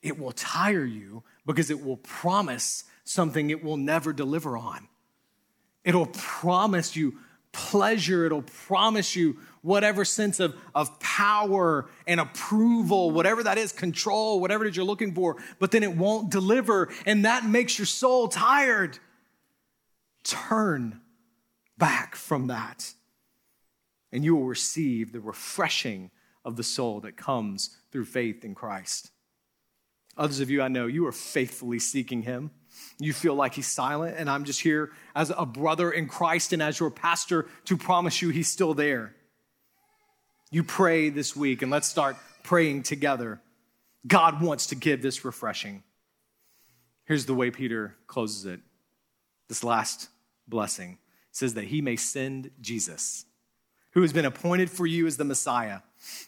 It 0.00 0.16
will 0.16 0.30
tire 0.30 0.84
you 0.84 1.24
because 1.44 1.70
it 1.70 1.84
will 1.84 1.96
promise 1.96 2.84
something 3.02 3.50
it 3.50 3.64
will 3.64 3.76
never 3.76 4.12
deliver 4.12 4.56
on. 4.56 4.86
It'll 5.82 6.06
promise 6.06 6.94
you 6.94 7.18
pleasure, 7.50 8.26
it'll 8.26 8.42
promise 8.42 9.16
you 9.16 9.38
whatever 9.64 10.04
sense 10.04 10.40
of, 10.40 10.54
of 10.74 11.00
power 11.00 11.88
and 12.06 12.20
approval, 12.20 13.10
whatever 13.10 13.42
that 13.42 13.56
is, 13.56 13.72
control, 13.72 14.38
whatever 14.38 14.66
it 14.66 14.68
is 14.68 14.76
you're 14.76 14.84
looking 14.84 15.14
for, 15.14 15.36
but 15.58 15.70
then 15.70 15.82
it 15.82 15.96
won't 15.96 16.30
deliver, 16.30 16.92
and 17.06 17.24
that 17.24 17.46
makes 17.46 17.78
your 17.78 17.86
soul 17.86 18.28
tired. 18.28 18.98
Turn 20.22 21.00
back 21.78 22.14
from 22.14 22.48
that, 22.48 22.92
and 24.12 24.22
you 24.22 24.36
will 24.36 24.44
receive 24.44 25.12
the 25.12 25.20
refreshing 25.20 26.10
of 26.44 26.56
the 26.56 26.62
soul 26.62 27.00
that 27.00 27.16
comes 27.16 27.78
through 27.90 28.04
faith 28.04 28.44
in 28.44 28.54
Christ. 28.54 29.12
Others 30.18 30.40
of 30.40 30.50
you 30.50 30.60
I 30.60 30.68
know, 30.68 30.86
you 30.86 31.06
are 31.06 31.12
faithfully 31.12 31.78
seeking 31.78 32.20
Him. 32.20 32.50
You 32.98 33.14
feel 33.14 33.34
like 33.34 33.54
He's 33.54 33.66
silent, 33.66 34.16
and 34.18 34.28
I'm 34.28 34.44
just 34.44 34.60
here 34.60 34.92
as 35.16 35.32
a 35.34 35.46
brother 35.46 35.90
in 35.90 36.06
Christ 36.06 36.52
and 36.52 36.62
as 36.62 36.78
your 36.78 36.90
pastor 36.90 37.46
to 37.64 37.78
promise 37.78 38.20
you 38.20 38.28
He's 38.28 38.48
still 38.48 38.74
there 38.74 39.14
you 40.54 40.62
pray 40.62 41.08
this 41.08 41.34
week 41.34 41.62
and 41.62 41.70
let's 41.72 41.88
start 41.88 42.16
praying 42.44 42.84
together. 42.84 43.40
God 44.06 44.40
wants 44.40 44.68
to 44.68 44.76
give 44.76 45.02
this 45.02 45.24
refreshing. 45.24 45.82
Here's 47.06 47.26
the 47.26 47.34
way 47.34 47.50
Peter 47.50 47.96
closes 48.06 48.46
it 48.46 48.60
this 49.48 49.64
last 49.64 50.08
blessing 50.46 50.98
says 51.32 51.54
that 51.54 51.64
he 51.64 51.82
may 51.82 51.96
send 51.96 52.52
Jesus, 52.60 53.24
who 53.90 54.02
has 54.02 54.12
been 54.12 54.24
appointed 54.24 54.70
for 54.70 54.86
you 54.86 55.08
as 55.08 55.16
the 55.16 55.24
Messiah. 55.24 55.80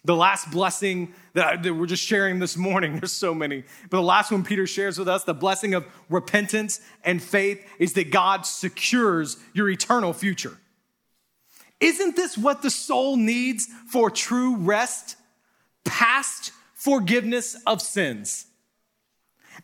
The 0.05 0.17
last 0.17 0.51
blessing 0.51 1.15
that, 1.35 1.63
that, 1.63 1.75
we're 1.75 1.87
just 1.87 2.03
sharing 2.03 2.41
this 2.41 2.57
morning, 2.57 2.95
there's 2.99 3.13
so 3.13 3.33
many, 3.33 3.63
but 3.89 3.99
the 3.99 4.03
last 4.03 4.33
one 4.33 4.43
Peter 4.43 4.67
shares 4.67 4.99
with 4.99 5.09
us, 5.09 5.23
the 5.23 5.35
blessing 5.35 5.73
of 5.73 5.87
repentance 6.11 6.81
and 7.05 7.23
faith, 7.23 7.65
is 7.79 7.93
that 7.93 8.11
God 8.11 8.45
secures 8.45 9.37
your 9.55 9.71
eternal 9.71 10.13
future. 10.13 10.59
Isn't 11.81 12.17
this 12.17 12.39
what 12.39 12.63
the 12.63 12.71
soul 12.71 13.17
needs 13.17 13.67
for 13.91 14.11
true 14.11 14.57
rest? 14.57 15.17
Past 15.85 16.53
forgiveness 16.75 17.57
of 17.67 17.81
sins, 17.83 18.47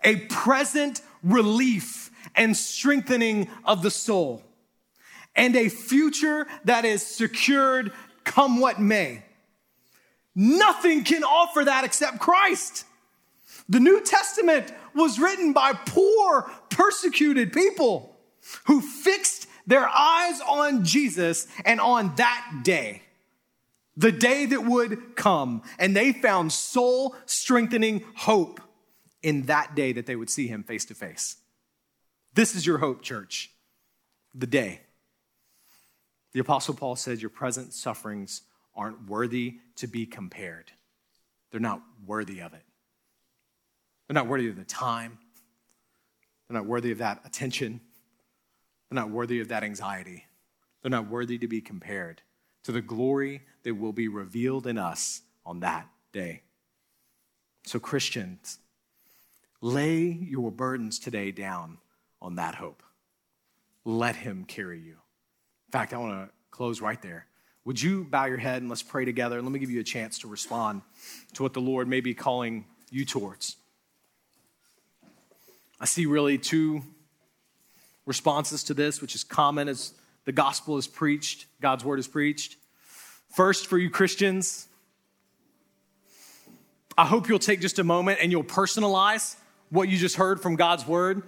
a 0.03 0.17
present 0.17 1.03
relief 1.23 2.11
and 2.35 2.57
strengthening 2.57 3.49
of 3.65 3.83
the 3.83 3.91
soul, 3.91 4.43
and 5.35 5.57
a 5.57 5.69
future 5.69 6.47
that 6.65 6.85
is 6.85 7.05
secured 7.05 7.93
come 8.25 8.61
what 8.61 8.81
may. 8.81 9.23
Nothing 10.35 11.05
can 11.05 11.25
offer 11.25 11.65
that 11.65 11.85
except 11.85 12.19
Christ. 12.19 12.85
The 13.69 13.81
New 13.81 14.03
Testament 14.03 14.73
was 14.95 15.19
written 15.19 15.53
by 15.53 15.73
poor, 15.73 16.51
persecuted 16.71 17.53
people 17.53 18.17
who 18.65 18.81
fixed 18.81 19.47
their 19.67 19.89
eyes 19.89 20.41
on 20.41 20.85
Jesus 20.85 21.47
and 21.65 21.81
on 21.81 22.15
that 22.17 22.61
day, 22.63 23.03
the 23.97 24.13
day 24.13 24.47
that 24.47 24.65
would 24.65 25.17
come, 25.17 25.63
and 25.79 25.95
they 25.95 26.13
found 26.13 26.53
soul 26.53 27.15
strengthening 27.27 28.05
hope 28.17 28.61
in 29.23 29.43
that 29.47 29.75
day 29.75 29.93
that 29.93 30.07
they 30.07 30.17
would 30.17 30.31
see 30.31 30.47
him 30.47 30.63
face 30.63 30.85
to 30.87 30.95
face. 30.95 31.37
This 32.35 32.55
is 32.55 32.67
your 32.67 32.79
hope, 32.79 33.03
church. 33.03 33.51
The 34.35 34.47
day. 34.47 34.81
The 36.33 36.41
Apostle 36.41 36.75
Paul 36.75 36.97
says 36.97 37.21
your 37.21 37.31
present 37.31 37.75
sufferings 37.75 38.43
aren't 38.75 39.09
worthy 39.09 39.59
to 39.77 39.87
be 39.87 40.07
compared. 40.07 40.73
They're 41.51 41.61
not 41.61 41.83
worthy 42.07 42.41
of 42.41 42.55
it. 42.55 42.63
They're 44.07 44.15
not 44.15 44.27
worthy 44.27 44.49
of 44.49 44.57
the 44.57 44.65
time. 44.65 45.19
They're 46.49 46.59
not 46.59 46.67
worthy 46.67 46.91
of 46.91 46.99
that 46.99 47.21
attention. 47.25 47.81
They're 48.93 49.01
not 49.01 49.11
worthy 49.11 49.41
of 49.41 49.49
that 49.49 49.65
anxiety. 49.65 50.27
They're 50.83 50.91
not 50.91 51.09
worthy 51.09 51.39
to 51.39 51.49
be 51.49 51.63
compared 51.63 52.21
to 52.63 52.73
the 52.73 52.83
glory 52.83 53.41
that 53.63 53.75
will 53.75 53.95
be 53.95 54.07
revealed 54.07 54.67
in 54.67 54.77
us 54.77 55.23
on 55.47 55.61
that 55.61 55.89
day. 56.13 56.43
So, 57.65 57.79
Christians, 57.79 58.59
lay 59.63 60.03
your 60.03 60.51
burdens 60.51 60.99
today 60.99 61.31
down 61.31 61.79
on 62.21 62.35
that 62.35 62.57
hope. 62.57 62.83
Let 63.87 64.15
Him 64.15 64.45
carry 64.45 64.79
you. 64.79 64.99
In 65.69 65.73
fact, 65.73 65.95
I 65.95 65.97
want 65.97 66.29
to 66.29 66.35
close 66.51 66.83
right 66.83 67.01
there. 67.01 67.25
Would 67.65 67.81
you 67.81 68.05
bow 68.05 68.27
your 68.27 68.37
head 68.37 68.61
and 68.61 68.69
let's 68.69 68.83
pray 68.83 69.07
together? 69.07 69.39
And 69.39 69.47
let 69.47 69.53
me 69.53 69.59
give 69.59 69.71
you 69.71 69.81
a 69.81 69.85
chance 69.85 70.19
to 70.19 70.29
respond 70.29 70.83
to 71.33 71.43
what 71.43 71.55
the 71.55 71.63
Lord 71.63 71.89
may 71.89 72.03
be 72.03 72.13
calling 72.13 72.67
you 72.91 73.07
towards. 73.07 73.57
I 75.81 75.87
see 75.87 76.05
really 76.05 76.37
two 76.37 76.83
responses 78.07 78.65
to 78.65 78.75
this, 78.75 79.01
which 79.01 79.15
is 79.15 79.25
common 79.25 79.69
as 79.69 79.95
the 80.25 80.33
gospel 80.33 80.77
is 80.77 80.87
preached, 80.87 81.47
God's 81.61 81.85
word 81.85 81.99
is 81.99 82.09
preached. 82.09 82.57
First, 83.35 83.67
for 83.67 83.79
you 83.79 83.91
Christians, 83.91 84.69
I 86.97 87.07
hope 87.07 87.29
you'll 87.29 87.39
take 87.39 87.61
just 87.61 87.79
a 87.79 87.85
moment 87.85 88.19
and 88.21 88.31
you'll 88.31 88.45
personalize 88.45 89.37
what 89.71 89.89
you 89.89 89.97
just 89.97 90.17
heard 90.17 90.41
from 90.41 90.57
God's 90.57 90.87
word 90.87 91.23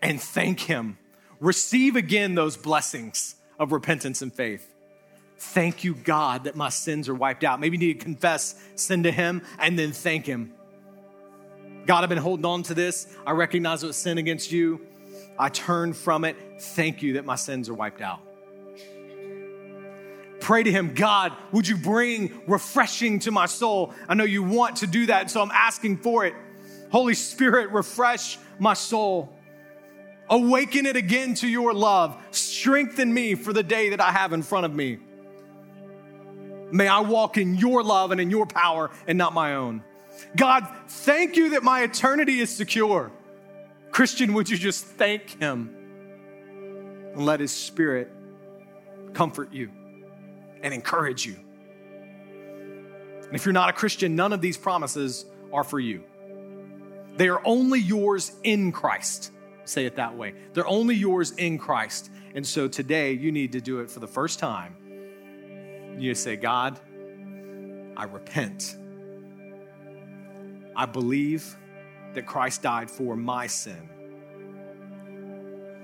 and 0.00 0.20
thank 0.20 0.60
Him. 0.60 0.96
Receive 1.38 1.96
again 1.96 2.34
those 2.34 2.56
blessings 2.56 3.34
of 3.58 3.72
repentance 3.72 4.22
and 4.22 4.32
faith. 4.32 4.74
Thank 5.36 5.84
you, 5.84 5.94
God, 5.94 6.44
that 6.44 6.56
my 6.56 6.68
sins 6.68 7.08
are 7.08 7.14
wiped 7.14 7.44
out. 7.44 7.60
Maybe 7.60 7.76
you 7.76 7.86
need 7.86 7.98
to 8.00 8.04
confess 8.04 8.54
sin 8.76 9.02
to 9.04 9.12
Him 9.12 9.42
and 9.58 9.78
then 9.78 9.92
thank 9.92 10.26
Him. 10.26 10.52
God, 11.86 12.02
I've 12.02 12.10
been 12.10 12.18
holding 12.18 12.44
on 12.44 12.62
to 12.64 12.74
this. 12.74 13.14
I 13.26 13.32
recognize 13.32 13.82
it 13.82 13.86
was 13.86 13.96
sin 13.96 14.18
against 14.18 14.52
you. 14.52 14.80
I 15.40 15.48
turn 15.48 15.94
from 15.94 16.26
it. 16.26 16.36
Thank 16.60 17.02
you 17.02 17.14
that 17.14 17.24
my 17.24 17.36
sins 17.36 17.70
are 17.70 17.74
wiped 17.74 18.02
out. 18.02 18.20
Pray 20.40 20.62
to 20.62 20.70
Him, 20.70 20.92
God, 20.94 21.32
would 21.50 21.66
you 21.66 21.78
bring 21.78 22.42
refreshing 22.46 23.20
to 23.20 23.30
my 23.30 23.46
soul? 23.46 23.94
I 24.06 24.14
know 24.14 24.24
you 24.24 24.42
want 24.42 24.76
to 24.76 24.86
do 24.86 25.06
that, 25.06 25.30
so 25.30 25.40
I'm 25.40 25.50
asking 25.50 25.98
for 25.98 26.26
it. 26.26 26.34
Holy 26.92 27.14
Spirit, 27.14 27.70
refresh 27.70 28.38
my 28.58 28.74
soul. 28.74 29.32
Awaken 30.28 30.84
it 30.84 30.96
again 30.96 31.34
to 31.36 31.48
your 31.48 31.72
love. 31.72 32.22
Strengthen 32.32 33.12
me 33.12 33.34
for 33.34 33.54
the 33.54 33.62
day 33.62 33.90
that 33.90 34.00
I 34.00 34.12
have 34.12 34.34
in 34.34 34.42
front 34.42 34.66
of 34.66 34.74
me. 34.74 34.98
May 36.70 36.86
I 36.86 37.00
walk 37.00 37.38
in 37.38 37.54
your 37.54 37.82
love 37.82 38.10
and 38.10 38.20
in 38.20 38.30
your 38.30 38.46
power 38.46 38.90
and 39.06 39.16
not 39.16 39.32
my 39.32 39.54
own. 39.54 39.82
God, 40.36 40.68
thank 40.86 41.36
you 41.36 41.50
that 41.50 41.62
my 41.62 41.82
eternity 41.82 42.40
is 42.40 42.54
secure. 42.54 43.10
Christian, 43.90 44.34
would 44.34 44.48
you 44.48 44.56
just 44.56 44.84
thank 44.84 45.38
him 45.40 45.74
and 47.14 47.24
let 47.24 47.40
his 47.40 47.52
spirit 47.52 48.10
comfort 49.14 49.52
you 49.52 49.70
and 50.62 50.72
encourage 50.72 51.26
you? 51.26 51.36
And 53.26 53.34
if 53.34 53.44
you're 53.44 53.52
not 53.52 53.70
a 53.70 53.72
Christian, 53.72 54.16
none 54.16 54.32
of 54.32 54.40
these 54.40 54.56
promises 54.56 55.24
are 55.52 55.64
for 55.64 55.78
you. 55.78 56.04
They 57.16 57.28
are 57.28 57.40
only 57.44 57.80
yours 57.80 58.32
in 58.42 58.72
Christ. 58.72 59.32
Say 59.64 59.86
it 59.86 59.96
that 59.96 60.16
way. 60.16 60.34
They're 60.52 60.66
only 60.66 60.94
yours 60.94 61.32
in 61.32 61.58
Christ. 61.58 62.10
And 62.34 62.46
so 62.46 62.68
today 62.68 63.12
you 63.12 63.30
need 63.30 63.52
to 63.52 63.60
do 63.60 63.80
it 63.80 63.90
for 63.90 64.00
the 64.00 64.08
first 64.08 64.38
time 64.38 64.76
you 66.02 66.14
say, 66.14 66.36
God, 66.36 66.80
I 67.96 68.04
repent. 68.04 68.76
I 70.74 70.86
believe 70.86 71.56
that 72.14 72.26
Christ 72.26 72.62
died 72.62 72.90
for 72.90 73.16
my 73.16 73.46
sin. 73.46 73.88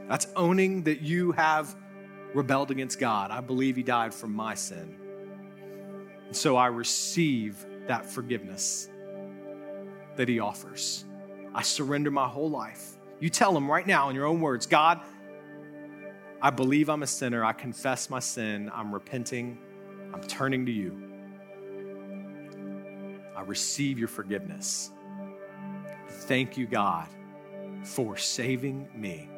That's 0.08 0.26
owning 0.36 0.82
that 0.84 1.00
you 1.00 1.32
have 1.32 1.74
rebelled 2.34 2.70
against 2.70 2.98
God. 2.98 3.30
I 3.30 3.40
believe 3.40 3.76
He 3.76 3.82
died 3.82 4.14
for 4.14 4.26
my 4.26 4.54
sin. 4.54 4.96
And 6.26 6.36
so 6.36 6.56
I 6.56 6.66
receive 6.66 7.64
that 7.86 8.06
forgiveness 8.06 8.88
that 10.16 10.28
He 10.28 10.40
offers. 10.40 11.04
I 11.54 11.62
surrender 11.62 12.10
my 12.10 12.28
whole 12.28 12.50
life. 12.50 12.96
You 13.20 13.30
tell 13.30 13.56
Him 13.56 13.70
right 13.70 13.86
now 13.86 14.08
in 14.10 14.16
your 14.16 14.26
own 14.26 14.40
words 14.40 14.66
God, 14.66 15.00
I 16.42 16.50
believe 16.50 16.88
I'm 16.88 17.02
a 17.02 17.06
sinner. 17.06 17.44
I 17.44 17.52
confess 17.52 18.10
my 18.10 18.20
sin. 18.20 18.70
I'm 18.74 18.92
repenting. 18.92 19.58
I'm 20.12 20.22
turning 20.22 20.66
to 20.66 20.72
you. 20.72 21.02
I 23.36 23.42
receive 23.42 23.98
your 23.98 24.08
forgiveness. 24.08 24.90
Thank 26.26 26.56
you, 26.56 26.66
God, 26.66 27.06
for 27.84 28.16
saving 28.16 28.88
me. 28.94 29.28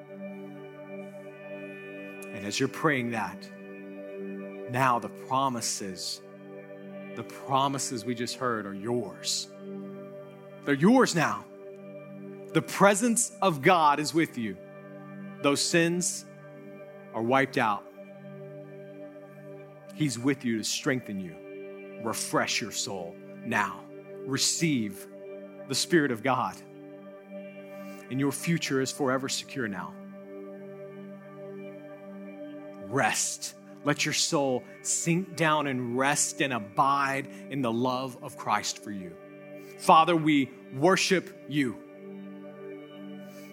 And 2.32 2.47
as 2.47 2.59
you're 2.59 2.68
praying 2.68 3.11
that, 3.11 3.36
now 4.70 4.99
the 4.99 5.09
promises, 5.09 6.22
the 7.14 7.24
promises 7.24 8.07
we 8.07 8.14
just 8.14 8.36
heard 8.36 8.64
are 8.64 8.74
yours. 8.74 9.49
They're 10.64 10.74
yours 10.74 11.14
now. 11.14 11.45
The 12.55 12.62
presence 12.62 13.32
of 13.43 13.61
God 13.61 14.01
is 14.01 14.14
with 14.14 14.39
you. 14.39 14.57
Those 15.43 15.61
sins 15.61 16.24
are 17.12 17.22
wiped 17.22 17.59
out. 17.59 17.84
He's 19.95 20.18
with 20.18 20.43
you 20.43 20.57
to 20.57 20.64
strengthen 20.64 21.20
you, 21.20 21.34
refresh 22.03 22.62
your 22.62 22.72
soul 22.72 23.14
now. 23.45 23.80
Receive 24.24 25.07
the 25.68 25.74
Spirit 25.74 26.11
of 26.11 26.22
God. 26.22 26.57
And 28.11 28.18
your 28.18 28.32
future 28.32 28.80
is 28.80 28.90
forever 28.90 29.28
secure 29.28 29.68
now. 29.68 29.92
Rest. 32.86 33.54
Let 33.84 34.04
your 34.04 34.14
soul 34.14 34.64
sink 34.82 35.36
down 35.36 35.66
and 35.66 35.96
rest 35.96 36.40
and 36.40 36.52
abide 36.52 37.28
in 37.50 37.62
the 37.62 37.72
love 37.72 38.16
of 38.22 38.36
Christ 38.36 38.82
for 38.82 38.90
you. 38.90 39.12
Father, 39.78 40.16
we 40.16 40.50
worship 40.74 41.44
you. 41.48 41.76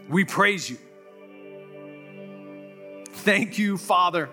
We 0.09 0.25
praise 0.25 0.69
you. 0.69 0.77
Thank 3.11 3.57
you, 3.57 3.77
Father 3.77 4.29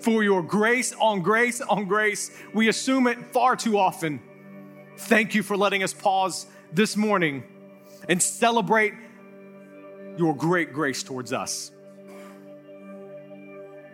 for 0.00 0.22
your 0.22 0.42
grace 0.42 0.94
on 0.98 1.22
grace 1.22 1.60
on 1.60 1.86
grace. 1.86 2.30
We 2.54 2.68
assume 2.68 3.06
it 3.06 3.18
far 3.32 3.56
too 3.56 3.78
often. 3.78 4.20
Thank 4.96 5.34
you 5.34 5.42
for 5.42 5.56
letting 5.56 5.82
us 5.82 5.94
pause 5.94 6.46
this 6.72 6.96
morning 6.96 7.44
and 8.08 8.22
celebrate 8.22 8.94
your 10.20 10.36
great 10.36 10.74
grace 10.74 11.02
towards 11.02 11.32
us. 11.32 11.72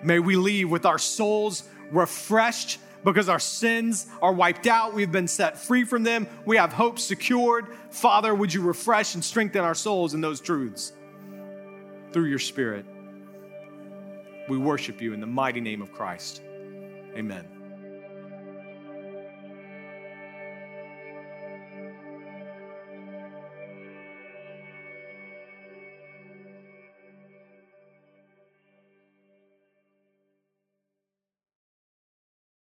May 0.03 0.19
we 0.19 0.35
leave 0.37 0.69
with 0.69 0.85
our 0.85 0.99
souls 0.99 1.63
refreshed 1.93 2.79
because 3.05 3.29
our 3.29 3.39
sins 3.39 4.09
are 4.21 4.33
wiped 4.33 4.67
out. 4.67 4.93
We've 4.93 5.11
been 5.11 5.29
set 5.29 5.57
free 5.57 5.85
from 5.85 6.03
them. 6.03 6.27
We 6.45 6.57
have 6.57 6.73
hope 6.73 6.99
secured. 6.99 7.67
Father, 7.91 8.35
would 8.35 8.53
you 8.53 8.63
refresh 8.63 9.15
and 9.15 9.25
strengthen 9.25 9.63
our 9.63 9.75
souls 9.77 10.15
in 10.15 10.21
those 10.21 10.41
truths 10.41 10.93
through 12.13 12.25
your 12.25 12.41
Spirit? 12.41 12.85
We 14.49 14.59
worship 14.59 15.01
you 15.01 15.13
in 15.13 15.21
the 15.21 15.27
mighty 15.27 15.61
name 15.61 15.81
of 15.81 15.93
Christ. 15.93 16.43
Amen. 17.15 17.56